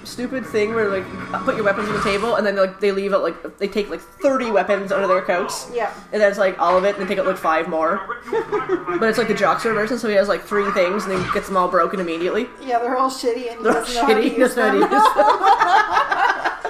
stupid 0.04 0.45
thing 0.45 0.74
where 0.74 0.89
like 0.89 1.06
put 1.45 1.56
your 1.56 1.63
weapons 1.63 1.88
on 1.88 1.93
the 1.95 2.02
table 2.02 2.36
and 2.36 2.45
then 2.45 2.56
like 2.56 2.80
they 2.80 2.91
leave 2.91 3.13
it 3.13 3.19
like 3.19 3.58
they 3.60 3.67
take 3.67 3.89
like 3.89 4.02
30 4.02 4.52
weapons 4.52 4.91
under 4.91 5.08
their 5.08 5.21
coats. 5.21 5.67
Yeah. 5.74 5.93
And 6.12 6.21
then 6.21 6.30
it's 6.30 6.39
like 6.39 6.58
all 6.60 6.78
of 6.78 6.84
it 6.84 6.95
and 6.97 7.04
they 7.04 7.08
take 7.08 7.19
out 7.19 7.28
like 7.28 7.38
five 7.38 7.67
more. 7.69 8.02
Rip 8.08 8.26
you 8.26 8.39
apart 8.41 8.69
with 8.69 8.80
my 8.88 8.97
But 8.97 9.10
it's 9.10 9.17
like 9.17 9.28
the 9.28 9.34
Joxer 9.36 9.74
version, 9.74 9.97
so 10.00 10.10
he 10.10 10.15
has 10.15 10.28
like 10.28 10.41
three 10.41 10.69
things 10.71 11.06
and 11.06 11.24
he 11.24 11.32
gets 11.34 11.47
them 11.47 11.58
all 11.58 11.67
broken 11.69 12.00
immediately. 12.00 12.47
Yeah, 12.62 12.80
they're 12.80 12.97
all 12.97 13.10
shitty 13.10 13.50
and 13.52 13.58
he 13.60 13.63
They're 13.63 13.74
doesn't 13.74 13.93
know 13.95 14.02
how 14.02 14.08
to 14.08 14.13
shitty. 14.15 14.24
He 14.24 14.38
use 14.38 14.56
doesn't 14.56 14.80
know 14.80 14.80
them. 14.80 14.89
how 14.89 16.62
to 16.62 16.69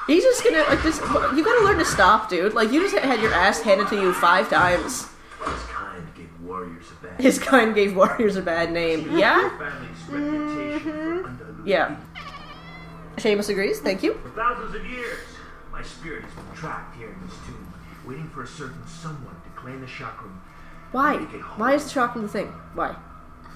He's 0.10 0.24
just 0.24 0.43
gonna 0.43 0.63
like 0.63 0.82
this. 0.82 1.00
You 1.00 1.45
gotta 1.45 1.63
learn 1.63 1.78
to 1.78 1.86
stop, 1.86 2.30
dude. 2.30 2.56
Like 2.56 2.72
you 2.72 2.82
just 2.82 2.95
had 2.98 3.22
your 3.22 3.32
ass 3.32 3.62
handed 3.62 3.88
to 3.89 3.95
you 3.95 4.12
five 4.13 4.50
times. 4.50 5.08
His 5.45 5.63
kind 5.67 6.15
gave 6.15 6.41
warriors 6.41 6.86
a 6.91 7.06
bad 7.06 7.22
His 7.22 7.38
kind 7.38 7.76
gave 7.76 7.95
warriors 7.95 8.36
a 8.36 8.41
bad 8.41 8.72
name. 8.72 9.15
Yeah, 9.15 9.50
family's 9.60 10.10
reputation 10.10 10.80
for 10.80 10.98
mm-hmm. 10.98 11.26
undiluted. 11.26 11.67
yeah. 11.67 11.98
Seamus 13.17 13.50
agrees. 13.50 13.82
Thank 13.82 14.02
you. 14.02 14.15
For 14.15 14.30
thousands 14.30 14.74
of 14.74 14.86
years, 14.88 15.19
my 15.72 15.84
spirit 15.84 16.24
has 16.24 16.34
been 16.34 16.56
trapped 16.56 16.95
here 16.98 17.10
in 17.10 17.28
this 17.28 17.38
tomb, 17.45 17.74
waiting 18.08 18.30
for 18.30 18.41
a 18.41 18.48
certain 18.48 18.88
someone 18.88 19.36
to 19.43 19.50
claim 19.56 19.80
the 19.80 19.86
chakram, 19.86 20.39
Why? 20.91 21.17
Why 21.58 21.76
is 21.76 21.84
the 21.84 21.91
shocking 21.91 22.24
the 22.24 22.30
thing? 22.30 22.48
Why? 22.74 22.95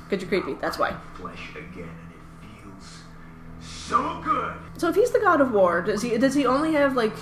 Because 0.07 0.21
you're 0.21 0.29
creepy. 0.29 0.59
That's 0.61 0.77
why. 0.77 0.95
flesh 1.15 1.49
again, 1.55 1.89
and 1.89 1.89
it 1.89 1.89
feels 1.89 2.12
so 3.89 4.21
good. 4.23 4.53
So 4.77 4.89
if 4.89 4.95
he's 4.95 5.11
the 5.11 5.19
god 5.19 5.41
of 5.41 5.51
war, 5.51 5.81
does 5.81 6.01
he 6.01 6.17
does 6.17 6.33
he 6.33 6.45
only 6.45 6.73
have 6.73 6.95
like 6.95 7.13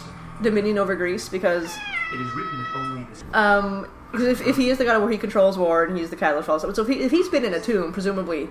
dominion 0.41 0.77
over 0.77 0.95
Greece? 0.95 1.29
Because 1.29 1.65
It 2.13 2.21
is 2.21 2.33
written 2.35 2.57
that 2.63 2.75
only 2.75 3.03
this 3.05 3.23
um, 3.33 3.87
because 4.11 4.27
if, 4.27 4.45
if 4.47 4.57
he 4.57 4.69
is 4.69 4.77
the 4.77 4.83
god 4.85 4.95
of 4.97 5.01
war, 5.01 5.11
he 5.11 5.17
controls 5.17 5.57
war 5.57 5.83
and 5.85 5.97
he's 5.97 6.09
the 6.09 6.15
catalyst 6.15 6.45
for 6.47 6.51
all 6.53 6.59
stuff. 6.59 6.75
So 6.75 6.81
if, 6.83 6.87
he, 6.89 6.95
if 7.01 7.11
he's 7.11 7.29
been 7.29 7.45
in 7.45 7.53
a 7.53 7.61
tomb, 7.61 7.93
presumably 7.93 8.49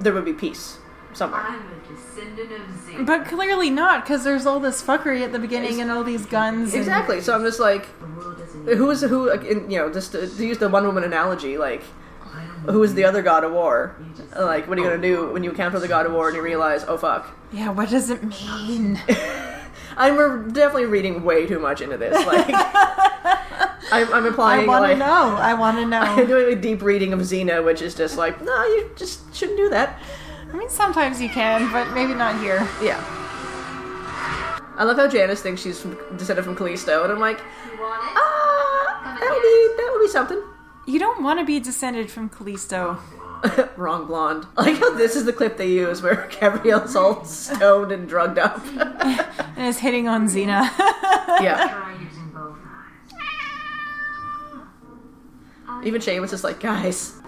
there 0.00 0.12
would 0.12 0.24
be 0.24 0.34
peace 0.34 0.78
somewhere. 1.14 1.40
I'm 1.40 1.60
a 1.60 1.88
descendant 1.94 2.52
of 2.52 2.60
Xena. 2.68 3.06
But 3.06 3.24
clearly 3.26 3.70
not, 3.70 4.04
because 4.04 4.22
there's 4.22 4.44
all 4.46 4.60
this 4.60 4.82
fuckery 4.82 5.22
at 5.24 5.32
the 5.32 5.38
beginning 5.38 5.80
and 5.80 5.90
all 5.90 6.04
these 6.04 6.26
guns. 6.26 6.72
and- 6.74 6.80
Exactly. 6.82 7.20
So 7.22 7.34
I'm 7.34 7.42
just 7.42 7.58
like, 7.58 7.88
the 7.98 8.06
world 8.06 8.38
doesn't 8.38 8.66
need 8.66 8.76
who 8.76 8.90
is 8.90 9.00
who? 9.00 9.28
like, 9.30 9.44
in- 9.44 9.70
You 9.70 9.78
know, 9.78 9.92
just 9.92 10.12
to, 10.12 10.28
to 10.28 10.46
use 10.46 10.58
the 10.58 10.68
one 10.68 10.84
woman 10.86 11.02
analogy, 11.04 11.56
like, 11.56 11.82
who 12.66 12.82
is 12.82 12.94
the 12.94 13.04
other 13.04 13.22
god 13.22 13.44
of 13.44 13.52
war? 13.52 13.96
Like, 14.36 14.68
what 14.68 14.78
are 14.78 14.80
you 14.82 14.88
gonna 14.88 15.02
do 15.02 15.32
when 15.32 15.42
you 15.42 15.50
encounter 15.50 15.78
the 15.78 15.88
god 15.88 16.06
of 16.06 16.12
war 16.12 16.28
and 16.28 16.36
you 16.36 16.42
realize, 16.42 16.84
oh 16.86 16.96
fuck? 16.98 17.34
Yeah, 17.52 17.70
what 17.70 17.88
does 17.88 18.10
it 18.10 18.22
mean? 18.22 19.00
I'm 19.96 20.52
definitely 20.52 20.86
reading 20.86 21.24
way 21.24 21.46
too 21.46 21.58
much 21.58 21.80
into 21.80 21.96
this. 21.96 22.24
Like, 22.24 22.46
I'm, 23.90 24.12
I'm 24.12 24.40
I 24.40 24.64
want 24.64 24.84
to 24.84 24.90
like 24.90 24.98
know. 24.98 25.36
I 25.36 25.54
want 25.54 25.78
to 25.78 25.86
know. 25.94 26.00
I'm 26.00 26.26
doing 26.26 26.56
a 26.56 26.60
deep 26.60 26.82
reading 26.82 27.12
of 27.12 27.20
Xena, 27.20 27.64
which 27.64 27.82
is 27.82 27.94
just 27.94 28.16
like, 28.16 28.40
no, 28.42 28.64
you 28.64 28.90
just 28.96 29.34
shouldn't 29.34 29.58
do 29.58 29.68
that. 29.70 30.00
I 30.52 30.56
mean, 30.56 30.70
sometimes 30.70 31.20
you 31.20 31.28
can, 31.28 31.70
but 31.72 31.92
maybe 31.94 32.14
not 32.14 32.40
here. 32.40 32.66
Yeah. 32.80 33.02
I 34.76 34.84
love 34.84 34.96
how 34.96 35.08
Janice 35.08 35.42
thinks 35.42 35.60
she's 35.60 35.80
from, 35.80 35.98
descended 36.16 36.44
from 36.44 36.54
Callisto, 36.54 37.02
and 37.02 37.12
I'm 37.12 37.18
like, 37.18 37.38
You 37.38 37.80
want 37.80 38.00
it? 38.04 38.12
ah, 38.14 39.16
that 39.18 39.30
would 39.30 39.42
be 39.42 39.82
that 39.82 39.90
would 39.92 40.02
be 40.04 40.08
something. 40.08 40.40
You 40.88 40.98
don't 40.98 41.22
want 41.22 41.38
to 41.38 41.44
be 41.44 41.60
descended 41.60 42.10
from 42.10 42.30
Callisto. 42.30 42.98
Wrong 43.76 44.06
blonde. 44.06 44.46
I 44.56 44.62
like 44.70 44.78
how 44.78 44.94
this 44.94 45.16
is 45.16 45.26
the 45.26 45.34
clip 45.34 45.58
they 45.58 45.68
use 45.68 46.00
where 46.00 46.26
Gabrielle's 46.40 46.96
all 46.96 47.26
stoned 47.26 47.92
and 47.92 48.08
drugged 48.08 48.38
up. 48.38 48.64
And 49.58 49.66
is 49.66 49.78
hitting 49.80 50.08
on 50.08 50.28
Xena. 50.28 50.70
yeah. 51.42 51.68
Try 51.68 51.98
using 52.02 52.30
both 52.30 52.56
eyes. 55.68 55.86
Even 55.86 56.00
Seamus 56.00 56.32
is 56.32 56.42
like, 56.42 56.58
guys. 56.58 57.20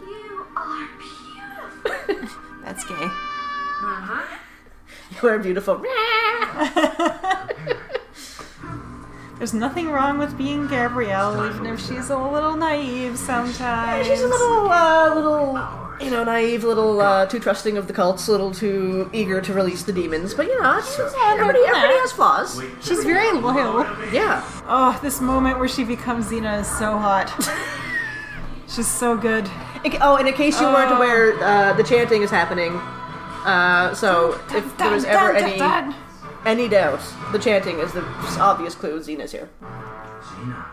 You 0.00 0.46
are 0.56 0.88
beautiful. 2.08 2.32
That's 2.64 2.84
gay. 2.84 2.94
Uh-huh. 2.94 4.38
You 5.22 5.28
are 5.28 5.38
beautiful. 5.38 5.84
There's 9.42 9.54
nothing 9.54 9.90
wrong 9.90 10.18
with 10.18 10.38
being 10.38 10.68
Gabrielle, 10.68 11.50
even 11.50 11.66
if 11.66 11.80
she's 11.84 12.10
a 12.10 12.16
little 12.16 12.54
naive 12.56 13.18
sometimes. 13.18 14.06
She's 14.06 14.20
a 14.22 14.28
little, 14.28 14.70
uh, 14.70 15.12
little, 15.16 15.68
you 16.00 16.12
know, 16.12 16.22
naive, 16.22 16.62
little 16.62 17.00
uh, 17.00 17.26
too 17.26 17.40
trusting 17.40 17.76
of 17.76 17.88
the 17.88 17.92
cults, 17.92 18.28
a 18.28 18.30
little 18.30 18.52
too 18.54 19.10
eager 19.12 19.40
to 19.40 19.52
release 19.52 19.82
the 19.82 19.92
demons. 19.92 20.32
But 20.32 20.46
you 20.46 20.62
know, 20.62 20.80
she's, 20.82 21.00
uh, 21.00 21.12
everybody, 21.24 21.58
everybody 21.58 21.92
has 21.94 22.12
flaws. 22.12 22.62
She's 22.82 23.02
very 23.02 23.36
loyal. 23.36 23.80
Yeah. 24.12 24.44
Oh, 24.68 24.96
this 25.02 25.20
moment 25.20 25.58
where 25.58 25.66
she 25.66 25.82
becomes 25.82 26.26
Xena 26.26 26.60
is 26.60 26.68
so 26.68 26.96
hot. 26.96 27.28
She's 28.68 28.86
so 28.86 29.16
good. 29.16 29.50
In- 29.84 29.98
oh, 30.00 30.18
and 30.18 30.28
in 30.28 30.34
case 30.34 30.60
you 30.60 30.66
weren't 30.68 30.92
Oh. 30.92 30.96
aware, 30.98 31.32
uh, 31.42 31.72
the 31.72 31.82
chanting 31.82 32.22
is 32.22 32.30
happening. 32.30 32.74
Uh, 33.44 33.92
so 33.92 34.40
if 34.54 34.78
there 34.78 34.92
was 34.92 35.04
ever 35.04 35.32
any 35.34 35.58
any 36.44 36.68
doubt, 36.68 37.00
the 37.32 37.38
chanting 37.38 37.78
is 37.78 37.92
the 37.92 38.02
obvious 38.40 38.74
clue. 38.74 38.98
Xena's 39.00 39.32
here. 39.32 39.48
Xena. 39.62 40.64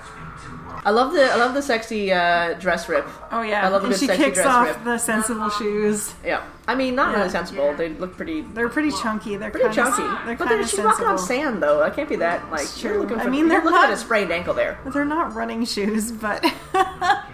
It's 0.00 0.10
been. 0.46 0.58
I 0.84 0.90
love 0.90 1.12
the 1.12 1.24
I 1.30 1.36
love 1.36 1.54
the 1.54 1.62
sexy 1.62 2.12
uh, 2.12 2.54
dress 2.54 2.88
rip. 2.88 3.06
Oh 3.30 3.42
yeah, 3.42 3.64
I 3.64 3.68
love 3.68 3.84
a 3.84 3.86
and 3.86 3.94
she 3.96 4.06
sexy 4.06 4.24
kicks 4.24 4.36
dress 4.38 4.46
off 4.46 4.66
rip. 4.68 4.84
the 4.84 4.98
sensible 4.98 5.48
shoes. 5.50 6.14
Yeah, 6.24 6.42
I 6.66 6.74
mean 6.74 6.94
not 6.96 7.12
Yeah. 7.12 7.18
really 7.18 7.30
sensible. 7.30 7.72
They 7.74 7.90
look 7.90 8.16
pretty 8.16 8.40
They're 8.40 8.68
pretty 8.68 8.90
chunky. 8.90 9.36
They're 9.36 9.50
pretty 9.50 9.68
kinda, 9.72 9.90
chunky. 9.90 10.02
They're 10.26 10.36
but 10.36 10.48
kind 10.48 10.50
then 10.50 10.60
of 10.60 10.66
she's 10.68 10.76
sensible. 10.80 10.90
walking 10.90 11.06
on 11.06 11.18
sand 11.18 11.62
though. 11.62 11.78
That 11.78 11.94
can't 11.94 12.08
be 12.08 12.16
that 12.16 12.50
like. 12.50 12.62
It's 12.62 12.80
true. 12.80 13.00
looking 13.02 13.20
I 13.20 13.28
mean, 13.28 13.46
they're 13.48 13.62
looking 13.62 13.78
at 13.78 13.82
not- 13.90 13.92
a 13.92 13.96
sprained 13.96 14.32
ankle 14.32 14.54
there. 14.54 14.78
They're 14.86 15.04
not 15.04 15.34
running 15.34 15.64
shoes, 15.66 16.10
but 16.10 16.42
Can't 16.72 17.32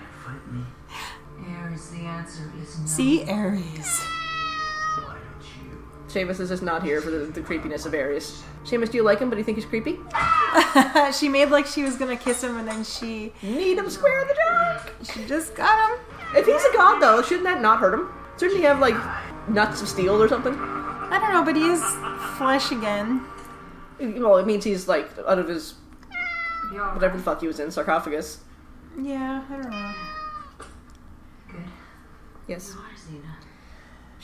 fight 2.99 4.18
Seamus 6.09 6.41
is 6.41 6.49
just 6.49 6.63
not 6.63 6.83
here 6.83 7.01
for 7.03 7.11
the, 7.11 7.19
the 7.27 7.41
creepiness 7.43 7.85
of 7.85 7.93
Aries. 7.95 8.43
Seamus, 8.65 8.91
do 8.91 8.97
you 8.97 9.03
like 9.03 9.19
him? 9.19 9.29
But 9.29 9.37
do 9.37 9.41
you 9.41 9.45
think 9.45 9.59
he's 9.59 9.67
creepy? 9.67 9.99
she 11.13 11.29
made 11.29 11.51
like 11.51 11.67
she 11.67 11.83
was 11.83 11.97
gonna 11.97 12.17
kiss 12.17 12.43
him, 12.43 12.57
and 12.57 12.67
then 12.67 12.83
she 12.83 13.33
Need 13.43 13.77
him 13.79 13.91
square 13.91 14.23
in 14.23 14.29
the 14.29 14.35
dark. 14.35 14.95
she 15.05 15.25
just 15.27 15.55
got 15.55 15.91
him. 15.91 15.99
If 16.35 16.47
he's 16.47 16.65
a 16.65 16.73
god 16.75 17.01
though, 17.01 17.23
shouldn't 17.23 17.45
that 17.45 17.61
not 17.61 17.79
hurt 17.79 17.93
him? 17.95 18.09
Shouldn't 18.39 18.59
he 18.59 18.65
have 18.65 18.79
like 18.81 18.95
nuts 19.49 19.83
of 19.83 19.89
steel 19.89 20.21
or 20.23 20.29
something? 20.29 20.55
I 20.55 21.19
don't 21.21 21.33
know, 21.33 21.45
but 21.45 21.57
he 21.57 21.67
is 21.69 21.83
flesh 22.37 22.71
again. 22.73 23.23
Well, 24.01 24.37
it 24.39 24.47
means 24.47 24.65
he's 24.65 24.89
like 24.89 25.11
out 25.27 25.39
of 25.39 25.49
his 25.49 25.75
whatever 26.73 27.17
the 27.17 27.23
fuck 27.23 27.41
he 27.41 27.47
was 27.47 27.61
in 27.61 27.71
sarcophagus. 27.71 28.41
Yeah, 29.01 29.43
I 29.49 29.53
don't 29.57 29.71
know. 29.71 29.93
good. 31.49 31.65
Yes. 32.47 32.75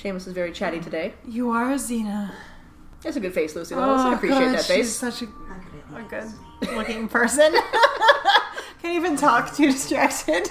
You. 0.04 0.12
Seamus 0.12 0.26
is 0.26 0.32
very 0.32 0.52
chatty 0.52 0.80
today. 0.80 1.14
You 1.26 1.50
are 1.50 1.72
a 1.72 1.76
Xena. 1.76 2.32
That's 3.02 3.16
a 3.16 3.20
good 3.20 3.34
face, 3.34 3.54
Lucy. 3.54 3.74
Lawless. 3.74 4.00
I 4.02 4.10
oh, 4.10 4.14
appreciate 4.14 4.38
Oh, 4.38 4.44
God, 4.46 4.54
that 4.54 4.64
She's 4.64 4.76
face. 4.76 4.96
such 4.96 5.22
a, 5.22 5.26
a 5.26 6.02
good 6.08 6.32
looking 6.76 7.08
person. 7.08 7.52
Can't 8.82 8.94
even 8.94 9.16
talk, 9.16 9.54
too 9.54 9.70
distracted. 9.72 10.50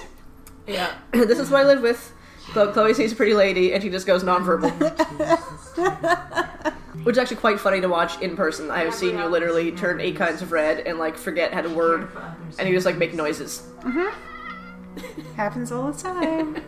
Yeah. 0.66 0.94
this 1.12 1.38
is 1.38 1.50
what 1.50 1.60
I 1.60 1.64
live 1.64 1.82
with. 1.82 2.12
Chloe 2.52 2.72
Chloe 2.72 2.94
sees 2.94 3.12
a 3.12 3.16
pretty 3.16 3.34
lady 3.34 3.72
and 3.72 3.82
she 3.82 3.90
just 3.90 4.06
goes 4.06 4.22
nonverbal. 4.22 4.70
Which 7.04 7.14
is 7.14 7.18
actually 7.18 7.38
quite 7.38 7.58
funny 7.58 7.80
to 7.80 7.88
watch 7.88 8.20
in 8.20 8.36
person. 8.36 8.70
I 8.70 8.84
have 8.84 8.94
seen 8.94 9.18
you 9.18 9.24
literally 9.26 9.72
turn 9.72 10.00
eight 10.00 10.16
kinds 10.16 10.42
of 10.42 10.52
red 10.52 10.86
and 10.86 10.98
like 10.98 11.16
forget 11.16 11.52
how 11.52 11.62
to 11.62 11.68
word 11.68 12.08
and 12.58 12.68
you 12.68 12.74
just 12.74 12.86
like 12.86 12.96
make 12.96 13.14
noises. 13.14 13.66
Mm-hmm. 13.80 15.32
Happens 15.34 15.72
all 15.72 15.90
the 15.90 16.00
time. 16.00 16.62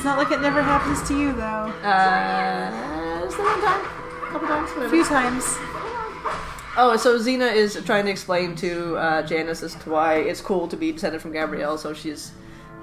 It's 0.00 0.04
not 0.06 0.16
like 0.16 0.30
it 0.30 0.40
never 0.40 0.62
happens 0.62 1.06
to 1.08 1.14
you, 1.14 1.34
though. 1.34 1.42
Uh, 1.84 3.20
just 3.24 3.36
the 3.36 3.42
one 3.42 3.60
time, 3.60 3.80
a 3.84 4.28
couple 4.32 4.48
times, 4.48 4.70
A 4.78 4.88
few 4.88 5.04
times. 5.04 5.44
Oh, 6.78 6.96
so 6.98 7.18
Xena 7.18 7.52
is 7.54 7.78
trying 7.84 8.06
to 8.06 8.10
explain 8.10 8.54
to 8.56 8.96
uh, 8.96 9.20
Janice 9.26 9.62
as 9.62 9.74
to 9.74 9.90
why 9.90 10.14
it's 10.14 10.40
cool 10.40 10.66
to 10.68 10.76
be 10.78 10.90
descended 10.90 11.20
from 11.20 11.32
Gabrielle. 11.32 11.76
So 11.76 11.92
she's 11.92 12.32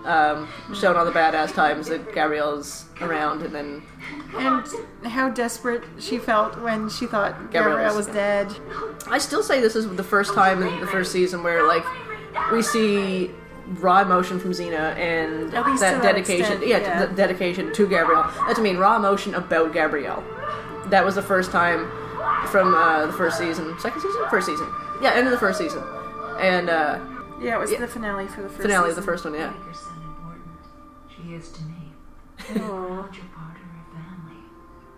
um, 0.06 0.48
shown 0.76 0.96
all 0.96 1.06
the 1.06 1.12
badass 1.12 1.56
times 1.56 1.88
that 1.88 2.14
Gabrielle's 2.14 2.86
around, 3.02 3.42
and 3.42 3.56
then 3.56 3.82
And 4.36 4.64
how 5.04 5.30
desperate 5.30 5.86
she 5.98 6.20
felt 6.20 6.60
when 6.62 6.88
she 6.88 7.08
thought 7.08 7.34
Gabrielle 7.52 7.78
Gabrielle 7.78 7.96
was- 7.96 8.06
was 8.06 8.16
dead. 8.16 8.54
I 9.08 9.18
still 9.18 9.42
say 9.42 9.60
this 9.60 9.76
is 9.76 9.90
the 9.96 10.04
first 10.04 10.36
time 10.36 10.62
in 10.62 10.80
the 10.82 10.86
first 10.88 11.12
season 11.12 11.42
where 11.42 11.66
like 11.68 11.84
we 12.52 12.62
see 12.62 13.32
raw 13.80 14.02
emotion 14.02 14.40
from 14.40 14.52
Xena 14.52 14.96
and 14.98 15.52
that 15.52 15.64
to 15.66 15.80
that 15.80 16.02
dedication. 16.02 16.40
extent, 16.54 16.68
yeah, 16.68 16.78
yeah. 16.80 17.06
the 17.06 17.14
dedication 17.16 17.74
to 17.74 17.88
Gabrielle. 17.88 18.32
That's 18.48 18.60
I 18.60 18.62
mean 18.62 18.78
raw 18.78 18.96
emotion 18.96 19.36
about 19.36 19.74
Gabrielle. 19.74 20.24
That 20.88 21.04
was 21.04 21.16
the 21.16 21.22
first 21.22 21.52
time 21.52 21.90
from 22.48 22.74
uh, 22.74 23.06
the 23.08 23.14
first 23.14 23.38
season, 23.38 23.78
second 23.80 24.02
season, 24.02 24.22
first 24.30 24.48
season. 24.48 24.68
Yeah, 25.02 25.14
end 25.14 25.28
of 25.28 25.32
the 25.32 25.38
first 25.38 25.58
season, 25.60 25.84
and 26.40 26.70
uh, 26.70 27.00
Yeah, 27.42 27.56
it 27.56 27.60
was 27.60 27.72
Yeah. 27.72 27.80
the 27.80 27.88
finale 27.88 28.28
for 28.28 28.42
the 28.42 28.50
first 28.50 28.62
finale 28.62 28.90
of 28.90 28.96
the 28.96 29.02
first 29.02 29.26
one. 29.26 29.34
Yeah. 29.34 29.50
Make 29.52 29.60
her 29.60 29.74
sound 29.74 30.04
important. 30.06 30.46
She 31.10 31.34
is 31.34 31.52
to 31.52 31.64
me. 31.64 31.94
Aw. 32.40 32.54
Not 32.56 33.16
your 33.16 33.26
part 33.26 33.58
of 33.58 33.68
her 33.68 33.86
family. 33.94 34.42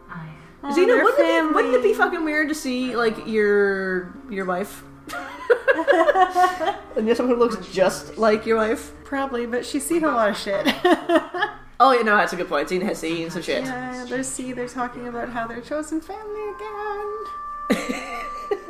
I 0.10 0.22
am. 0.22 0.72
Aw, 0.72 0.76
Xena, 0.76 1.04
wouldn't 1.04 1.20
it, 1.20 1.48
be, 1.50 1.54
wouldn't 1.54 1.74
it 1.76 1.84
be 1.84 1.94
fucking 1.94 2.24
weird 2.24 2.50
to 2.50 2.56
see 2.56 2.96
like 2.96 3.28
your 3.28 4.14
your 4.30 4.46
wife? 4.46 4.84
and 6.96 7.08
just 7.08 7.18
someone 7.18 7.36
who 7.36 7.42
looks 7.44 7.68
just 7.72 8.18
like 8.18 8.46
your 8.46 8.58
wife. 8.58 8.92
Probably, 9.04 9.46
but 9.46 9.66
she's 9.66 9.86
seen 9.86 10.04
a 10.04 10.08
lot 10.08 10.30
of 10.30 10.38
shit. 10.38 10.68
Oh, 11.82 11.94
yeah, 11.94 12.02
no, 12.02 12.18
that's 12.18 12.34
a 12.34 12.36
good 12.36 12.50
point. 12.50 12.68
Xena 12.68 12.84
has 12.84 12.98
seen 12.98 13.30
some 13.30 13.42
shit. 13.42 13.64
yeah, 13.64 14.04
there's 14.10 14.28
see 14.28 14.52
they're 14.52 14.68
talking 14.68 15.08
about 15.08 15.30
how 15.30 15.48
they're 15.48 15.62
chosen 15.62 16.02
family 16.02 16.50
again. 16.50 17.96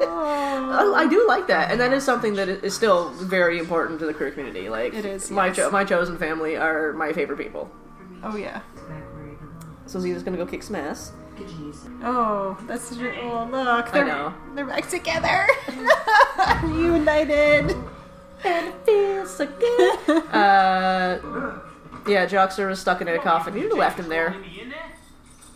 Oh, 0.01 0.93
I 0.95 1.07
do 1.07 1.25
like 1.27 1.47
that, 1.47 1.71
and 1.71 1.79
that 1.79 1.91
is 1.91 2.03
something 2.03 2.35
that 2.35 2.49
is 2.49 2.75
still 2.75 3.09
very 3.11 3.57
important 3.57 3.99
to 3.99 4.05
the 4.05 4.13
queer 4.13 4.29
community. 4.29 4.69
Like, 4.69 4.93
It 4.93 5.05
is, 5.05 5.31
My 5.31 5.49
cho- 5.49 5.71
my 5.71 5.83
chosen 5.83 6.17
family 6.19 6.55
are 6.55 6.93
my 6.93 7.11
favorite 7.13 7.37
people. 7.39 7.71
Oh 8.21 8.35
yeah. 8.35 8.61
It's 8.73 8.81
back 8.83 9.03
where. 9.15 9.37
So 9.87 9.99
Xena's 9.99 10.21
gonna 10.21 10.37
go 10.37 10.45
kick 10.45 10.61
some 10.63 10.75
ass. 10.75 11.11
Oh, 12.03 12.57
that's 12.67 12.83
such 12.85 12.99
a, 12.99 13.21
oh 13.21 13.47
look, 13.51 13.87
I 13.87 13.91
they're 13.91 14.05
know. 14.05 14.33
they're 14.55 14.65
back 14.65 14.87
together, 14.89 15.47
reunited. 16.63 17.75
And 18.43 18.67
it 18.67 18.85
feels 18.85 19.35
so 19.35 19.45
good. 19.45 19.99
uh, 20.33 21.19
yeah, 22.07 22.25
Joxer 22.25 22.69
was 22.69 22.79
stuck 22.79 23.01
in 23.01 23.07
a 23.09 23.19
coffin. 23.19 23.57
You 23.57 23.75
left 23.75 23.99
him 23.99 24.07
there. 24.07 24.31
Leave 24.31 24.41
me 24.41 24.61
in 24.61 24.69
there? 24.69 24.91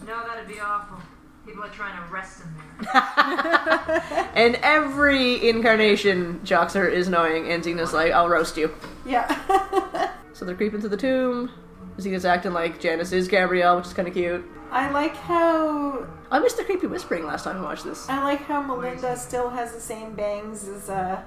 No, 0.05 0.27
that'd 0.27 0.47
be 0.49 0.59
awful. 0.59 0.97
People 1.45 1.63
are 1.63 1.69
trying 1.69 1.95
to 1.97 2.11
arrest 2.11 2.41
him 2.41 2.55
there. 2.81 4.29
And 4.35 4.55
every 4.55 5.47
incarnation, 5.47 6.41
Joxer 6.43 6.91
is 6.91 7.07
knowing, 7.07 7.49
and 7.51 7.63
Xena's 7.63 7.93
like, 7.93 8.11
"I'll 8.11 8.27
roast 8.27 8.57
you." 8.57 8.73
Yeah. 9.05 10.09
So 10.33 10.43
they're 10.43 10.55
creeping 10.55 10.81
to 10.81 10.89
the 10.89 10.97
tomb. 10.97 11.51
Xena's 11.97 12.25
acting 12.25 12.51
like 12.53 12.79
Janice 12.81 13.11
is 13.13 13.27
Gabrielle, 13.27 13.77
which 13.77 13.85
is 13.85 13.93
kind 13.93 14.07
of 14.07 14.13
cute. 14.13 14.43
I 14.73 14.89
like 14.91 15.15
how 15.15 16.07
I 16.31 16.39
missed 16.39 16.57
the 16.57 16.63
creepy 16.63 16.87
whispering 16.87 17.25
last 17.25 17.43
time 17.43 17.57
I 17.57 17.61
watched 17.61 17.83
this. 17.85 18.09
I 18.09 18.23
like 18.23 18.41
how 18.45 18.61
Melinda 18.61 19.15
still 19.15 19.49
has 19.49 19.71
the 19.71 19.79
same 19.79 20.15
bangs 20.15 20.67
as 20.67 20.89
uh 20.89 21.21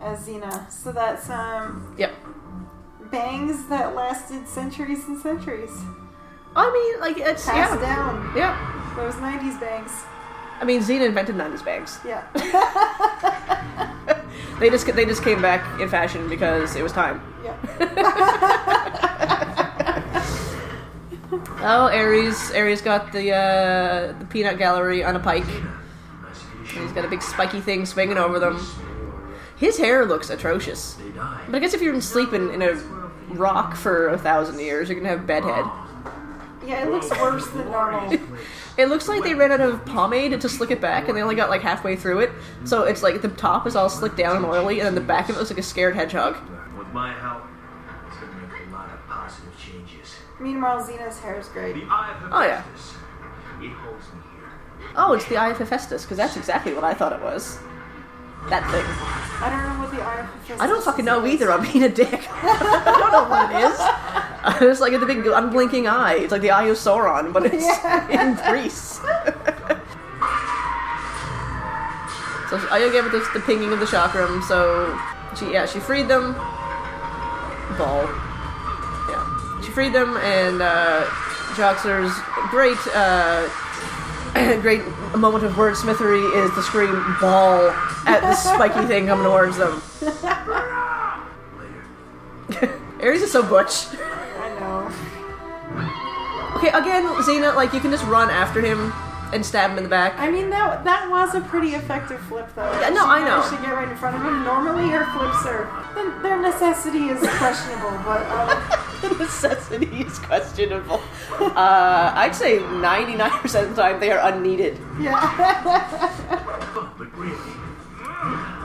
as 0.00 0.26
Xena. 0.26 0.68
So 0.70 0.90
that's 0.92 1.30
um 1.30 1.94
Yep. 1.96 2.12
bangs 3.12 3.66
that 3.68 3.94
lasted 3.94 4.48
centuries 4.48 5.04
and 5.06 5.18
centuries. 5.20 5.70
I 6.56 6.70
mean, 6.72 7.00
like 7.00 7.18
it's 7.18 7.46
Passed 7.46 7.80
yeah, 7.80 7.94
down. 7.94 8.32
yeah. 8.36 8.92
Those 8.96 9.16
nineties 9.20 9.56
bangs. 9.58 9.92
I 10.60 10.64
mean, 10.64 10.80
Xena 10.80 11.06
invented 11.06 11.36
'90s 11.36 11.64
bangs. 11.64 12.00
Yeah. 12.04 12.22
They 14.58 14.70
just 14.70 14.86
they 14.86 15.04
just 15.04 15.22
came 15.22 15.42
back 15.42 15.62
in 15.80 15.88
fashion 15.88 16.28
because 16.30 16.76
it 16.76 16.82
was 16.82 16.90
time. 16.92 17.20
yeah. 17.44 17.56
Oh, 21.32 21.90
Ares! 21.92 22.52
Ares 22.52 22.80
got 22.80 23.12
the 23.12 23.32
uh, 23.32 24.18
the 24.18 24.26
peanut 24.26 24.58
gallery 24.58 25.02
on 25.02 25.16
a 25.16 25.20
pike. 25.20 25.44
And 25.44 26.82
he's 26.84 26.92
got 26.92 27.04
a 27.04 27.08
big 27.08 27.22
spiky 27.22 27.60
thing 27.60 27.86
swinging 27.86 28.18
over 28.18 28.38
them. 28.38 28.64
His 29.56 29.78
hair 29.78 30.04
looks 30.04 30.30
atrocious. 30.30 30.98
But 31.46 31.54
I 31.54 31.58
guess 31.58 31.74
if 31.74 31.80
you're 31.80 32.00
sleeping 32.00 32.52
in 32.52 32.62
a 32.62 32.74
rock 33.30 33.74
for 33.74 34.08
a 34.08 34.18
thousand 34.18 34.60
years, 34.60 34.88
you're 34.88 34.98
gonna 34.98 35.08
have 35.08 35.26
bedhead. 35.26 35.64
Yeah, 36.66 36.84
it 36.84 36.90
looks 36.90 37.10
worse 37.10 37.46
than 37.48 37.70
normal. 37.70 38.18
It 38.78 38.90
looks 38.90 39.08
like 39.08 39.22
they 39.22 39.32
ran 39.34 39.52
out 39.52 39.62
of 39.62 39.86
pomade 39.86 40.38
to 40.38 40.48
slick 40.50 40.70
it 40.70 40.82
back, 40.82 41.08
and 41.08 41.16
they 41.16 41.22
only 41.22 41.34
got 41.34 41.48
like 41.48 41.62
halfway 41.62 41.96
through 41.96 42.18
it. 42.18 42.30
So 42.64 42.82
it's 42.82 43.02
like 43.02 43.22
the 43.22 43.28
top 43.28 43.66
is 43.66 43.74
all 43.74 43.88
slicked 43.88 44.18
down 44.18 44.36
and 44.36 44.44
oily, 44.44 44.80
and 44.80 44.86
then 44.86 44.94
the 44.94 45.00
back 45.00 45.30
of 45.30 45.36
it 45.36 45.38
looks 45.38 45.48
like 45.50 45.58
a 45.58 45.62
scared 45.62 45.94
hedgehog. 45.94 46.36
With 46.76 46.88
my 46.88 47.14
help, 47.14 47.44
Meanwhile, 50.38 50.86
Xena's 50.86 51.18
hair 51.20 51.38
is 51.38 51.48
great. 51.48 51.74
The 51.74 51.84
Eye 51.90 52.14
of 52.24 52.32
Oh, 52.32 52.42
yeah. 52.42 52.62
It 53.62 53.70
holds 53.72 54.04
me 54.12 54.20
here. 54.32 54.90
Oh, 54.96 55.14
it's 55.14 55.24
the 55.26 55.36
Eye 55.36 55.50
of 55.50 55.58
Hephaestus, 55.58 56.02
because 56.02 56.16
that's 56.18 56.36
exactly 56.36 56.74
what 56.74 56.84
I 56.84 56.92
thought 56.94 57.12
it 57.12 57.20
was. 57.22 57.58
That 58.50 58.62
thing. 58.70 58.84
I 59.42 59.48
don't 59.50 59.62
know 59.64 59.82
what 59.82 59.90
the 59.90 60.02
Eye 60.02 60.20
of 60.20 60.60
I 60.60 60.66
don't 60.66 60.84
fucking 60.84 61.04
know 61.04 61.26
either. 61.26 61.50
I'm 61.50 61.62
being 61.62 61.84
a 61.84 61.88
dick. 61.88 62.26
I 62.30 62.96
don't 63.00 63.12
know 63.12 63.28
what 63.28 63.50
it 63.50 63.56
is. 63.64 64.70
it's 64.70 64.80
like 64.80 64.92
the 64.98 65.06
big 65.06 65.26
unblinking 65.26 65.88
eye. 65.88 66.14
It's 66.16 66.30
like 66.32 66.42
the 66.42 66.50
eye 66.52 66.66
of 66.66 66.76
Sauron, 66.76 67.32
but 67.32 67.46
it's 67.46 67.64
Yeah. 67.64 68.08
in 68.28 68.36
Greece. 68.52 69.00
so 72.50 72.56
Aya 72.70 72.90
gave 72.92 73.06
it 73.06 73.12
the, 73.12 73.26
the 73.34 73.40
pinging 73.40 73.72
of 73.72 73.80
the 73.80 73.86
chakram. 73.86 74.42
So 74.44 74.96
she, 75.36 75.52
yeah, 75.52 75.66
she 75.66 75.80
freed 75.80 76.06
them. 76.06 76.34
Ball. 77.76 78.06
Yeah, 79.76 79.76
she 79.76 79.76
freed 79.76 79.92
them, 79.92 80.16
and 80.18 80.62
uh, 80.62 81.04
Joxer's 81.56 82.12
great, 82.50 82.78
uh, 82.94 83.48
great 84.62 84.82
moment 85.16 85.44
of 85.44 85.52
wordsmithery 85.52 86.44
is 86.44 86.50
to 86.54 86.62
scream 86.62 86.92
"ball" 87.20 87.70
at 88.06 88.20
the 88.20 88.34
spiky 88.34 88.86
thing 88.86 89.06
coming 89.06 89.24
towards 89.26 89.56
them. 89.56 89.82
Ares 93.02 93.22
is 93.22 93.32
so 93.32 93.42
butch. 93.42 93.86
I 93.94 94.56
know. 94.60 94.90
Okay, 96.56 96.68
again, 96.68 97.04
Xena, 97.22 97.54
like 97.54 97.72
you 97.74 97.80
can 97.80 97.90
just 97.90 98.04
run 98.06 98.30
after 98.30 98.60
him 98.60 98.92
and 99.32 99.44
stab 99.44 99.70
him 99.72 99.78
in 99.78 99.82
the 99.84 99.90
back. 99.90 100.14
I 100.18 100.30
mean 100.30 100.48
that 100.50 100.84
that 100.84 101.10
was 101.10 101.34
a 101.34 101.40
pretty 101.42 101.74
effective 101.74 102.20
flip 102.22 102.48
though. 102.54 102.70
Yeah, 102.80 102.88
no, 102.90 103.02
she 103.02 103.06
I 103.06 103.24
know. 103.24 103.42
to 103.56 103.62
get 103.62 103.74
right 103.74 103.88
in 103.88 103.96
front 103.96 104.16
of 104.16 104.22
him. 104.22 104.44
Normally 104.44 104.88
her 104.90 105.04
flips 105.12 105.44
are 105.46 105.68
their- 105.94 106.22
their 106.22 106.40
necessity 106.40 107.08
is 107.08 107.18
questionable, 107.36 107.90
but 108.04 108.22
um, 108.30 108.48
the 109.08 109.14
necessity 109.18 109.86
is 110.02 110.18
questionable. 110.18 111.00
Uh, 111.40 112.12
I'd 112.14 112.34
say 112.34 112.58
99% 112.58 113.62
of 113.62 113.74
the 113.76 113.82
time 113.82 114.00
they 114.00 114.10
are 114.10 114.32
unneeded. 114.32 114.78
yeah. 115.00 115.20
But 116.98 117.16
really, 117.16 117.36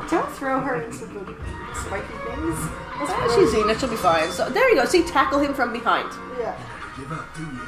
Don't 0.10 0.32
throw 0.32 0.60
her 0.60 0.82
into 0.82 1.06
the 1.06 1.36
spiky 1.76 2.14
things. 2.26 2.58
That's 3.00 3.12
Ah, 3.12 3.26
gross. 3.26 3.36
She's 3.52 3.54
Xena, 3.60 3.80
she'll 3.80 3.90
be 3.90 3.96
fine. 3.96 4.32
So 4.32 4.50
there 4.50 4.70
you 4.70 4.76
go. 4.76 4.86
See, 4.86 5.04
tackle 5.04 5.40
him 5.40 5.54
from 5.54 5.72
behind. 5.74 6.12
Yeah. 6.40 6.56
give 6.98 7.12
up, 7.12 7.26
do 7.36 7.42
you? 7.44 7.60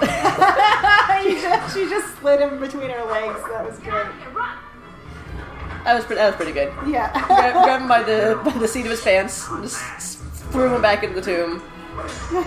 she, 1.22 1.40
just, 1.42 1.74
she 1.74 1.88
just 1.88 2.18
slid 2.18 2.40
him 2.40 2.58
between 2.60 2.90
her 2.90 3.04
legs. 3.04 3.40
That 3.50 3.64
was 3.68 3.78
good. 3.78 4.06
That 5.84 5.94
was 5.94 6.04
pretty, 6.04 6.18
that 6.20 6.26
was 6.28 6.36
pretty 6.36 6.52
good. 6.52 6.72
Yeah. 6.86 7.10
Grab, 7.26 7.54
grab 7.64 7.80
him 7.82 7.88
by 7.88 8.02
the 8.02 8.40
by 8.44 8.52
the 8.52 8.68
seat 8.68 8.84
of 8.84 8.90
his 8.90 9.00
pants, 9.02 9.48
just 9.62 9.80
s- 9.82 10.22
threw 10.50 10.74
him 10.74 10.82
back 10.82 11.02
into 11.02 11.20
the 11.20 11.22
tomb. 11.22 11.62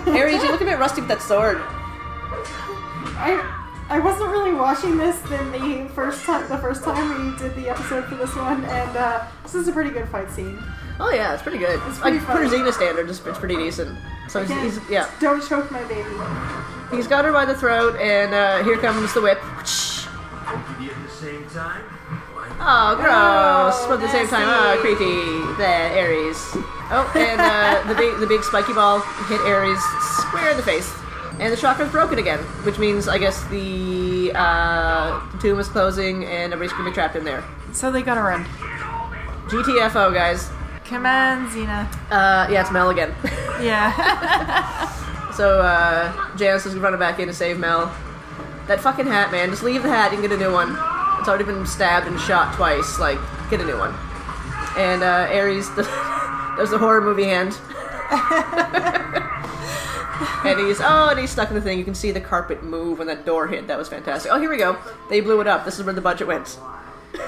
Ares, 0.07 0.41
you 0.41 0.51
look 0.51 0.61
a 0.61 0.65
bit 0.65 0.79
rusty 0.79 1.01
with 1.01 1.09
that 1.09 1.21
sword. 1.21 1.57
I 3.15 3.59
I 3.89 3.99
wasn't 3.99 4.29
really 4.31 4.53
watching 4.53 4.97
this 4.97 5.19
than 5.21 5.51
the 5.51 5.89
first 5.93 6.23
time 6.23 6.47
the 6.49 6.57
first 6.57 6.83
time 6.83 7.31
we 7.31 7.37
did 7.37 7.55
the 7.55 7.69
episode 7.69 8.05
for 8.05 8.15
this 8.15 8.35
one, 8.35 8.63
and 8.65 8.97
uh, 8.97 9.25
this 9.43 9.55
is 9.55 9.67
a 9.67 9.71
pretty 9.71 9.91
good 9.91 10.07
fight 10.09 10.31
scene. 10.31 10.57
Oh 10.99 11.11
yeah, 11.11 11.33
it's 11.33 11.43
pretty 11.43 11.57
good. 11.57 11.79
It's 11.87 11.99
pretty 11.99 12.17
like 12.17 12.25
for 12.25 12.33
funny. 12.47 12.49
Xena 12.49 12.73
standard, 12.73 13.09
it's, 13.09 13.25
it's 13.25 13.37
pretty 13.37 13.55
decent. 13.55 13.97
So 14.29 14.43
he's, 14.43 14.77
he's 14.77 14.89
yeah, 14.89 15.09
Don't 15.19 15.47
choke 15.47 15.69
my 15.69 15.83
baby. 15.83 16.09
he's 16.95 17.07
got 17.07 17.25
her 17.25 17.31
by 17.31 17.45
the 17.45 17.55
throat, 17.55 17.95
and 17.99 18.33
uh, 18.33 18.63
here 18.63 18.77
comes 18.77 19.13
the 19.13 19.21
whip. 19.21 19.39
Both 19.41 20.81
you 20.81 20.91
at 20.91 21.03
the 21.03 21.09
same 21.09 21.45
time? 21.49 21.83
Why 22.63 22.93
Oh, 22.93 22.95
gross! 22.95 23.75
Oh, 23.83 23.87
But 23.89 23.95
at 23.95 24.01
the 24.01 24.09
same 24.09 24.27
time, 24.27 24.47
oh, 24.47 24.77
creepy. 24.79 25.57
There, 25.57 25.91
Ares. 25.99 26.39
Oh, 26.95 27.11
and 27.15 27.41
uh, 27.41 27.83
the 27.87 27.95
big, 27.95 28.17
the 28.19 28.27
big 28.27 28.41
spiky 28.43 28.73
ball 28.73 29.01
hit 29.27 29.41
Ares 29.41 29.79
square 30.19 30.51
in 30.51 30.57
the 30.57 30.63
face, 30.63 30.89
and 31.39 31.51
the 31.51 31.57
chakram's 31.57 31.91
broken 31.91 32.19
again, 32.19 32.39
which 32.63 32.79
means 32.79 33.07
I 33.07 33.17
guess 33.17 33.43
the 33.47 34.31
uh, 34.33 35.19
tomb 35.39 35.59
is 35.59 35.67
closing 35.67 36.23
and 36.25 36.53
everybody's 36.53 36.71
gonna 36.71 36.89
be 36.89 36.93
trapped 36.93 37.15
in 37.17 37.25
there. 37.25 37.43
So 37.73 37.91
they 37.91 38.01
gotta 38.01 38.21
run. 38.21 38.45
GTFO, 39.49 40.13
guys. 40.13 40.49
Come 40.85 41.05
on, 41.05 41.49
Xena. 41.49 41.85
Uh, 42.11 42.47
yeah, 42.49 42.61
it's 42.61 42.71
Mel 42.71 42.89
again. 42.89 43.13
Yeah. 43.61 43.93
so 45.37 45.61
uh, 45.61 46.35
Janice 46.35 46.65
is 46.65 46.75
running 46.75 46.99
back 46.99 47.17
in 47.19 47.27
to 47.27 47.33
save 47.33 47.59
Mel. 47.59 47.95
That 48.67 48.81
fucking 48.81 49.05
hat, 49.05 49.31
man. 49.31 49.51
Just 49.51 49.63
leave 49.63 49.83
the 49.83 49.89
hat. 49.89 50.11
You 50.11 50.19
can 50.19 50.27
get 50.27 50.37
a 50.37 50.41
new 50.41 50.51
one. 50.51 50.75
It's 51.23 51.29
already 51.29 51.45
been 51.45 51.65
stabbed 51.65 52.05
and 52.05 52.19
shot 52.19 52.53
twice. 52.53 52.99
Like, 52.99 53.17
get 53.49 53.61
a 53.61 53.63
new 53.63 53.77
one. 53.77 53.95
And 54.77 55.03
uh, 55.03 55.29
Ares 55.31 55.69
does, 55.69 55.87
does 56.57 56.69
the 56.69 56.77
horror 56.77 56.99
movie 56.99 57.23
hand. 57.23 57.57
and 60.43 60.59
he's 60.59 60.81
oh, 60.81 61.07
and 61.11 61.17
he's 61.17 61.31
stuck 61.31 61.47
in 61.47 61.55
the 61.55 61.61
thing. 61.61 61.79
You 61.79 61.85
can 61.85 61.95
see 61.95 62.11
the 62.11 62.19
carpet 62.19 62.61
move 62.61 62.97
when 62.97 63.07
that 63.07 63.25
door 63.25 63.47
hit. 63.47 63.67
That 63.67 63.77
was 63.77 63.87
fantastic. 63.87 64.33
Oh, 64.33 64.37
here 64.37 64.49
we 64.49 64.57
go. 64.57 64.77
They 65.09 65.21
blew 65.21 65.39
it 65.39 65.47
up. 65.47 65.63
This 65.63 65.79
is 65.79 65.85
where 65.85 65.93
the 65.93 66.01
budget 66.01 66.27
went. 66.27 66.59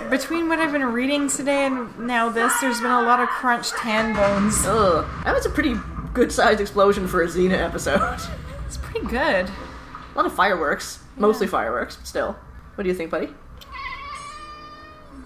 Between 0.10 0.50
what 0.50 0.60
I've 0.60 0.74
been 0.74 0.92
reading 0.92 1.30
today 1.30 1.66
and 1.66 1.98
now 1.98 2.28
this, 2.28 2.60
there's 2.60 2.82
been 2.82 2.92
a 2.92 3.02
lot 3.02 3.22
of 3.22 3.30
crunched 3.30 3.78
tan 3.78 4.14
bones. 4.14 4.58
Ugh, 4.66 5.08
that 5.24 5.34
was 5.34 5.46
a 5.46 5.50
pretty 5.50 5.76
good 6.14 6.34
sized 6.34 6.60
explosion 6.60 7.08
for 7.08 7.24
a 7.24 7.28
Xena 7.28 7.60
episode. 7.60 8.20
It's 8.66 8.76
pretty 8.76 9.08
good. 9.08 9.48
a 9.48 10.18
lot 10.18 10.26
of 10.26 10.36
fireworks, 10.36 11.00
mostly 11.16 11.48
fireworks, 11.48 11.96
but 11.96 12.06
still. 12.06 12.36
What 12.76 12.84
do 12.84 12.90
you 12.90 12.94
think, 12.94 13.10
buddy? 13.10 13.30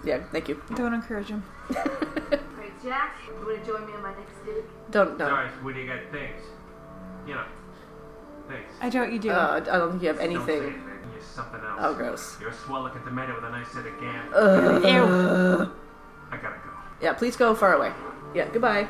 Yeah, 0.03 0.23
thank 0.31 0.47
you. 0.49 0.61
Don't 0.75 0.93
encourage 0.93 1.27
him. 1.27 1.43
Hey, 1.69 1.75
Jack, 2.83 3.15
you 3.27 3.45
want 3.45 3.59
to 3.63 3.65
join 3.71 3.85
me 3.85 3.93
on 3.93 4.01
my 4.01 4.13
next 4.15 4.45
dig? 4.45 4.63
Don't 4.91 5.17
no. 5.17 5.27
Sorry, 5.27 5.49
sweetie, 5.59 5.91
I 5.91 5.95
got 5.97 6.11
things. 6.11 6.41
You 7.27 7.33
know, 7.35 7.43
things. 8.47 8.65
I 8.81 8.89
doubt 8.89 9.11
you 9.11 9.19
do. 9.19 9.29
Uh, 9.29 9.55
I 9.57 9.59
don't 9.77 9.91
think 9.91 10.01
you 10.03 10.07
have 10.07 10.17
Don't 10.19 10.27
say 10.27 10.33
anything. 10.35 10.63
anything. 10.63 10.83
You're 11.13 11.21
something 11.21 11.59
else. 11.59 11.79
Oh, 11.79 11.93
gross. 11.93 12.37
You're 12.39 12.49
a 12.49 12.53
swell-looking 12.53 13.03
tomato 13.03 13.35
with 13.35 13.43
a 13.43 13.49
nice 13.49 13.67
set 13.69 13.85
of 13.85 13.99
gam. 13.99 14.25
Ew. 14.33 15.71
I 16.31 16.37
gotta 16.37 16.55
go. 16.63 16.69
Yeah, 17.01 17.13
please 17.13 17.35
go 17.35 17.53
far 17.53 17.73
away. 17.75 17.91
Yeah, 18.33 18.47
goodbye. 18.51 18.87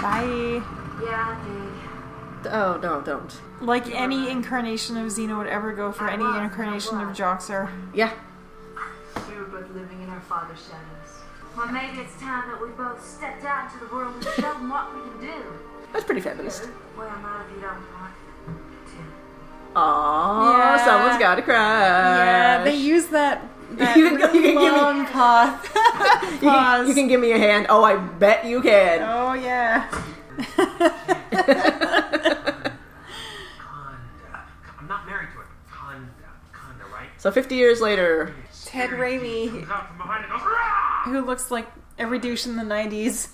Bye. 0.00 0.62
Yeah, 1.04 1.44
dig. 1.44 2.52
Oh 2.52 2.78
no, 2.82 3.00
don't. 3.02 3.40
Like 3.60 3.92
any 3.94 4.30
incarnation 4.30 4.96
of 4.96 5.06
Xena 5.08 5.36
would 5.36 5.48
ever 5.48 5.72
go 5.72 5.90
for 5.92 6.08
any 6.08 6.24
incarnation 6.24 7.00
of 7.00 7.08
Joxer. 7.08 7.68
Yeah, 7.92 8.12
We 9.50 9.54
were 9.54 9.60
both 9.62 9.70
living 9.74 10.02
in 10.02 10.10
our 10.10 10.20
father's 10.20 10.58
shadows. 10.60 11.22
Well, 11.56 11.68
maybe 11.68 12.00
it's 12.00 12.14
time 12.20 12.50
that 12.50 12.60
we 12.60 12.68
both 12.68 13.02
stepped 13.04 13.44
out 13.44 13.72
into 13.72 13.84
the 13.86 13.94
world 13.94 14.14
and 14.16 14.24
showed 14.24 14.42
them 14.56 14.68
what 14.68 14.94
we 14.94 15.00
can 15.10 15.20
do. 15.20 15.42
that's 15.92 16.04
pretty 16.04 16.20
feminist. 16.20 16.68
Well, 16.96 17.08
not 17.22 17.46
if 17.48 17.56
you 17.56 17.62
don't 17.62 17.72
want 17.72 18.12
to. 18.86 19.78
Aww, 19.78 20.58
Yeah. 20.58 20.84
someone's 20.84 21.18
got 21.18 21.36
to 21.36 21.42
cry. 21.42 21.56
Yeah, 21.56 22.64
they 22.64 22.74
use 22.76 23.06
that. 23.06 23.42
That 23.78 23.96
You 23.96 24.08
can- 24.08 24.18
you 24.18 24.26
really 24.26 24.32
can 24.32 24.42
give 24.42 24.72
me- 24.74 24.80
long 24.80 25.06
pause. 25.12 25.62
You 25.64 25.70
can, 25.70 26.38
pause. 26.40 26.88
you 26.88 26.94
can 26.94 27.06
give 27.08 27.20
me 27.20 27.32
a 27.32 27.38
hand. 27.38 27.66
Oh, 27.68 27.84
I 27.84 27.96
bet 27.96 28.44
you 28.46 28.60
can. 28.62 29.02
Oh 29.02 29.34
yeah. 29.34 29.88
Conda. 33.58 34.40
I'm 34.80 34.88
not 34.88 35.06
married 35.06 35.28
to 35.32 35.36
her. 35.38 35.46
Conda. 35.70 36.08
Conda, 36.52 36.90
right? 36.92 37.08
So 37.18 37.30
50 37.30 37.54
years 37.56 37.80
later, 37.80 38.34
Ted 38.68 38.90
Raimi, 38.90 39.48
Comes 39.50 39.70
out 39.70 39.88
from 39.88 39.96
behind 39.98 40.24
and 40.24 40.32
goes, 40.32 40.42
"Rah!" 40.42 41.02
who 41.04 41.20
looks 41.24 41.50
like 41.50 41.66
every 41.98 42.18
douche 42.18 42.46
in 42.46 42.56
the 42.56 42.62
'90s, 42.62 43.28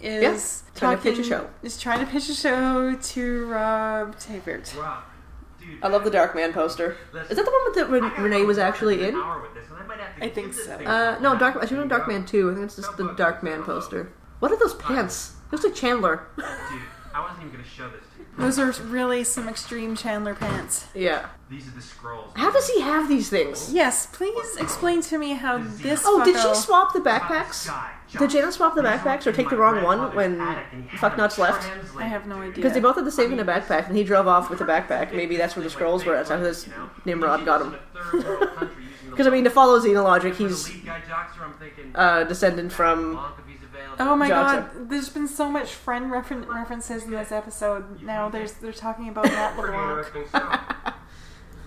is 0.00 0.22
Yeah, 0.22 0.38
trying 0.74 0.96
to 0.98 1.02
pitch 1.02 1.18
a 1.18 1.24
show. 1.24 1.48
Is 1.62 1.78
trying 1.80 2.00
to 2.00 2.06
pitch 2.06 2.28
a 2.28 2.34
show 2.34 2.94
to 2.94 3.46
Rob 3.46 4.16
Tapert. 4.16 4.76
Rob, 4.78 5.02
dude. 5.58 5.82
I 5.82 5.88
love 5.88 6.04
the 6.04 6.10
Darkman 6.10 6.52
poster. 6.52 6.96
Is 7.14 7.36
that 7.36 7.44
the 7.44 7.50
one 7.50 7.72
that 7.74 7.90
Ren- 7.90 8.22
Renee 8.22 8.44
was 8.44 8.58
actually 8.58 9.04
in? 9.08 9.14
Hour 9.14 9.40
with 9.40 9.54
this, 9.54 9.64
and 9.70 9.78
I 9.78 9.86
might 9.86 9.98
have 10.00 10.16
to 10.16 10.22
I 10.22 10.26
give 10.26 10.34
think 10.34 10.52
so. 10.54 10.74
Uh, 10.74 11.18
no. 11.20 11.38
Dark. 11.38 11.56
I 11.56 11.66
should 11.66 11.78
know 11.78 11.86
Darkman 11.98 12.26
2. 12.26 12.50
I 12.50 12.54
think 12.54 12.66
it's 12.66 12.76
just 12.76 12.96
the 12.98 13.04
Darkman 13.14 13.64
poster. 13.64 14.12
What 14.40 14.52
are 14.52 14.58
those 14.58 14.74
pants? 14.74 15.32
It 15.46 15.52
looks 15.52 15.64
like 15.64 15.74
Chandler. 15.74 16.26
Dude, 17.14 17.20
I 17.20 17.20
wasn't 17.20 17.46
even 17.46 17.52
gonna 17.56 17.68
show 17.68 17.88
this 17.90 18.00
to 18.00 18.18
you. 18.18 18.26
Those 18.36 18.58
are 18.58 18.70
really 18.84 19.22
some 19.24 19.48
extreme 19.48 19.94
Chandler 19.96 20.34
pants. 20.34 20.86
yeah. 20.94 21.26
These 21.50 21.68
are 21.68 21.72
the 21.72 21.82
scrolls. 21.82 22.32
How 22.34 22.50
does 22.50 22.68
he 22.68 22.80
have 22.80 23.08
these 23.08 23.28
things? 23.30 23.72
Yes, 23.72 24.06
please 24.06 24.56
explain 24.56 25.02
to 25.02 25.18
me 25.18 25.34
how 25.34 25.58
this. 25.58 26.02
Oh, 26.04 26.24
did 26.24 26.36
she 26.40 26.54
swap 26.54 26.92
the 26.92 27.00
backpacks? 27.00 27.70
Did 28.18 28.30
Janice 28.30 28.56
swap 28.56 28.74
the 28.74 28.82
backpacks 28.82 29.26
or 29.26 29.32
take 29.32 29.50
the 29.50 29.56
wrong 29.56 29.82
one 29.82 30.14
when 30.14 30.38
Fucknuts 30.96 31.38
left? 31.38 31.68
I 31.96 32.04
have 32.04 32.26
no 32.26 32.36
idea. 32.36 32.54
Because 32.54 32.72
they 32.72 32.80
both 32.80 32.96
had 32.96 33.04
the 33.04 33.12
same 33.12 33.32
in 33.32 33.40
a 33.40 33.44
backpack, 33.44 33.88
and 33.88 33.96
he 33.96 34.04
drove 34.04 34.26
off 34.26 34.50
with 34.50 34.58
the 34.58 34.64
backpack. 34.64 35.14
Maybe 35.14 35.36
that's 35.36 35.54
where 35.54 35.62
the 35.62 35.70
scrolls 35.70 36.04
were. 36.04 36.14
That's 36.14 36.30
how 36.30 36.38
this 36.38 36.68
Nimrod 37.04 37.44
got 37.44 37.62
him. 37.62 37.76
Because 39.10 39.26
I 39.26 39.30
mean, 39.30 39.44
to 39.44 39.50
follow 39.50 39.78
Xena 39.78 40.02
logic, 40.02 40.34
he's 40.36 40.70
uh, 41.94 42.24
descendant 42.24 42.72
from. 42.72 43.20
Oh 43.98 44.16
my 44.16 44.28
Johnson. 44.28 44.78
god, 44.78 44.90
there's 44.90 45.08
been 45.08 45.28
so 45.28 45.50
much 45.50 45.70
friend 45.72 46.10
referen 46.10 46.46
references 46.48 47.04
in 47.04 47.10
this 47.10 47.30
episode. 47.32 48.02
Now 48.02 48.28
there's 48.28 48.52
they're 48.54 48.72
talking 48.72 49.08
about 49.08 49.24
Matt 49.26 49.54
Pretty 49.56 49.76
LeBlanc. 49.76 49.98
interesting 50.06 50.28
stuff. 50.28 50.94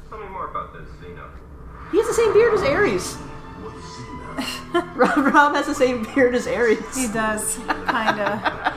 Tell 0.10 0.20
me 0.20 0.28
more 0.28 0.48
about 0.50 0.74
this, 0.74 0.88
Xena. 1.02 1.30
He 1.92 1.98
has 1.98 2.08
the 2.08 2.14
same 2.14 2.34
beard 2.34 2.54
as 2.54 2.62
Ares. 2.64 3.18
Rob, 4.96 5.18
Rob 5.34 5.56
has 5.56 5.66
the 5.66 5.74
same 5.76 6.04
beard 6.14 6.36
as 6.36 6.48
Ares. 6.48 6.96
He 6.96 7.08
does, 7.12 7.56
kinda. 7.58 8.74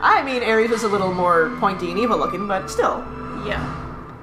I 0.00 0.22
mean, 0.24 0.42
Ares 0.42 0.70
was 0.70 0.82
a 0.84 0.88
little 0.88 1.12
more 1.12 1.50
pointy 1.60 1.90
and 1.90 1.98
evil 1.98 2.18
looking, 2.18 2.46
but 2.48 2.68
still, 2.68 2.98
Yeah. 3.46 3.78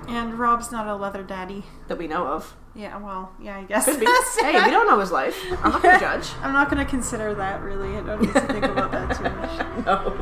And 0.08 0.40
Rob's 0.40 0.72
not 0.72 0.88
a 0.88 0.96
leather 0.96 1.22
daddy. 1.24 1.66
that 1.88 1.98
we 1.98 2.08
know 2.08 2.26
of. 2.28 2.56
Yeah, 2.76 2.98
well, 2.98 3.32
yeah, 3.42 3.58
I 3.58 3.64
guess. 3.64 3.86
Could 3.86 4.00
be. 4.00 4.06
hey, 4.42 4.64
we 4.64 4.72
don't 4.72 4.88
know 4.88 5.00
his 5.00 5.12
life. 5.12 5.38
I'm 5.64 5.72
not 5.72 5.82
gonna 5.84 6.00
judge. 6.08 6.30
I'm 6.42 6.54
not 6.54 6.70
gonna 6.70 6.86
consider 6.86 7.34
that 7.36 7.62
really. 7.62 7.96
I 7.98 8.02
don't 8.02 8.22
need 8.22 8.34
to 8.34 8.42
think 8.42 8.64
about 8.66 8.92
that 8.92 9.18
too 9.18 9.24
much. 9.36 9.86
No. 9.86 10.16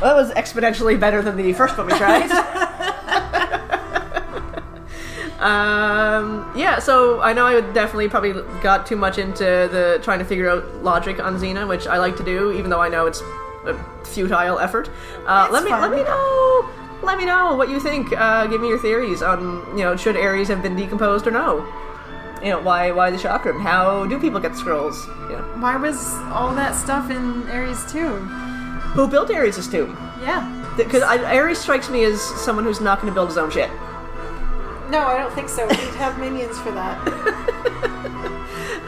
that 0.00 0.14
was 0.14 0.30
exponentially 0.34 0.98
better 1.00 1.22
than 1.22 1.36
the 1.36 1.52
first 1.54 1.76
one 1.78 1.86
we 1.86 1.94
tried. 1.94 2.30
um, 5.40 6.52
yeah, 6.54 6.78
so 6.78 7.20
I 7.22 7.32
know 7.32 7.46
I 7.46 7.54
would 7.54 7.72
definitely 7.72 8.08
probably 8.08 8.32
got 8.62 8.86
too 8.86 8.96
much 8.96 9.18
into 9.18 9.42
the 9.44 9.98
trying 10.02 10.18
to 10.18 10.24
figure 10.24 10.48
out 10.50 10.66
logic 10.82 11.18
on 11.18 11.38
Xena, 11.38 11.66
which 11.66 11.86
I 11.86 11.98
like 11.98 12.16
to 12.18 12.24
do, 12.24 12.52
even 12.52 12.70
though 12.70 12.82
I 12.82 12.88
know 12.88 13.06
it's 13.06 13.22
a 13.66 13.74
futile 14.04 14.58
effort. 14.58 14.90
Uh, 15.26 15.48
let 15.50 15.64
me 15.64 15.70
let 15.70 15.90
me 15.90 16.02
know. 16.02 16.68
Let 17.02 17.18
me 17.18 17.24
know 17.24 17.54
what 17.54 17.68
you 17.68 17.80
think. 17.80 18.12
Uh, 18.12 18.46
give 18.46 18.60
me 18.60 18.68
your 18.68 18.78
theories 18.78 19.22
on 19.22 19.66
you 19.76 19.84
know 19.84 19.96
should 19.96 20.16
Ares 20.16 20.48
have 20.48 20.62
been 20.62 20.76
decomposed 20.76 21.26
or 21.26 21.30
no. 21.30 21.66
You 22.42 22.50
know 22.50 22.60
why 22.60 22.90
why 22.92 23.10
the 23.10 23.16
chakram? 23.16 23.60
How 23.60 24.06
do 24.06 24.18
people 24.18 24.40
get 24.40 24.56
scrolls? 24.56 25.06
You 25.28 25.36
know 25.36 25.42
Why 25.58 25.76
was 25.76 26.14
all 26.32 26.54
that 26.54 26.74
stuff 26.74 27.10
in 27.10 27.48
Ares 27.50 27.90
tomb? 27.90 28.28
who 28.94 29.06
built 29.06 29.30
Ares' 29.30 29.68
tomb? 29.68 29.96
Yeah. 30.20 30.56
Because 30.76 31.02
Ares 31.02 31.58
strikes 31.58 31.88
me 31.88 32.04
as 32.04 32.20
someone 32.20 32.64
who's 32.64 32.80
not 32.80 33.00
going 33.00 33.10
to 33.10 33.14
build 33.14 33.28
his 33.28 33.38
own 33.38 33.50
shit. 33.50 33.70
No, 34.90 35.06
I 35.06 35.16
don't 35.18 35.32
think 35.32 35.48
so. 35.48 35.66
We'd 35.68 35.76
have 35.76 36.18
minions 36.18 36.58
for 36.58 36.72
that. 36.72 37.46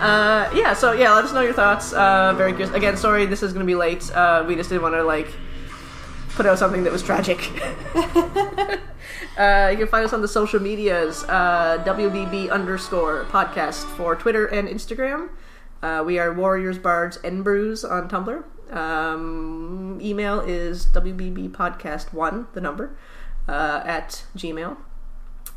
Uh, 0.03 0.51
yeah, 0.53 0.75
so 0.75 0.91
yeah, 0.91 1.15
let 1.15 1.25
us 1.25 1.33
know 1.33 1.43
your 1.43 1.53
thoughts. 1.53 1.93
Uh, 1.93 2.35
very 2.37 2.51
good. 2.51 2.75
Again, 2.75 2.97
sorry 2.97 3.25
this 3.25 3.41
is 3.41 3.53
going 3.53 3.65
to 3.65 3.71
be 3.71 3.77
late. 3.77 4.11
Uh, 4.13 4.45
we 4.49 4.57
just 4.57 4.69
didn't 4.69 4.83
want 4.83 4.97
to 4.97 5.05
like 5.05 5.29
put 6.35 6.47
out 6.47 6.59
something 6.59 6.85
that 6.85 6.93
was 6.93 7.03
tragic. 7.03 7.39
uh, 9.37 9.69
you 9.71 9.79
can 9.79 9.87
find 9.89 10.05
us 10.05 10.13
on 10.13 10.23
the 10.23 10.29
social 10.29 10.61
medias, 10.61 11.25
uh, 11.25 11.83
WBB 11.87 12.51
underscore 12.51 13.25
podcast 13.25 13.85
for 13.97 14.17
Twitter 14.17 14.47
and 14.47 14.69
Instagram. 14.69 15.29
Uh, 15.83 16.03
we 16.07 16.19
are 16.19 16.33
Warriors 16.33 16.79
Bards 16.79 17.19
and 17.19 17.45
Brews 17.45 17.85
on 17.85 18.09
Tumblr. 18.09 18.45
Um, 18.73 19.99
email 20.01 20.41
is 20.41 20.87
WBBpodcast1, 20.87 22.53
the 22.55 22.61
number, 22.61 22.97
uh, 23.49 23.83
at 23.85 24.25
Gmail. 24.37 24.77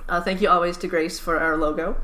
Uh, 0.09 0.21
thank 0.21 0.41
you 0.41 0.49
always 0.49 0.77
to 0.77 0.87
Grace 0.87 1.19
for 1.19 1.39
our 1.39 1.55
logo. 1.57 1.95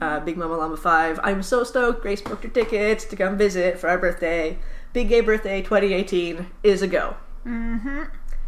Uh, 0.00 0.20
Big 0.20 0.36
Mama 0.36 0.56
Llama 0.56 0.76
5. 0.76 1.20
I'm 1.22 1.42
so 1.42 1.62
stoked 1.64 2.02
Grace 2.02 2.20
booked 2.20 2.42
her 2.42 2.50
tickets 2.50 3.04
to 3.04 3.16
come 3.16 3.38
visit 3.38 3.78
for 3.78 3.88
our 3.88 3.98
birthday. 3.98 4.58
Big 4.92 5.08
Gay 5.08 5.20
Birthday 5.20 5.62
2018 5.62 6.46
is 6.62 6.82
a 6.82 6.88
go. 6.88 7.16
Mm-hmm. 7.46 8.02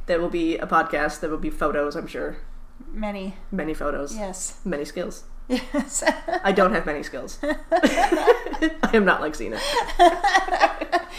There 0.06 0.20
will 0.20 0.30
be 0.30 0.56
a 0.56 0.66
podcast, 0.66 1.20
there 1.20 1.30
will 1.30 1.38
be 1.38 1.50
photos, 1.50 1.94
I'm 1.96 2.06
sure. 2.06 2.38
Many. 2.92 3.34
Many 3.50 3.74
photos. 3.74 4.16
Yes. 4.16 4.58
Many 4.64 4.84
skills. 4.84 5.24
Yes. 5.48 6.02
I 6.44 6.52
don't 6.52 6.72
have 6.74 6.84
many 6.86 7.02
skills. 7.02 7.38
I 7.42 8.90
am 8.92 9.04
not 9.04 9.20
like 9.20 9.34
Xena. 9.34 9.58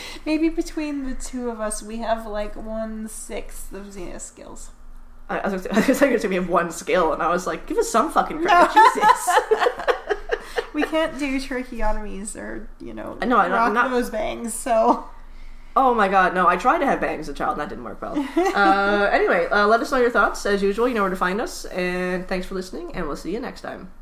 Maybe 0.26 0.50
between 0.50 1.08
the 1.08 1.16
two 1.16 1.50
of 1.50 1.60
us, 1.60 1.82
we 1.82 1.98
have 1.98 2.26
like 2.28 2.56
one 2.56 3.08
sixth 3.08 3.72
of 3.74 3.88
Xena's 3.88 4.24
skills. 4.24 4.72
I, 5.30 5.40
I 5.40 5.48
was 5.50 5.66
I 5.68 5.76
was 5.88 6.00
going 6.00 6.14
to 6.14 6.20
say 6.20 6.28
we 6.28 6.36
have 6.36 6.50
one 6.50 6.72
skill, 6.72 7.14
and 7.14 7.22
I 7.22 7.30
was 7.30 7.46
like, 7.48 7.68
give 7.68 7.78
us 7.78 7.90
some 7.90 8.12
fucking 8.12 8.42
credit. 8.42 8.72
Jesus. 8.74 9.30
We 10.74 10.84
can't 10.84 11.18
do 11.18 11.40
tracheotomies 11.40 12.36
or, 12.36 12.70
you 12.80 12.94
know, 12.94 13.18
No, 13.26 13.38
rock 13.50 13.74
not- 13.74 13.90
those 13.90 14.10
bangs, 14.10 14.54
so. 14.54 15.06
Oh 15.76 15.94
my 15.94 16.08
god, 16.08 16.34
no, 16.34 16.48
I 16.48 16.58
tried 16.58 16.80
to 16.80 16.86
have 16.86 17.00
bangs 17.00 17.30
as 17.30 17.30
a 17.30 17.38
child 17.38 17.52
and 17.52 17.62
that 17.62 17.70
didn't 17.70 17.84
work 17.84 18.02
well. 18.02 18.18
uh, 18.38 19.10
anyway, 19.12 19.48
uh, 19.48 19.68
let 19.68 19.80
us 19.80 19.92
know 19.92 19.98
your 19.98 20.10
thoughts. 20.10 20.46
As 20.46 20.62
usual, 20.62 20.88
you 20.88 20.94
know 20.94 21.02
where 21.02 21.10
to 21.10 21.16
find 21.16 21.40
us. 21.40 21.66
And 21.66 22.28
thanks 22.28 22.48
for 22.48 22.56
listening, 22.56 22.96
and 22.96 23.08
we'll 23.08 23.16
see 23.16 23.32
you 23.32 23.40
next 23.40 23.62
time. 23.62 23.92